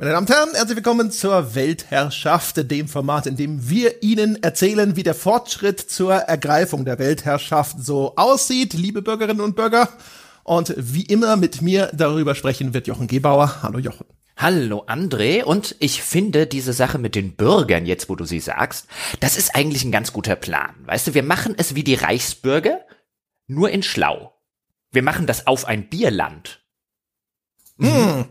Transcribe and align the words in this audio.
Meine 0.00 0.12
Damen 0.12 0.28
und 0.28 0.32
Herren, 0.32 0.54
herzlich 0.54 0.76
willkommen 0.76 1.10
zur 1.10 1.56
Weltherrschaft, 1.56 2.70
dem 2.70 2.86
Format, 2.86 3.26
in 3.26 3.34
dem 3.34 3.68
wir 3.68 4.00
Ihnen 4.04 4.40
erzählen, 4.44 4.94
wie 4.94 5.02
der 5.02 5.16
Fortschritt 5.16 5.80
zur 5.80 6.14
Ergreifung 6.14 6.84
der 6.84 7.00
Weltherrschaft 7.00 7.78
so 7.80 8.14
aussieht, 8.14 8.74
liebe 8.74 9.02
Bürgerinnen 9.02 9.40
und 9.40 9.56
Bürger. 9.56 9.88
Und 10.44 10.72
wie 10.76 11.02
immer 11.02 11.34
mit 11.34 11.62
mir 11.62 11.90
darüber 11.92 12.36
sprechen 12.36 12.74
wird 12.74 12.86
Jochen 12.86 13.08
Gebauer. 13.08 13.60
Hallo 13.64 13.80
Jochen. 13.80 14.06
Hallo 14.36 14.84
André 14.86 15.42
und 15.42 15.74
ich 15.80 16.00
finde 16.00 16.46
diese 16.46 16.74
Sache 16.74 16.98
mit 16.98 17.16
den 17.16 17.34
Bürgern, 17.34 17.84
jetzt 17.84 18.08
wo 18.08 18.14
du 18.14 18.24
sie 18.24 18.38
sagst, 18.38 18.86
das 19.18 19.36
ist 19.36 19.56
eigentlich 19.56 19.82
ein 19.82 19.90
ganz 19.90 20.12
guter 20.12 20.36
Plan. 20.36 20.76
Weißt 20.84 21.08
du, 21.08 21.14
wir 21.14 21.24
machen 21.24 21.56
es 21.58 21.74
wie 21.74 21.82
die 21.82 21.96
Reichsbürger, 21.96 22.82
nur 23.48 23.70
in 23.70 23.82
schlau. 23.82 24.32
Wir 24.92 25.02
machen 25.02 25.26
das 25.26 25.48
auf 25.48 25.64
ein 25.64 25.88
Bierland. 25.88 26.60
Mhm. 27.78 28.26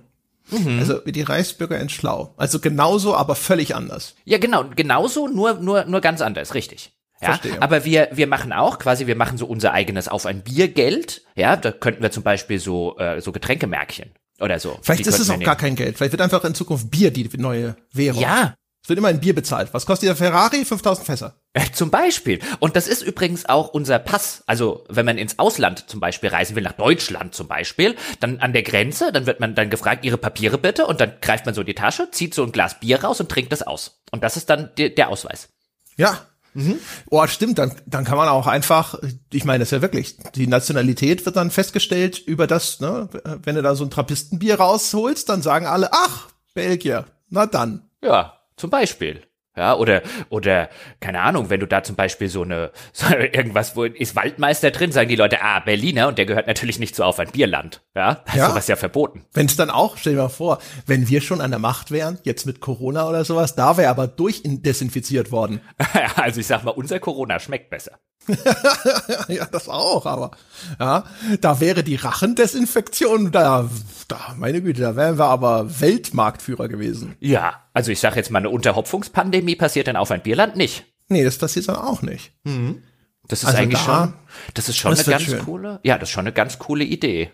Mhm. 0.50 0.80
Also 0.80 1.02
wie 1.06 1.12
die 1.12 1.22
Reichsbürger 1.22 1.80
in 1.80 1.90
Schlau. 1.90 2.34
Also 2.38 2.60
genauso, 2.60 3.16
aber 3.16 3.36
völlig 3.36 3.76
anders. 3.76 4.16
Ja, 4.26 4.38
genau, 4.38 4.66
genauso, 4.76 5.28
nur, 5.28 5.56
nur, 5.56 5.86
nur 5.86 6.02
ganz 6.02 6.22
anders, 6.22 6.54
richtig. 6.54 6.94
Ja, 7.22 7.30
Verstehe. 7.30 7.62
aber 7.62 7.84
wir, 7.84 8.10
wir 8.12 8.28
machen 8.28 8.54
auch 8.54 8.78
quasi, 8.78 9.08
wir 9.08 9.16
machen 9.16 9.38
so 9.38 9.48
unser 9.48 9.74
eigenes 9.74 10.08
auf 10.08 10.26
ein 10.26 10.44
Biergeld. 10.44 11.24
Ja, 11.36 11.56
da 11.56 11.72
könnten 11.72 12.04
wir 12.04 12.12
zum 12.12 12.24
Beispiel 12.24 12.60
so, 12.60 12.98
äh, 13.00 13.22
so 13.22 13.32
Getränkemärkchen 13.32 14.12
oder 14.40 14.60
so. 14.60 14.78
Vielleicht 14.84 15.08
ist 15.08 15.20
es 15.20 15.30
auch 15.30 15.40
gar 15.40 15.56
kein 15.56 15.76
Geld. 15.76 15.98
Vielleicht 15.98 16.12
wird 16.12 16.22
einfach 16.22 16.44
in 16.44 16.54
Zukunft 16.54 16.92
Bier 16.92 17.12
die 17.12 17.28
neue 17.38 17.76
Währung. 17.92 18.22
Ja, 18.22 18.54
wird 18.90 19.00
immer 19.00 19.10
ein 19.10 19.20
Bier 19.20 19.36
bezahlt. 19.36 19.70
Was 19.74 19.86
kostet 19.86 20.10
der 20.10 20.16
Ferrari? 20.16 20.64
5000 20.66 21.06
Fässer. 21.06 21.36
Äh, 21.54 21.72
zum 21.74 21.92
Beispiel. 21.92 22.40
Und 22.60 22.76
das 22.76 22.88
ist 22.88 23.02
übrigens 23.02 23.48
auch 23.48 23.70
unser 23.70 24.00
Pass. 24.00 24.44
Also, 24.48 24.86
wenn 24.90 25.06
man 25.06 25.18
ins 25.18 25.40
Ausland 25.40 25.86
zum 25.88 26.00
Beispiel 26.00 26.30
reisen 26.30 26.56
will, 26.56 26.64
nach 26.64 26.74
Deutschland 26.74 27.34
zum 27.34 27.48
Beispiel, 27.48 27.96
dann 28.20 28.40
an 28.40 28.54
der 28.54 28.64
Grenze, 28.64 29.12
dann 29.12 29.26
wird 29.26 29.40
man 29.40 29.56
dann 29.56 29.70
gefragt, 29.70 30.06
ihre 30.06 30.18
Papiere 30.18 30.58
bitte, 30.58 30.86
und 30.86 31.02
dann 31.02 31.14
greift 31.22 31.46
man 31.46 31.56
so 31.56 31.62
in 31.62 31.68
die 31.68 31.76
Tasche, 31.76 32.10
zieht 32.12 32.34
so 32.34 32.44
ein 32.44 32.52
Glas 32.52 32.80
Bier 32.80 33.04
raus 33.04 33.20
und 33.20 33.30
trinkt 33.30 33.52
das 33.52 33.62
aus. 33.62 34.02
Und 34.12 34.24
das 34.24 34.38
ist 34.38 34.50
dann 34.50 34.72
de 34.78 34.90
der 34.94 35.10
Ausweis. 35.10 35.50
Ja. 35.96 36.20
Mhm. 36.54 36.80
Oh, 37.12 37.28
stimmt, 37.28 37.60
dann, 37.60 37.72
dann 37.86 38.04
kann 38.04 38.18
man 38.18 38.30
auch 38.30 38.48
einfach, 38.48 38.98
ich 39.32 39.46
meine, 39.46 39.60
das 39.60 39.68
ist 39.68 39.74
ja 39.74 39.82
wirklich, 39.82 40.18
die 40.34 40.48
Nationalität 40.48 41.24
wird 41.26 41.36
dann 41.36 41.52
festgestellt 41.52 42.18
über 42.18 42.48
das, 42.48 42.80
ne, 42.80 43.10
wenn 43.44 43.56
du 43.56 43.62
da 43.62 43.76
so 43.76 43.84
ein 43.84 43.92
Trappistenbier 43.92 44.56
rausholst, 44.56 45.30
dann 45.30 45.44
sagen 45.44 45.68
alle, 45.68 45.90
ach, 45.92 46.30
Belgier, 46.56 47.06
na 47.30 47.46
dann. 47.46 47.84
Ja, 48.02 48.37
zum 48.58 48.70
Beispiel. 48.70 49.22
Ja, 49.58 49.76
oder, 49.76 50.04
oder, 50.30 50.70
keine 51.00 51.22
Ahnung, 51.22 51.50
wenn 51.50 51.60
du 51.60 51.66
da 51.66 51.82
zum 51.82 51.96
Beispiel 51.96 52.30
so 52.30 52.44
eine, 52.44 52.72
so 52.94 53.08
irgendwas, 53.08 53.76
wo 53.76 53.86
ist 53.86 54.16
Waldmeister 54.16 54.70
drin, 54.70 54.92
sagen 54.92 55.10
die 55.10 55.16
Leute, 55.16 55.42
ah, 55.42 55.60
Berliner, 55.60 56.08
und 56.08 56.20
der 56.20 56.28
gehört 56.28 56.46
natürlich 56.46 56.78
nicht 56.78 56.96
so 56.96 57.04
auf 57.04 57.20
ein 57.20 57.32
Bierland. 57.32 57.82
Ja, 57.96 58.22
das 58.26 58.36
ja. 58.36 58.50
sowas 58.50 58.68
ja 58.68 58.76
verboten. 58.76 59.26
Wenn 59.34 59.48
es 59.48 59.56
dann 59.56 59.72
auch, 59.72 59.98
stell 59.98 60.14
dir 60.14 60.22
mal 60.22 60.30
vor, 60.30 60.60
wenn 60.86 61.10
wir 61.10 61.22
schon 61.22 61.42
an 61.42 61.50
der 61.50 61.60
Macht 61.60 61.90
wären, 61.90 62.20
jetzt 62.22 62.46
mit 62.46 62.60
Corona 62.60 63.10
oder 63.10 63.26
sowas, 63.26 63.56
da 63.56 63.78
wäre 63.78 63.90
aber 63.90 64.08
durchdesinfiziert 64.08 65.32
worden. 65.32 65.62
also 66.16 66.40
ich 66.40 66.46
sag 66.46 66.64
mal, 66.64 66.72
unser 66.72 67.00
Corona 67.00 67.40
schmeckt 67.40 67.72
besser. 67.72 68.00
ja, 69.28 69.46
das 69.46 69.70
auch, 69.70 70.06
aber 70.06 70.32
ja, 70.80 71.06
da 71.40 71.60
wäre 71.60 71.84
die 71.84 71.96
Rachendesinfektion, 71.96 73.32
da, 73.32 73.70
da, 74.08 74.36
meine 74.38 74.62
Güte, 74.62 74.82
da 74.82 74.96
wären 74.96 75.18
wir 75.18 75.26
aber 75.26 75.80
Weltmarktführer 75.80 76.68
gewesen. 76.68 77.16
Ja, 77.20 77.64
also 77.74 77.92
ich 77.92 78.00
sag 78.00 78.16
jetzt 78.16 78.32
mal, 78.32 78.40
eine 78.40 78.50
Unterhopfungspandemie 78.50 79.56
passiert 79.56 79.88
dann 79.88 79.96
auf 79.96 80.12
ein 80.12 80.22
Bierland 80.22 80.56
nicht. 80.56 80.86
Nee, 81.10 81.24
das 81.24 81.38
passiert 81.38 81.70
dann 81.70 81.78
auch 81.78 82.02
nicht. 82.02 82.34
Mhm. 82.44 82.84
Das 83.28 83.44
ist 83.44 83.50
also 83.50 83.58
eigentlich 83.60 83.84
da, 83.84 84.04
schon, 84.04 84.14
das 84.54 84.70
ist 84.70 84.78
schon 84.78 84.92
das 84.92 85.08
eine 85.08 85.18
ganz 85.18 85.24
schön. 85.24 85.40
coole, 85.40 85.80
ja, 85.84 85.98
das 85.98 86.10
ist 86.10 86.14
schon 86.14 86.26
eine 86.26 86.34
ganz 86.34 86.60
coole 86.60 86.84
Idee. 86.84 87.32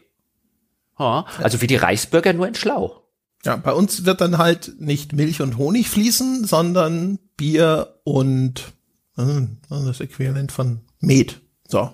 Ja, 1.00 1.25
also 1.39 1.61
wie 1.61 1.67
die 1.67 1.75
Reichsbürger 1.75 2.33
nur 2.33 2.47
in 2.47 2.55
Schlau. 2.55 3.03
Ja, 3.45 3.57
bei 3.57 3.73
uns 3.73 4.05
wird 4.05 4.22
dann 4.22 4.38
halt 4.38 4.80
nicht 4.80 5.13
Milch 5.13 5.41
und 5.41 5.57
Honig 5.57 5.89
fließen, 5.89 6.45
sondern 6.45 7.19
Bier 7.35 8.00
und 8.03 8.73
äh, 9.17 9.47
das 9.69 10.00
Äquivalent 10.00 10.52
von 10.52 10.81
Met. 11.00 11.42
So. 11.67 11.92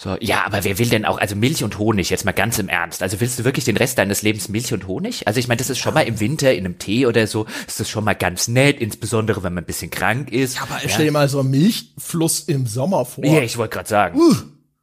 So, 0.00 0.16
ja, 0.20 0.46
aber 0.46 0.62
wer 0.62 0.78
will 0.78 0.88
denn 0.88 1.04
auch, 1.04 1.18
also 1.18 1.34
Milch 1.34 1.64
und 1.64 1.76
Honig, 1.76 2.08
jetzt 2.08 2.24
mal 2.24 2.30
ganz 2.30 2.60
im 2.60 2.68
Ernst. 2.68 3.02
Also 3.02 3.20
willst 3.20 3.36
du 3.40 3.44
wirklich 3.44 3.64
den 3.64 3.76
Rest 3.76 3.98
deines 3.98 4.22
Lebens 4.22 4.48
Milch 4.48 4.72
und 4.72 4.86
Honig? 4.86 5.26
Also 5.26 5.40
ich 5.40 5.48
meine, 5.48 5.58
das 5.58 5.70
ist 5.70 5.78
schon 5.78 5.92
mal 5.92 6.02
im 6.02 6.20
Winter 6.20 6.54
in 6.54 6.64
einem 6.64 6.78
Tee 6.78 7.04
oder 7.04 7.26
so, 7.26 7.46
ist 7.66 7.80
das 7.80 7.90
schon 7.90 8.04
mal 8.04 8.14
ganz 8.14 8.46
nett, 8.46 8.80
insbesondere 8.80 9.42
wenn 9.42 9.54
man 9.54 9.64
ein 9.64 9.66
bisschen 9.66 9.90
krank 9.90 10.30
ist. 10.30 10.54
Ja, 10.54 10.62
aber 10.62 10.80
ja. 10.80 10.88
stell 10.88 11.06
dir 11.06 11.10
mal 11.10 11.28
so 11.28 11.40
einen 11.40 11.50
Milchfluss 11.50 12.42
im 12.42 12.68
Sommer 12.68 13.04
vor. 13.06 13.24
Ja, 13.24 13.42
ich 13.42 13.58
wollte 13.58 13.74
gerade 13.74 13.88
sagen. 13.88 14.20
Uh. 14.20 14.36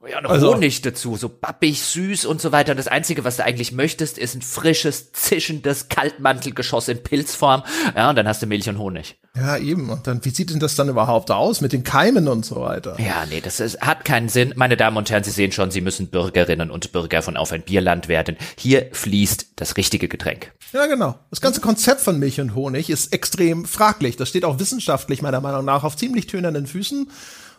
Ja, 0.09 0.19
und 0.19 0.27
also, 0.27 0.53
Honig 0.53 0.81
dazu, 0.81 1.16
so 1.16 1.29
bappig, 1.29 1.81
süß 1.81 2.25
und 2.25 2.41
so 2.41 2.51
weiter. 2.51 2.71
Und 2.71 2.77
das 2.77 2.88
Einzige, 2.88 3.23
was 3.23 3.38
du 3.38 3.43
eigentlich 3.43 3.71
möchtest, 3.71 4.17
ist 4.17 4.35
ein 4.35 4.41
frisches, 4.41 5.11
zischendes 5.11 5.89
Kaltmantelgeschoss 5.89 6.88
in 6.88 7.01
Pilzform. 7.01 7.63
Ja, 7.95 8.09
und 8.09 8.16
dann 8.16 8.27
hast 8.27 8.41
du 8.41 8.47
Milch 8.47 8.69
und 8.69 8.77
Honig. 8.77 9.17
Ja, 9.35 9.57
eben. 9.57 9.89
Und 9.89 10.07
dann, 10.07 10.23
wie 10.23 10.29
sieht 10.29 10.49
denn 10.49 10.59
das 10.59 10.75
dann 10.75 10.88
überhaupt 10.88 11.29
aus 11.29 11.59
mit 11.59 11.73
den 11.73 11.83
Keimen 11.83 12.27
und 12.27 12.45
so 12.45 12.61
weiter? 12.61 12.95
Ja, 12.99 13.25
nee, 13.29 13.41
das 13.41 13.59
ist, 13.59 13.81
hat 13.81 14.05
keinen 14.05 14.29
Sinn. 14.29 14.53
Meine 14.55 14.77
Damen 14.77 14.95
und 14.95 15.09
Herren, 15.09 15.23
Sie 15.23 15.31
sehen 15.31 15.51
schon, 15.51 15.71
Sie 15.71 15.81
müssen 15.81 16.07
Bürgerinnen 16.07 16.72
und 16.72 16.91
Bürger 16.91 17.22
von 17.22 17.35
Auf 17.35 17.51
ein 17.51 17.63
Bierland 17.63 18.07
werden. 18.07 18.37
Hier 18.57 18.89
fließt 18.93 19.53
das 19.57 19.75
richtige 19.75 20.07
Getränk. 20.07 20.53
Ja, 20.72 20.85
genau. 20.85 21.16
Das 21.29 21.41
ganze 21.41 21.61
Konzept 21.61 22.01
von 22.01 22.17
Milch 22.19 22.39
und 22.39 22.55
Honig 22.55 22.89
ist 22.89 23.13
extrem 23.13 23.66
fraglich. 23.66 24.16
Das 24.16 24.29
steht 24.29 24.45
auch 24.45 24.59
wissenschaftlich 24.59 25.22
meiner 25.22 25.41
Meinung 25.41 25.66
nach 25.66 25.83
auf 25.83 25.97
ziemlich 25.97 26.27
tönernen 26.27 26.67
Füßen. 26.67 27.09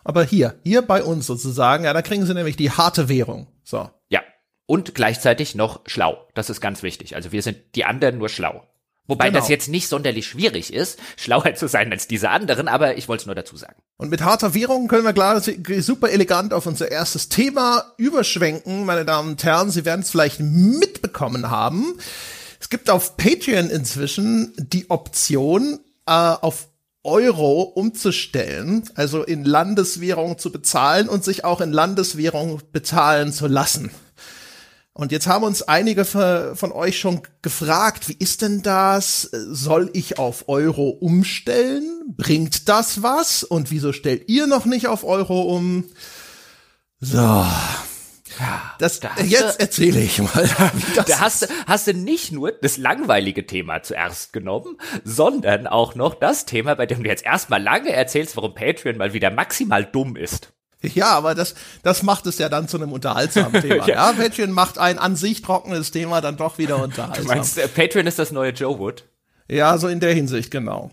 Aber 0.07 0.23
hier, 0.23 0.55
hier 0.63 0.83
bei 0.83 1.03
uns 1.03 1.27
sozusagen, 1.27 1.83
ja, 1.83 1.93
da 1.93 2.01
kriegen 2.01 2.25
sie 2.25 2.33
nämlich 2.33 2.57
die 2.57 2.71
harte 2.71 3.09
Währung. 3.09 3.49
So. 3.65 3.91
Ja. 4.09 4.21
Und 4.65 4.95
gleichzeitig 4.95 5.57
noch 5.57 5.81
schlau. 5.87 6.29
Das 6.35 6.49
ist 6.49 6.61
ganz 6.61 6.85
wichtig. 6.85 7.17
Also 7.17 7.33
wir 7.33 7.43
sind 7.43 7.59
die 7.75 7.85
anderen 7.85 8.19
nur 8.19 8.29
schlau. 8.29 8.63
Wobei 9.09 9.31
genau. 9.31 9.41
das 9.41 9.49
jetzt 9.49 9.69
nicht 9.69 9.89
sonderlich 9.89 10.29
schwierig 10.29 10.73
ist, 10.73 11.01
schlauer 11.17 11.55
zu 11.57 11.67
sein 11.67 11.91
als 11.91 12.07
diese 12.07 12.31
anderen, 12.31 12.69
aber 12.69 12.97
ich 12.97 13.09
wollte 13.09 13.23
es 13.23 13.27
nur 13.27 13.35
dazu 13.35 13.57
sagen. 13.57 13.83
Und 13.97 14.11
mit 14.11 14.23
harter 14.23 14.55
Währung 14.55 14.87
können 14.87 15.05
wir 15.05 15.13
klar 15.13 15.41
super 15.41 16.11
elegant 16.11 16.55
auf 16.55 16.67
unser 16.67 16.89
erstes 16.89 17.29
Thema 17.29 17.93
überschwenken, 17.97 18.85
meine 18.85 19.05
Damen 19.05 19.31
und 19.31 19.43
Herren. 19.43 19.71
Sie 19.71 19.85
werden 19.85 20.03
es 20.03 20.11
vielleicht 20.13 20.39
mitbekommen 20.39 21.51
haben. 21.51 21.99
Es 22.61 22.69
gibt 22.69 22.91
auf 22.91 23.17
Patreon 23.17 23.71
inzwischen 23.71 24.53
die 24.57 24.89
Option, 24.89 25.81
äh, 26.07 26.13
auf 26.13 26.69
Euro 27.07 27.63
umzustellen, 27.63 28.85
also 28.95 29.23
in 29.23 29.45
Landeswährung 29.45 30.39
zu 30.39 30.53
bezahlen 30.53 31.09
und 31.09 31.25
sich 31.25 31.45
auch 31.45 31.61
in 31.61 31.73
Landeswährung 31.73 32.61
bezahlen 32.73 33.33
zu 33.33 33.47
lassen. 33.47 33.91
Und 34.93 35.13
jetzt 35.13 35.27
haben 35.27 35.45
uns 35.45 35.61
einige 35.61 36.07
von 36.07 36.73
euch 36.73 36.99
schon 36.99 37.21
gefragt, 37.43 38.09
wie 38.09 38.17
ist 38.19 38.41
denn 38.41 38.63
das? 38.63 39.23
Soll 39.33 39.91
ich 39.93 40.19
auf 40.19 40.49
Euro 40.49 40.89
umstellen? 40.89 42.15
Bringt 42.17 42.69
das 42.71 43.03
was? 43.03 43.45
Und 43.45 43.71
wieso 43.71 43.93
stellt 43.93 44.29
ihr 44.29 44.47
noch 44.47 44.65
nicht 44.65 44.87
auf 44.87 45.05
Euro 45.05 45.43
um? 45.43 45.85
So, 47.01 47.45
das, 48.79 49.01
da 49.01 49.11
jetzt 49.23 49.61
erzähle 49.61 50.01
ich 50.01 50.19
mal. 50.19 50.49
Da 50.95 51.21
hast, 51.21 51.49
hast 51.67 51.87
du 51.87 51.95
nicht 51.95 52.33
nur 52.33 52.53
das 52.53 52.77
langweilige 52.77 53.47
Thema 53.47 53.83
zuerst 53.83 54.33
genommen, 54.33 54.79
sondern 55.05 55.67
auch 55.67 55.95
noch 55.95 56.15
das 56.15 56.47
Thema, 56.47 56.75
bei 56.75 56.87
dem 56.87 57.03
du 57.03 57.09
jetzt 57.09 57.25
erstmal 57.25 57.63
lange 57.63 57.93
erzählst, 57.93 58.37
warum 58.37 58.55
Patreon 58.55 58.97
mal 58.97 59.13
wieder 59.13 59.31
maximal 59.31 59.85
dumm 59.85 60.17
ist. 60.17 60.53
Ja, 60.83 61.13
aber 61.13 61.35
das, 61.35 61.55
das 61.83 62.03
macht 62.03 62.27
es 62.27 62.39
ja 62.39 62.49
dann 62.49 62.69
zu 62.69 62.77
einem 62.77 62.93
unterhaltsamen 62.93 63.61
Thema. 63.63 63.89
ja. 63.89 64.11
ja, 64.11 64.13
Patreon 64.13 64.51
macht 64.51 64.79
ein 64.79 64.99
an 64.99 65.17
sich 65.17 65.43
trockenes 65.43 65.91
Thema 65.91 66.21
dann 66.21 66.37
doch 66.37 66.59
wieder 66.59 66.83
unterhaltsam. 66.83 67.25
Du 67.25 67.29
meinst, 67.33 67.59
äh, 67.59 67.69
Patreon 67.69 68.07
ist 68.07 68.19
das 68.19 68.33
neue 68.33 68.51
Joe 68.51 68.79
Wood? 68.79 69.05
Ja, 69.49 69.79
so 69.79 69.89
in 69.89 70.01
der 70.01 70.13
Hinsicht, 70.13 70.51
genau. 70.51 70.91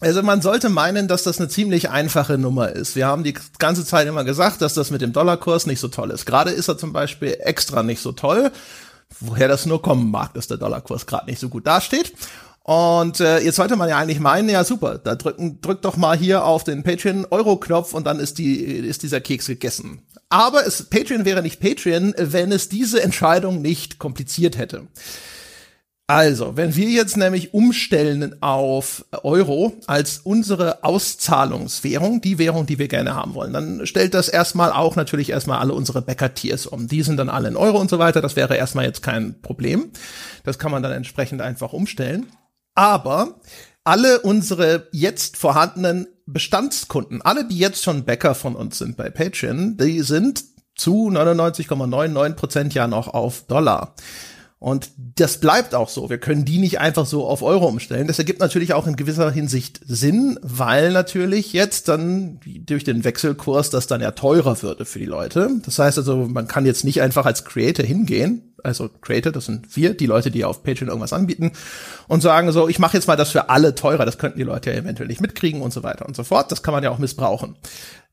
Also 0.00 0.22
man 0.22 0.40
sollte 0.40 0.70
meinen, 0.70 1.08
dass 1.08 1.24
das 1.24 1.38
eine 1.38 1.48
ziemlich 1.48 1.90
einfache 1.90 2.38
Nummer 2.38 2.70
ist. 2.70 2.96
Wir 2.96 3.06
haben 3.06 3.22
die 3.22 3.34
ganze 3.58 3.84
Zeit 3.84 4.08
immer 4.08 4.24
gesagt, 4.24 4.62
dass 4.62 4.72
das 4.72 4.90
mit 4.90 5.02
dem 5.02 5.12
Dollarkurs 5.12 5.66
nicht 5.66 5.78
so 5.78 5.88
toll 5.88 6.10
ist. 6.10 6.24
Gerade 6.24 6.50
ist 6.50 6.68
er 6.68 6.78
zum 6.78 6.94
Beispiel 6.94 7.36
extra 7.40 7.82
nicht 7.82 8.00
so 8.00 8.12
toll. 8.12 8.50
Woher 9.20 9.48
das 9.48 9.66
nur 9.66 9.82
kommen 9.82 10.10
mag, 10.10 10.32
dass 10.34 10.46
der 10.46 10.56
Dollarkurs 10.56 11.06
gerade 11.06 11.26
nicht 11.26 11.40
so 11.40 11.50
gut 11.50 11.66
dasteht. 11.66 12.14
Und 12.62 13.20
äh, 13.20 13.40
jetzt 13.40 13.56
sollte 13.56 13.76
man 13.76 13.88
ja 13.88 13.98
eigentlich 13.98 14.20
meinen, 14.20 14.48
ja 14.48 14.64
super, 14.64 14.98
da 14.98 15.16
drücken, 15.16 15.60
drückt 15.60 15.84
doch 15.84 15.96
mal 15.96 16.16
hier 16.16 16.44
auf 16.44 16.62
den 16.62 16.82
Patreon-Euro-Knopf 16.82 17.92
und 17.92 18.06
dann 18.06 18.20
ist 18.20 18.38
die, 18.38 18.56
ist 18.56 19.02
dieser 19.02 19.20
Keks 19.20 19.46
gegessen. 19.46 20.02
Aber 20.28 20.64
es, 20.66 20.84
Patreon 20.84 21.24
wäre 21.24 21.42
nicht 21.42 21.60
Patreon, 21.60 22.14
wenn 22.16 22.52
es 22.52 22.68
diese 22.68 23.02
Entscheidung 23.02 23.60
nicht 23.60 23.98
kompliziert 23.98 24.56
hätte. 24.56 24.86
Also, 26.10 26.56
wenn 26.56 26.74
wir 26.74 26.88
jetzt 26.88 27.16
nämlich 27.16 27.54
umstellen 27.54 28.42
auf 28.42 29.04
Euro 29.22 29.74
als 29.86 30.18
unsere 30.18 30.82
Auszahlungswährung, 30.82 32.20
die 32.20 32.38
Währung, 32.38 32.66
die 32.66 32.80
wir 32.80 32.88
gerne 32.88 33.14
haben 33.14 33.34
wollen, 33.34 33.52
dann 33.52 33.86
stellt 33.86 34.14
das 34.14 34.28
erstmal 34.28 34.72
auch 34.72 34.96
natürlich 34.96 35.30
erstmal 35.30 35.60
alle 35.60 35.72
unsere 35.72 36.02
Bäcker-Tiers 36.02 36.66
um. 36.66 36.88
Die 36.88 37.04
sind 37.04 37.16
dann 37.18 37.28
alle 37.28 37.46
in 37.46 37.56
Euro 37.56 37.78
und 37.78 37.88
so 37.88 38.00
weiter. 38.00 38.20
Das 38.20 38.34
wäre 38.34 38.56
erstmal 38.56 38.86
jetzt 38.86 39.04
kein 39.04 39.40
Problem. 39.40 39.92
Das 40.42 40.58
kann 40.58 40.72
man 40.72 40.82
dann 40.82 40.90
entsprechend 40.90 41.42
einfach 41.42 41.72
umstellen. 41.72 42.26
Aber 42.74 43.36
alle 43.84 44.18
unsere 44.18 44.88
jetzt 44.90 45.36
vorhandenen 45.36 46.08
Bestandskunden, 46.26 47.22
alle, 47.22 47.46
die 47.46 47.58
jetzt 47.58 47.84
schon 47.84 48.04
Bäcker 48.04 48.34
von 48.34 48.56
uns 48.56 48.78
sind 48.78 48.96
bei 48.96 49.10
Patreon, 49.10 49.76
die 49.76 50.00
sind 50.00 50.42
zu 50.74 51.08
99,99 51.08 52.32
Prozent 52.32 52.74
ja 52.74 52.88
noch 52.88 53.06
auf 53.06 53.46
Dollar. 53.46 53.94
Und 54.60 54.90
das 54.96 55.38
bleibt 55.38 55.74
auch 55.74 55.88
so. 55.88 56.10
Wir 56.10 56.18
können 56.18 56.44
die 56.44 56.58
nicht 56.58 56.80
einfach 56.80 57.06
so 57.06 57.26
auf 57.26 57.40
Euro 57.42 57.66
umstellen. 57.66 58.06
Das 58.06 58.18
ergibt 58.18 58.40
natürlich 58.40 58.74
auch 58.74 58.86
in 58.86 58.94
gewisser 58.94 59.30
Hinsicht 59.30 59.80
Sinn, 59.86 60.38
weil 60.42 60.92
natürlich 60.92 61.54
jetzt 61.54 61.88
dann 61.88 62.40
durch 62.44 62.84
den 62.84 63.02
Wechselkurs 63.02 63.70
das 63.70 63.86
dann 63.86 64.02
ja 64.02 64.10
teurer 64.10 64.60
würde 64.60 64.84
für 64.84 64.98
die 64.98 65.06
Leute. 65.06 65.50
Das 65.64 65.78
heißt 65.78 65.96
also, 65.96 66.28
man 66.28 66.46
kann 66.46 66.66
jetzt 66.66 66.84
nicht 66.84 67.00
einfach 67.00 67.24
als 67.24 67.46
Creator 67.46 67.86
hingehen, 67.86 68.50
also 68.64 68.90
Creator, 69.00 69.32
das 69.32 69.46
sind 69.46 69.74
wir, 69.76 69.94
die 69.94 70.06
Leute, 70.06 70.30
die 70.30 70.44
auf 70.44 70.62
Patreon 70.62 70.88
irgendwas 70.88 71.12
anbieten 71.12 71.52
und 72.08 72.20
sagen 72.20 72.52
so, 72.52 72.68
ich 72.68 72.78
mache 72.78 72.96
jetzt 72.96 73.06
mal 73.06 73.16
das 73.16 73.30
für 73.30 73.48
alle 73.48 73.74
teurer. 73.74 74.04
Das 74.04 74.18
könnten 74.18 74.38
die 74.38 74.44
Leute 74.44 74.70
ja 74.70 74.76
eventuell 74.76 75.08
nicht 75.08 75.20
mitkriegen 75.20 75.62
und 75.62 75.72
so 75.72 75.82
weiter 75.82 76.06
und 76.06 76.16
so 76.16 76.24
fort. 76.24 76.52
Das 76.52 76.62
kann 76.62 76.72
man 76.72 76.84
ja 76.84 76.90
auch 76.90 76.98
missbrauchen. 76.98 77.56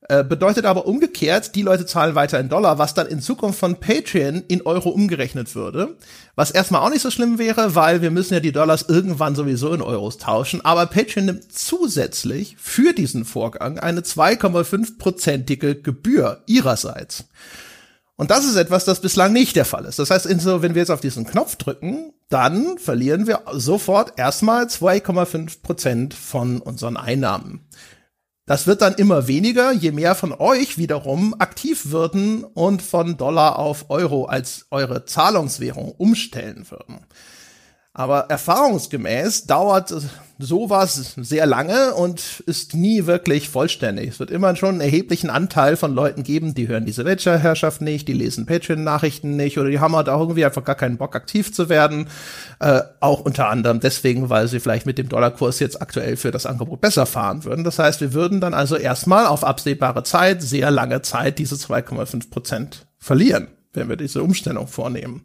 Äh, 0.10 0.24
bedeutet 0.24 0.64
aber 0.64 0.86
umgekehrt, 0.86 1.54
die 1.56 1.64
Leute 1.64 1.86
zahlen 1.86 2.16
weiter 2.16 2.40
in 2.40 2.48
Dollar, 2.48 2.78
was 2.78 2.94
dann 2.94 3.08
in 3.08 3.22
Zukunft 3.22 3.60
von 3.60 3.78
Patreon 3.78 4.42
in 4.48 4.62
Euro 4.62 4.90
umgerechnet 4.90 5.54
würde. 5.54 5.98
Was 6.36 6.52
erstmal 6.52 6.82
auch 6.82 6.90
nicht 6.90 7.02
so 7.02 7.12
schlimm 7.12 7.40
wäre, 7.40 7.76
weil 7.76 8.02
wir 8.02 8.10
müssen 8.10 8.34
ja 8.34 8.40
die 8.40 8.54
Dollars 8.54 8.86
irgendwann 8.88 9.36
sowieso 9.36 9.74
in 9.74 9.82
Euros 9.82 10.18
tauschen. 10.18 10.64
Aber 10.64 10.86
Patreon 10.86 11.26
nimmt 11.26 11.52
zusätzlich 11.52 12.56
für 12.58 12.94
diesen 12.94 13.26
Vorgang 13.26 13.80
eine 13.80 14.00
2,5-prozentige 14.00 15.76
Gebühr 15.76 16.42
ihrerseits. 16.46 17.26
Und 18.16 18.32
das 18.32 18.46
ist 18.46 18.56
etwas, 18.56 18.86
das 18.86 19.02
bislang 19.02 19.34
nicht 19.34 19.58
der 19.58 19.66
Fall 19.66 19.84
ist. 19.84 20.00
Das 20.00 20.10
heißt, 20.10 20.28
so, 20.40 20.62
wenn 20.62 20.74
wir 20.74 20.82
jetzt 20.82 20.90
auf 20.90 21.02
diesen 21.02 21.26
Knopf 21.26 21.58
drücken, 21.58 22.14
dann 22.30 22.78
verlieren 22.78 23.28
wir 23.28 23.42
sofort 23.54 24.18
erstmal 24.18 24.66
2,5 24.68 25.62
Prozent 25.62 26.14
von 26.14 26.62
unseren 26.62 26.96
Einnahmen. 26.96 27.68
Das 28.48 28.66
wird 28.66 28.82
dann 28.82 28.94
immer 28.96 29.28
weniger, 29.28 29.74
je 29.74 29.92
mehr 29.92 30.16
von 30.16 30.32
euch 30.32 30.78
wiederum 30.78 31.36
aktiv 31.38 31.92
würden 31.92 32.46
und 32.46 32.82
von 32.82 33.18
Dollar 33.18 33.60
auf 33.60 33.90
Euro 33.90 34.26
als 34.26 34.68
eure 34.72 35.04
Zahlungswährung 35.04 35.92
umstellen 35.92 36.66
würden. 36.72 37.06
Aber 37.94 38.30
erfahrungsgemäß 38.30 39.48
dauert 39.48 39.94
sowas 40.40 41.16
sehr 41.18 41.46
lange 41.46 41.94
und 41.96 42.42
ist 42.46 42.76
nie 42.76 43.06
wirklich 43.06 43.50
vollständig. 43.50 44.10
Es 44.10 44.20
wird 44.20 44.32
immer 44.32 44.56
schon 44.56 44.76
einen 44.76 44.82
erheblichen 44.82 45.30
Anteil 45.30 45.76
von 45.76 45.94
Leuten 45.94 46.24
geben, 46.24 46.54
die 46.54 46.68
hören 46.68 46.86
diese 46.86 47.04
Ledger-Herrschaft 47.04 47.82
nicht, 47.82 48.08
die 48.08 48.14
lesen 48.14 48.46
Patreon-Nachrichten 48.46 49.36
nicht 49.36 49.58
oder 49.58 49.70
die 49.70 49.80
haben 49.80 49.96
halt 49.96 50.10
auch 50.10 50.22
irgendwie 50.22 50.46
einfach 50.46 50.64
gar 50.64 50.76
keinen 50.76 50.98
Bock, 50.98 51.16
aktiv 51.16 51.54
zu 51.54 51.70
werden. 51.70 52.08
Äh, 52.60 52.82
auch 53.00 53.22
unter 53.22 53.50
anderem 53.50 53.80
deswegen, 53.80 54.30
weil 54.30 54.48
sie 54.48 54.60
vielleicht 54.60 54.86
mit 54.86 54.98
dem 54.98 55.10
Dollarkurs 55.10 55.60
jetzt 55.60 55.82
aktuell 55.82 56.18
für 56.18 56.32
das 56.32 56.46
Angebot 56.46 56.82
besser 56.82 57.06
fahren 57.06 57.44
würden. 57.44 57.64
Das 57.64 57.80
heißt, 57.80 58.02
wir 58.02 58.14
würden 58.14 58.40
dann 58.42 58.54
also 58.54 58.76
erstmal 58.76 59.26
auf 59.26 59.44
absehbare 59.44 60.04
Zeit, 60.04 60.42
sehr 60.42 60.72
lange 60.72 61.02
Zeit, 61.02 61.40
diese 61.40 61.56
2,5 61.56 62.30
Prozent 62.30 62.88
verlieren, 63.00 63.48
wenn 63.74 63.90
wir 63.90 63.96
diese 63.96 64.22
Umstellung 64.22 64.68
vornehmen. 64.68 65.24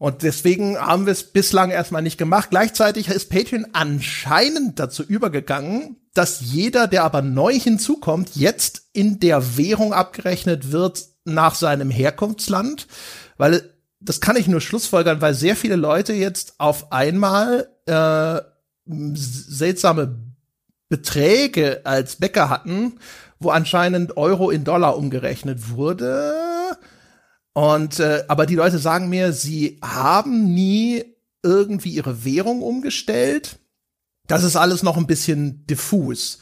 Und 0.00 0.22
deswegen 0.22 0.78
haben 0.78 1.04
wir 1.04 1.12
es 1.12 1.24
bislang 1.24 1.70
erstmal 1.70 2.00
nicht 2.00 2.16
gemacht. 2.16 2.48
Gleichzeitig 2.48 3.08
ist 3.08 3.28
Patreon 3.28 3.66
anscheinend 3.74 4.78
dazu 4.78 5.02
übergegangen, 5.02 5.98
dass 6.14 6.40
jeder, 6.40 6.86
der 6.86 7.04
aber 7.04 7.20
neu 7.20 7.52
hinzukommt, 7.52 8.34
jetzt 8.34 8.84
in 8.94 9.20
der 9.20 9.58
Währung 9.58 9.92
abgerechnet 9.92 10.72
wird 10.72 11.04
nach 11.26 11.54
seinem 11.54 11.90
Herkunftsland, 11.90 12.86
weil 13.36 13.74
das 14.00 14.22
kann 14.22 14.36
ich 14.36 14.48
nur 14.48 14.62
schlussfolgern, 14.62 15.20
weil 15.20 15.34
sehr 15.34 15.54
viele 15.54 15.76
Leute 15.76 16.14
jetzt 16.14 16.54
auf 16.56 16.92
einmal 16.92 17.68
äh, 17.84 18.40
seltsame 18.86 20.18
Beträge 20.88 21.82
als 21.84 22.16
Bäcker 22.16 22.48
hatten, 22.48 22.94
wo 23.38 23.50
anscheinend 23.50 24.16
Euro 24.16 24.48
in 24.48 24.64
Dollar 24.64 24.96
umgerechnet 24.96 25.68
wurde 25.68 26.49
und 27.52 27.98
äh, 28.00 28.24
aber 28.28 28.46
die 28.46 28.54
Leute 28.54 28.78
sagen 28.78 29.08
mir, 29.08 29.32
sie 29.32 29.78
haben 29.82 30.52
nie 30.54 31.04
irgendwie 31.42 31.90
ihre 31.90 32.24
Währung 32.24 32.62
umgestellt. 32.62 33.58
Das 34.26 34.44
ist 34.44 34.56
alles 34.56 34.82
noch 34.82 34.96
ein 34.96 35.06
bisschen 35.06 35.66
diffus. 35.66 36.38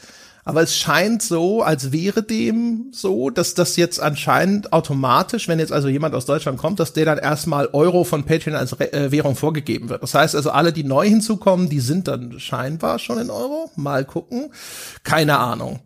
Aber 0.49 0.62
es 0.62 0.75
scheint 0.75 1.20
so, 1.20 1.62
als 1.62 1.93
wäre 1.93 2.22
dem 2.22 2.88
so, 2.90 3.28
dass 3.28 3.52
das 3.52 3.76
jetzt 3.76 4.00
anscheinend 4.00 4.72
automatisch, 4.72 5.46
wenn 5.46 5.58
jetzt 5.58 5.72
also 5.72 5.88
jemand 5.88 6.14
aus 6.14 6.25
Deutschland 6.25 6.58
kommt, 6.58 6.81
dass 6.81 6.94
der 6.94 7.05
dann 7.05 7.19
erstmal 7.19 7.69
Euro 7.75 8.02
von 8.02 8.25
Patreon 8.25 8.56
als 8.56 8.81
Re 8.81 8.90
äh, 8.94 9.10
Währung 9.10 9.37
vorgegeben 9.37 9.90
wird. 9.90 10.02
Das 10.02 10.14
heißt 10.14 10.34
also, 10.34 10.50
alle, 10.50 10.72
die 10.72 10.84
neu 10.84 11.06
hinzukommen, 11.06 11.69
die 11.69 11.81
sind 11.81 12.08
dann 12.08 12.40
scheinbar 12.40 12.99
schon 12.99 13.19
in 13.19 13.28
Euro. 13.28 13.70
Mal 13.76 14.06
gucken. 14.06 14.50
Keine 15.02 15.38
Ahnung. 15.38 15.81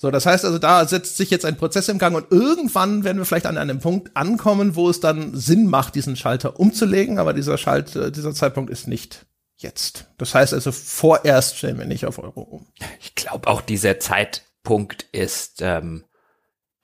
So, 0.00 0.12
das 0.12 0.26
heißt 0.26 0.44
also, 0.44 0.58
da 0.58 0.86
setzt 0.86 1.16
sich 1.16 1.28
jetzt 1.30 1.44
ein 1.44 1.56
Prozess 1.56 1.88
im 1.88 1.98
Gang 1.98 2.16
und 2.16 2.30
irgendwann 2.30 3.02
werden 3.02 3.18
wir 3.18 3.24
vielleicht 3.24 3.46
an 3.46 3.58
einem 3.58 3.80
Punkt 3.80 4.16
ankommen, 4.16 4.76
wo 4.76 4.88
es 4.88 5.00
dann 5.00 5.34
Sinn 5.34 5.66
macht, 5.66 5.96
diesen 5.96 6.14
Schalter 6.14 6.60
umzulegen, 6.60 7.18
aber 7.18 7.34
dieser 7.34 7.58
Schalt, 7.58 7.96
äh, 7.96 8.12
dieser 8.12 8.32
Zeitpunkt 8.32 8.70
ist 8.70 8.86
nicht 8.86 9.26
jetzt. 9.56 10.06
Das 10.16 10.36
heißt 10.36 10.54
also, 10.54 10.70
vorerst 10.70 11.58
stellen 11.58 11.78
wir 11.78 11.84
nicht 11.84 12.06
auf 12.06 12.20
Euro 12.20 12.42
um. 12.42 12.66
Ich 13.00 13.16
glaube 13.16 13.48
auch 13.48 13.60
dieser 13.60 13.98
Zeitpunkt 13.98 15.02
ist 15.10 15.62
ähm, 15.62 16.04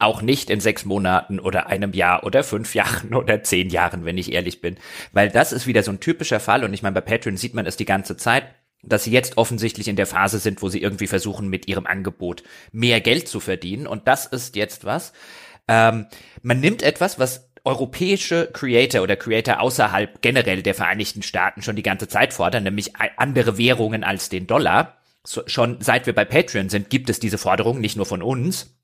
auch 0.01 0.21
nicht 0.21 0.51
in 0.51 0.59
sechs 0.59 0.85
Monaten 0.85 1.39
oder 1.39 1.69
einem 1.69 1.93
Jahr 1.93 2.25
oder 2.25 2.43
fünf 2.43 2.75
Jahren 2.75 3.15
oder 3.15 3.45
zehn 3.45 3.71
Jahren, 3.71 4.05
wenn 4.05 4.19
ich 4.19 4.33
ehrlich 4.33 4.61
bin. 4.61 4.77
Weil 5.13 5.31
das 5.31 5.53
ist 5.53 5.69
wieder 5.69 5.85
so 5.85 5.93
ein 5.93 6.01
typischer 6.01 6.41
Fall 6.41 6.65
und 6.65 6.75
ich 6.75 6.83
meine, 6.83 6.95
bei 6.95 7.01
Patreon 7.01 7.37
sieht 7.37 7.55
man 7.55 7.65
es 7.65 7.77
die 7.77 7.85
ganze 7.85 8.17
Zeit 8.17 8.45
dass 8.89 9.05
sie 9.05 9.11
jetzt 9.11 9.37
offensichtlich 9.37 9.89
in 9.89 9.97
der 9.97 10.07
Phase 10.07 10.39
sind, 10.39 10.63
wo 10.63 10.69
sie 10.69 10.83
irgendwie 10.83 11.07
versuchen, 11.07 11.49
mit 11.49 11.69
ihrem 11.69 11.87
Angebot 11.87 12.43
mehr 12.73 13.01
Geld 13.01 13.29
zu 13.29 13.41
verdienen. 13.41 13.87
Und 13.87 14.09
das 14.09 14.27
ist 14.27 14.57
jetzt 14.57 14.85
was. 14.85 15.13
Ähm, 15.69 16.07
man 16.43 16.61
nimmt 16.61 16.83
etwas, 16.83 17.19
was 17.19 17.51
europäische 17.65 18.51
Creator 18.53 19.03
oder 19.03 19.17
Creator 19.17 19.61
außerhalb 19.61 20.21
generell 20.21 20.63
der 20.63 20.75
Vereinigten 20.75 21.23
Staaten 21.23 21.63
schon 21.63 21.77
die 21.77 21.83
ganze 21.83 22.09
Zeit 22.09 22.35
fordern, 22.35 22.65
nämlich 22.65 22.93
andere 23.17 23.57
Währungen 23.57 24.05
als 24.05 24.29
den 24.29 24.47
Dollar. 24.47 24.99
So, 25.27 25.43
schon 25.47 25.81
seit 25.81 26.05
wir 26.05 26.15
bei 26.15 26.27
Patreon 26.27 26.69
sind, 26.69 26.91
gibt 26.91 27.09
es 27.09 27.21
diese 27.21 27.39
Forderung, 27.39 27.81
nicht 27.81 27.97
nur 27.97 28.05
von 28.05 28.23
uns. 28.23 28.77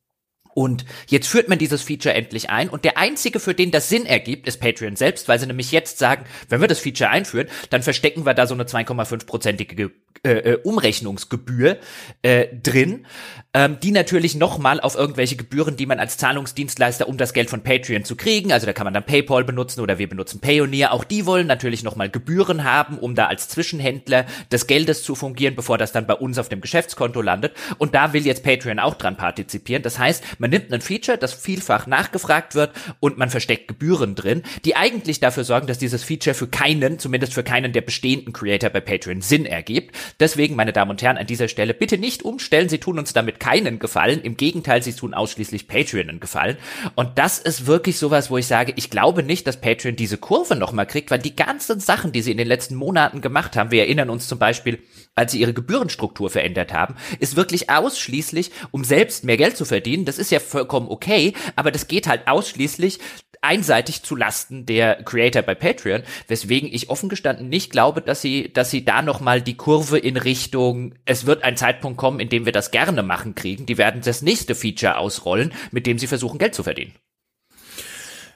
Und 0.61 0.85
jetzt 1.07 1.27
führt 1.27 1.49
man 1.49 1.57
dieses 1.57 1.81
Feature 1.81 2.15
endlich 2.15 2.51
ein 2.51 2.69
und 2.69 2.85
der 2.85 2.99
einzige, 2.99 3.41
für 3.41 3.55
den 3.55 3.71
das 3.71 3.89
Sinn 3.89 4.05
ergibt, 4.05 4.47
ist 4.47 4.61
Patreon 4.61 4.95
selbst, 4.95 5.27
weil 5.27 5.41
sie 5.41 5.47
nämlich 5.47 5.73
jetzt 5.73 5.97
sagen, 5.97 6.27
wenn 6.51 6.61
wir 6.61 6.69
das 6.69 6.81
Feature 6.81 7.09
einführen, 7.09 7.49
dann 7.71 7.83
verstecken 7.83 8.27
wir 8.27 8.35
da 8.35 8.47
so 8.47 8.53
eine 8.53 8.65
2,5-prozentige 8.65 9.91
äh, 10.23 10.33
äh, 10.33 10.57
Umrechnungsgebühr 10.62 11.79
äh, 12.21 12.49
drin, 12.62 13.07
ähm, 13.55 13.79
die 13.83 13.91
natürlich 13.91 14.35
nochmal 14.35 14.79
auf 14.79 14.95
irgendwelche 14.95 15.35
Gebühren, 15.37 15.77
die 15.77 15.87
man 15.87 15.99
als 15.99 16.19
Zahlungsdienstleister, 16.19 17.09
um 17.09 17.17
das 17.17 17.33
Geld 17.33 17.49
von 17.49 17.62
Patreon 17.62 18.05
zu 18.05 18.17
kriegen, 18.17 18.53
also 18.53 18.67
da 18.67 18.75
kann 18.75 18.85
man 18.85 18.93
dann 18.93 19.07
PayPal 19.07 19.45
benutzen 19.45 19.81
oder 19.81 19.99
wir 19.99 20.11
benutzen 20.11 20.41
Payoneer, 20.41 20.93
auch 20.93 21.05
die 21.05 21.25
wollen 21.25 21.47
natürlich 21.47 21.85
nochmal 21.85 22.11
Gebühren 22.11 22.65
haben, 22.65 22.99
um 22.99 23.15
da 23.15 23.29
als 23.29 23.49
Zwischenhändler 23.49 24.27
des 24.53 24.67
Geldes 24.67 25.05
zu 25.05 25.15
fungieren, 25.15 25.57
bevor 25.57 25.79
das 25.79 25.93
dann 25.93 26.07
bei 26.07 26.15
uns 26.15 26.37
auf 26.37 26.50
dem 26.50 26.61
Geschäftskonto 26.61 27.23
landet. 27.23 27.55
Und 27.79 27.95
da 27.95 28.12
will 28.12 28.26
jetzt 28.26 28.45
Patreon 28.45 28.79
auch 28.79 28.97
dran 28.97 29.17
partizipieren. 29.17 29.83
Das 29.83 29.99
heißt, 29.99 30.23
man 30.38 30.50
nimmt 30.50 30.73
ein 30.73 30.80
Feature, 30.80 31.19
das 31.19 31.33
vielfach 31.33 31.87
nachgefragt 31.87 32.54
wird 32.54 32.73
und 33.00 33.19
man 33.19 33.30
versteckt 33.30 33.69
Gebühren 33.69 34.14
drin, 34.14 34.42
die 34.64 34.76
eigentlich 34.76 35.21
dafür 35.21 35.45
sorgen, 35.45 35.66
dass 35.66 35.78
dieses 35.78 36.04
Feature 36.04 36.35
für 36.35 36.49
keinen, 36.49 36.99
zumindest 36.99 37.35
für 37.35 37.42
keinen 37.42 37.73
der 37.73 37.80
bestehenden 37.80 38.33
Creator 38.33 38.71
bei 38.71 38.80
Patreon 38.80 39.23
Sinn 39.23 39.47
ergibt. 39.47 39.97
Deswegen, 40.19 40.57
meine 40.57 40.73
Damen 40.73 40.90
und 40.90 41.02
Herren, 41.02 41.16
an 41.16 41.26
dieser 41.26 41.49
Stelle 41.49 41.75
bitte 41.75 41.99
nicht 41.99 42.25
umstellen. 42.25 42.69
Sie 42.69 42.78
tun 42.78 42.99
uns 42.99 43.12
damit 43.12 43.40
keinen 43.40 43.78
Gefallen. 43.78 44.23
Im 44.23 44.37
Gegenteil, 44.37 44.83
sie 44.83 44.92
tun 44.92 45.14
ausschließlich 45.14 45.69
Patreon 45.69 46.09
einen 46.09 46.21
Gefallen. 46.21 46.57
Und 46.95 47.19
das 47.19 47.38
ist 47.38 47.66
wirklich 47.66 47.99
sowas, 47.99 48.30
wo 48.30 48.38
ich 48.38 48.47
sage, 48.47 48.73
ich 48.76 48.90
glaube 48.90 49.23
nicht, 49.23 49.47
dass 49.47 49.61
Patreon 49.61 49.97
diese 49.97 50.19
Kurve 50.19 50.57
nochmal 50.57 50.87
kriegt, 50.87 51.11
weil 51.11 51.19
die 51.19 51.37
ganzen 51.37 51.80
Sachen, 51.80 52.12
die 52.12 52.23
sie 52.23 52.33
in 52.33 52.38
den 52.38 52.49
letzten 52.49 52.75
Monaten 52.75 53.21
gemacht 53.21 53.57
haben, 53.57 53.71
wir 53.71 53.83
erinnern 53.83 54.11
uns 54.11 54.28
zum 54.28 54.38
Beispiel, 54.38 54.80
als 55.14 55.33
sie 55.33 55.40
ihre 55.40 55.52
Gebührenstruktur 55.52 56.30
verändert 56.30 56.73
haben, 56.73 56.95
ist 57.19 57.37
wirklich 57.37 57.69
ausschließlich, 57.69 58.50
um 58.71 58.85
selbst 58.85 59.25
mehr 59.25 59.37
Geld 59.37 59.57
zu 59.57 59.64
verdienen. 59.64 60.04
Das 60.04 60.19
ist 60.19 60.29
ja 60.30 60.40
vollkommen 60.40 60.88
okay, 60.88 61.34
aber 61.56 61.70
das 61.70 61.88
geht 61.88 62.06
halt 62.06 62.26
ausschließlich 62.26 62.99
einseitig 63.42 64.02
zu 64.02 64.16
Lasten 64.16 64.66
der 64.66 65.02
Creator 65.02 65.42
bei 65.42 65.54
Patreon, 65.54 66.02
weswegen 66.28 66.68
ich 66.72 66.90
offen 66.90 67.08
gestanden 67.08 67.49
nicht 67.49 67.70
glaube, 67.70 68.02
dass 68.02 68.20
sie, 68.20 68.52
dass 68.52 68.70
sie 68.70 68.84
da 68.84 69.02
noch 69.02 69.20
mal 69.20 69.40
die 69.40 69.56
Kurve 69.56 69.99
in 69.99 70.16
Richtung, 70.16 70.94
es 71.06 71.26
wird 71.26 71.42
ein 71.42 71.56
Zeitpunkt 71.56 71.99
kommen, 71.99 72.20
in 72.20 72.28
dem 72.28 72.44
wir 72.44 72.52
das 72.52 72.70
gerne 72.70 73.02
machen 73.02 73.34
kriegen. 73.34 73.66
Die 73.66 73.78
werden 73.78 74.02
das 74.04 74.22
nächste 74.22 74.54
Feature 74.54 74.99
ausrollen, 74.99 75.52
mit 75.70 75.87
dem 75.87 75.99
sie 75.99 76.06
versuchen, 76.06 76.38
Geld 76.38 76.54
zu 76.54 76.62
verdienen. 76.62 76.92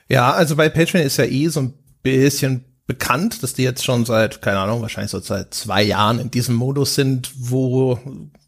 Ja, 0.09 0.31
also 0.31 0.55
bei 0.55 0.69
Patreon 0.69 1.05
ist 1.05 1.17
ja 1.17 1.25
eh 1.25 1.47
so 1.47 1.61
ein 1.61 1.73
bisschen 2.01 2.65
bekannt, 2.87 3.41
dass 3.41 3.53
die 3.53 3.63
jetzt 3.63 3.83
schon 3.83 4.05
seit, 4.05 4.41
keine 4.41 4.59
Ahnung, 4.59 4.81
wahrscheinlich 4.81 5.11
so 5.11 5.19
seit 5.19 5.53
zwei 5.53 5.81
Jahren 5.81 6.19
in 6.19 6.29
diesem 6.29 6.55
Modus 6.55 6.95
sind, 6.95 7.31
wo 7.37 7.99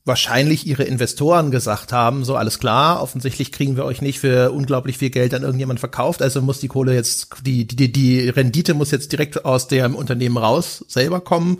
wahrscheinlich 0.08 0.66
ihre 0.66 0.84
Investoren 0.84 1.52
gesagt 1.52 1.92
haben, 1.94 2.24
so 2.24 2.36
alles 2.36 2.60
klar, 2.60 3.02
offensichtlich 3.02 3.52
kriegen 3.52 3.76
wir 3.76 3.86
euch 3.86 4.02
nicht 4.02 4.20
für 4.20 4.52
unglaublich 4.52 4.98
viel 4.98 5.10
Geld 5.10 5.34
an 5.34 5.44
irgendjemand 5.44 5.80
verkauft, 5.80 6.22
also 6.22 6.42
muss 6.42 6.60
die 6.60 6.68
Kohle 6.68 6.94
jetzt, 6.94 7.30
die, 7.42 7.68
die, 7.68 7.92
die 7.92 8.30
Rendite 8.30 8.74
muss 8.74 8.92
jetzt 8.92 9.12
direkt 9.12 9.46
aus 9.46 9.68
dem 9.68 9.96
Unternehmen 9.96 10.38
raus 10.38 10.86
selber 10.88 11.20
kommen. 11.20 11.60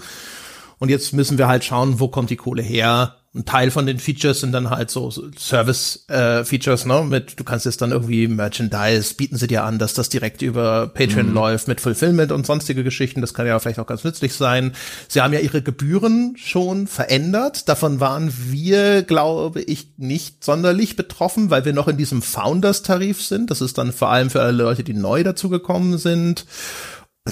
Und 0.80 0.90
jetzt 0.90 1.14
müssen 1.14 1.38
wir 1.38 1.48
halt 1.48 1.64
schauen, 1.64 2.00
wo 2.00 2.08
kommt 2.08 2.30
die 2.30 2.36
Kohle 2.36 2.62
her 2.62 3.16
ein 3.38 3.46
Teil 3.46 3.72
von 3.72 3.86
den 3.86 4.00
Features 4.00 4.42
sind 4.42 4.52
dann 4.52 4.70
halt 4.70 4.90
so, 4.90 5.12
Service-Features, 5.12 6.86
äh, 6.86 6.88
ne? 6.88 7.04
Mit, 7.04 7.40
du 7.40 7.44
kannst 7.44 7.66
jetzt 7.66 7.82
dann 7.82 7.92
irgendwie 7.92 8.28
Merchandise, 8.28 9.14
bieten 9.14 9.38
sie 9.38 9.48
dir 9.48 9.64
an, 9.64 9.78
dass 9.78 9.94
das 9.94 10.10
direkt 10.10 10.42
über 10.42 10.88
Patreon 10.88 11.28
mhm. 11.30 11.34
läuft 11.34 11.68
mit 11.68 11.80
Fulfillment 11.80 12.32
und 12.32 12.46
sonstige 12.46 12.84
Geschichten. 12.84 13.22
Das 13.22 13.34
kann 13.34 13.46
ja 13.46 13.58
vielleicht 13.60 13.80
auch 13.80 13.88
ganz 13.88 14.04
nützlich 14.04 14.34
sein. 14.34 14.74
Sie 15.08 15.22
haben 15.22 15.34
ja 15.34 15.40
ihre 15.40 15.62
Gebühren 15.62 16.36
schon 16.38 16.88
verändert. 16.88 17.70
Davon 17.70 18.00
waren 18.00 18.34
wir, 18.50 19.04
glaube 19.04 19.62
ich, 19.62 19.88
nicht 19.98 20.44
sonderlich 20.44 20.96
betroffen, 20.96 21.50
weil 21.50 21.64
wir 21.64 21.74
noch 21.74 21.88
in 21.88 21.98
diesem 21.98 22.22
Founders-Tarif 22.22 23.22
sind. 23.22 23.52
Das 23.52 23.62
ist 23.62 23.78
dann 23.78 23.94
vor 23.94 24.10
allem 24.10 24.30
für 24.30 24.42
alle 24.42 24.64
Leute, 24.64 24.84
die 24.84 24.94
neu 24.94 25.24
dazugekommen 25.24 25.98
sind 25.98 26.46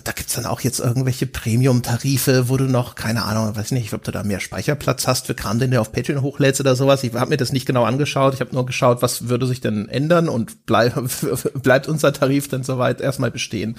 da 0.03 0.11
gibt's 0.11 0.33
dann 0.33 0.45
auch 0.45 0.61
jetzt 0.61 0.79
irgendwelche 0.79 1.27
Premium-Tarife, 1.27 2.49
wo 2.49 2.57
du 2.57 2.65
noch, 2.65 2.95
keine 2.95 3.23
Ahnung, 3.23 3.55
weiß 3.55 3.71
nicht, 3.71 3.93
ob 3.93 4.03
du 4.03 4.11
da 4.11 4.23
mehr 4.23 4.39
Speicherplatz 4.39 5.07
hast 5.07 5.27
für 5.27 5.35
Kram, 5.35 5.59
den 5.59 5.71
du 5.71 5.79
auf 5.79 5.91
Patreon 5.91 6.21
hochlädst 6.21 6.59
oder 6.59 6.75
sowas. 6.75 7.03
Ich 7.03 7.13
habe 7.13 7.29
mir 7.29 7.37
das 7.37 7.51
nicht 7.51 7.65
genau 7.65 7.83
angeschaut. 7.83 8.33
Ich 8.33 8.41
habe 8.41 8.53
nur 8.53 8.65
geschaut, 8.65 9.01
was 9.01 9.29
würde 9.29 9.47
sich 9.47 9.61
denn 9.61 9.87
ändern 9.87 10.27
und 10.27 10.65
bleib, 10.65 10.95
bleibt 11.61 11.87
unser 11.87 12.13
Tarif 12.13 12.47
denn 12.47 12.63
soweit 12.63 13.01
erstmal 13.01 13.31
bestehen. 13.31 13.77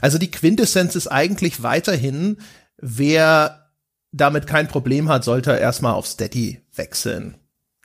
Also 0.00 0.18
die 0.18 0.30
Quintessenz 0.30 0.96
ist 0.96 1.06
eigentlich 1.06 1.62
weiterhin, 1.62 2.38
wer 2.78 3.70
damit 4.12 4.46
kein 4.46 4.68
Problem 4.68 5.08
hat, 5.08 5.24
sollte 5.24 5.52
erstmal 5.52 5.94
auf 5.94 6.06
Steady 6.06 6.62
wechseln. 6.74 7.36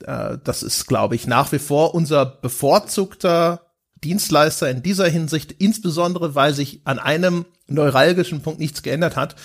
Äh, 0.04 0.38
das 0.42 0.62
ist, 0.62 0.86
glaube 0.86 1.14
ich, 1.14 1.26
nach 1.26 1.52
wie 1.52 1.58
vor 1.58 1.94
unser 1.94 2.26
bevorzugter 2.26 3.72
Dienstleister 4.04 4.68
in 4.68 4.82
dieser 4.82 5.08
Hinsicht, 5.08 5.52
insbesondere 5.52 6.34
weil 6.34 6.54
sich 6.54 6.82
an 6.84 6.98
einem 6.98 7.44
neuralgischen 7.74 8.42
Punkt 8.42 8.60
nichts 8.60 8.82
geändert 8.82 9.16
hat. 9.16 9.36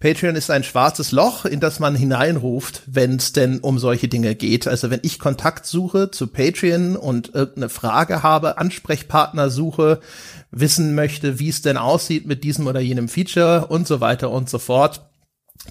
Patreon 0.00 0.36
ist 0.36 0.50
ein 0.50 0.64
schwarzes 0.64 1.12
Loch, 1.12 1.44
in 1.44 1.60
das 1.60 1.80
man 1.80 1.94
hineinruft, 1.94 2.82
wenn 2.86 3.16
es 3.16 3.32
denn 3.32 3.60
um 3.60 3.78
solche 3.78 4.08
Dinge 4.08 4.34
geht. 4.34 4.66
Also 4.66 4.90
wenn 4.90 5.00
ich 5.02 5.18
Kontakt 5.18 5.66
suche 5.66 6.10
zu 6.10 6.26
Patreon 6.26 6.96
und 6.96 7.34
irgendeine 7.34 7.68
Frage 7.68 8.22
habe, 8.22 8.58
Ansprechpartner 8.58 9.48
suche, 9.50 10.00
wissen 10.50 10.94
möchte, 10.94 11.38
wie 11.38 11.48
es 11.48 11.62
denn 11.62 11.76
aussieht 11.76 12.26
mit 12.26 12.44
diesem 12.44 12.66
oder 12.66 12.80
jenem 12.80 13.08
Feature 13.08 13.68
und 13.68 13.86
so 13.86 14.00
weiter 14.00 14.30
und 14.30 14.50
so 14.50 14.58
fort, 14.58 15.08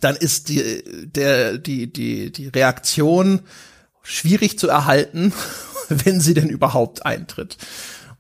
dann 0.02 0.16
ist 0.16 0.50
die, 0.50 0.84
der, 1.06 1.58
die, 1.58 1.92
die, 1.92 2.32
die 2.32 2.48
Reaktion 2.48 3.42
schwierig 4.02 4.58
zu 4.58 4.68
erhalten, 4.68 5.34
wenn 5.90 6.20
sie 6.20 6.34
denn 6.34 6.50
überhaupt 6.50 7.06
eintritt. 7.06 7.58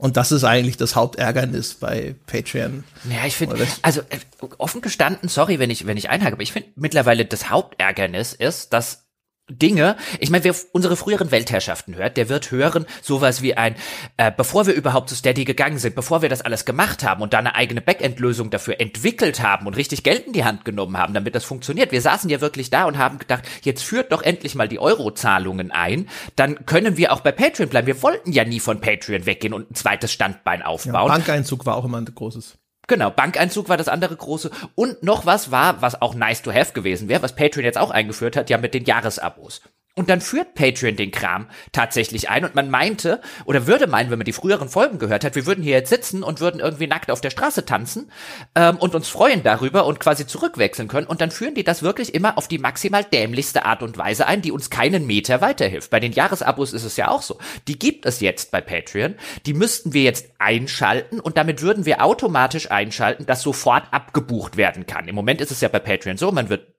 Und 0.04 0.18
das 0.18 0.34
ist 0.34 0.44
eigentlich 0.44 0.76
das 0.76 0.98
Hauptärgernis 0.98 1.76
bei 1.76 2.16
Patreon. 2.28 2.84
Ja, 3.10 3.26
ich 3.26 3.38
finde, 3.38 3.66
also 3.84 4.02
äh, 4.02 4.20
offen 4.58 4.82
gestanden, 4.82 5.30
sorry, 5.30 5.60
wenn 5.60 5.70
ich, 5.70 5.88
wenn 5.88 5.96
ich 5.96 6.10
einhake, 6.10 6.34
aber 6.34 6.44
ich 6.44 6.52
finde 6.52 6.68
mittlerweile 6.76 7.24
das 7.24 7.50
Hauptärgernis 7.50 8.34
ist, 8.34 8.74
dass 8.74 9.03
Dinge, 9.50 9.98
ich 10.20 10.30
meine, 10.30 10.46
wer 10.46 10.56
unsere 10.72 10.96
früheren 10.96 11.30
Weltherrschaften 11.32 11.96
hört, 11.96 12.16
der 12.16 12.30
wird 12.30 12.52
hören 12.52 12.86
sowas 13.02 13.42
wie 13.42 13.56
ein, 13.56 13.76
äh, 14.16 14.32
bevor 14.36 14.68
wir 14.68 14.74
überhaupt 14.74 15.10
zu 15.10 15.16
Steady 15.16 15.44
gegangen 15.44 15.80
sind, 15.80 15.96
bevor 15.96 16.22
wir 16.22 16.30
das 16.30 16.42
alles 16.42 16.64
gemacht 16.64 17.04
haben 17.04 17.22
und 17.22 17.34
da 17.34 17.40
eine 17.40 17.54
eigene 17.54 17.82
Backend-Lösung 17.82 18.52
dafür 18.52 18.80
entwickelt 18.80 19.42
haben 19.42 19.68
und 19.68 19.76
richtig 19.76 20.04
Geld 20.04 20.28
in 20.28 20.34
die 20.34 20.46
Hand 20.46 20.64
genommen 20.64 20.98
haben, 20.98 21.14
damit 21.14 21.36
das 21.36 21.44
funktioniert. 21.44 21.92
Wir 21.92 22.02
saßen 22.02 22.30
ja 22.30 22.40
wirklich 22.40 22.70
da 22.70 22.86
und 22.86 22.98
haben 22.98 23.20
gedacht, 23.20 23.44
jetzt 23.64 23.84
führt 23.84 24.14
doch 24.14 24.22
endlich 24.22 24.56
mal 24.56 24.70
die 24.70 24.80
Euro-Zahlungen 24.80 25.72
ein, 25.72 26.08
dann 26.38 26.66
können 26.66 26.96
wir 26.96 27.12
auch 27.12 27.20
bei 27.20 27.34
Patreon 27.34 27.68
bleiben. 27.68 27.88
Wir 27.88 28.02
wollten 28.02 28.32
ja 28.32 28.46
nie 28.46 28.62
von 28.62 28.80
Patreon 28.80 29.26
weggehen 29.26 29.54
und 29.54 29.72
ein 29.72 29.76
zweites 29.76 30.14
Standbein 30.14 30.62
aufbauen. 30.62 30.94
Ja, 30.94 31.08
Bankeinzug 31.08 31.66
war 31.66 31.76
auch 31.76 31.84
immer 31.84 31.98
ein 31.98 32.06
großes. 32.06 32.60
Genau, 32.88 33.10
Bankeinzug 33.10 33.70
war 33.70 33.78
das 33.78 33.88
andere 33.88 34.16
große. 34.16 34.52
Und 34.76 35.04
noch 35.04 35.26
was 35.26 35.52
war, 35.52 35.82
was 35.82 36.02
auch 36.02 36.16
nice 36.16 36.42
to 36.42 36.52
have 36.52 36.74
gewesen 36.74 37.08
wäre, 37.08 37.22
was 37.22 37.36
Patreon 37.36 37.64
jetzt 37.64 37.78
auch 37.78 37.92
eingeführt 37.92 38.36
hat, 38.36 38.50
ja 38.50 38.58
mit 38.58 38.74
den 38.74 38.84
Jahresabos. 38.84 39.62
Und 39.96 40.10
dann 40.10 40.22
führt 40.22 40.56
Patreon 40.56 40.96
den 40.96 41.12
Kram 41.12 41.48
tatsächlich 41.72 42.28
ein 42.28 42.44
und 42.44 42.56
man 42.56 42.72
meinte 42.72 43.22
oder 43.46 43.68
würde 43.68 43.86
meinen, 43.86 44.10
wenn 44.10 44.18
man 44.18 44.26
die 44.26 44.34
früheren 44.34 44.68
Folgen 44.68 44.98
gehört 44.98 45.24
hat, 45.24 45.36
wir 45.36 45.46
würden 45.46 45.64
hier 45.64 45.74
jetzt 45.74 45.92
sitzen 45.92 46.24
und 46.24 46.40
würden 46.40 46.60
irgendwie 46.60 46.88
nackt 46.88 47.12
auf 47.12 47.22
der 47.22 47.30
Straße 47.30 47.64
tanzen 47.64 48.12
ähm, 48.56 48.78
und 48.78 48.96
uns 48.96 49.08
freuen 49.08 49.44
darüber 49.44 49.86
und 49.86 50.00
quasi 50.00 50.26
zurückwechseln 50.26 50.88
können. 50.88 51.06
Und 51.06 51.22
dann 51.22 51.30
führen 51.30 51.54
die 51.54 51.64
das 51.64 51.84
wirklich 51.84 52.16
immer 52.16 52.40
auf 52.40 52.48
die 52.48 52.58
maximal 52.58 53.04
dämlichste 53.04 53.66
Art 53.66 53.84
und 53.84 53.96
Weise 53.96 54.26
ein, 54.26 54.42
die 54.42 54.52
uns 54.52 54.72
keinen 54.72 55.06
Meter 55.06 55.42
weiterhilft. 55.42 55.92
Bei 55.92 56.00
den 56.00 56.12
Jahresabos 56.12 56.74
ist 56.74 56.86
es 56.86 56.98
ja 56.98 57.10
auch 57.10 57.22
so. 57.22 57.38
Die 57.68 57.78
gibt 57.78 58.08
es 58.08 58.20
jetzt 58.20 58.50
bei 58.50 58.62
Patreon. 58.62 59.14
Die 59.46 59.54
müssten 59.54 59.94
wir 59.94 60.02
jetzt 60.02 60.32
einschalten 60.40 61.20
und 61.20 61.38
damit 61.38 61.62
würden 61.62 61.86
wir 61.86 62.04
automatisch 62.04 62.72
einschalten, 62.72 63.28
dass 63.28 63.44
sofort 63.44 63.84
abgebucht 63.92 64.58
werden 64.58 64.88
kann. 64.88 65.08
Im 65.08 65.14
Moment 65.14 65.40
ist 65.40 65.52
es 65.52 65.62
ja 65.62 65.68
bei 65.68 65.78
Patreon 65.78 66.18
so, 66.18 66.32
man 66.32 66.50
wird 66.50 66.73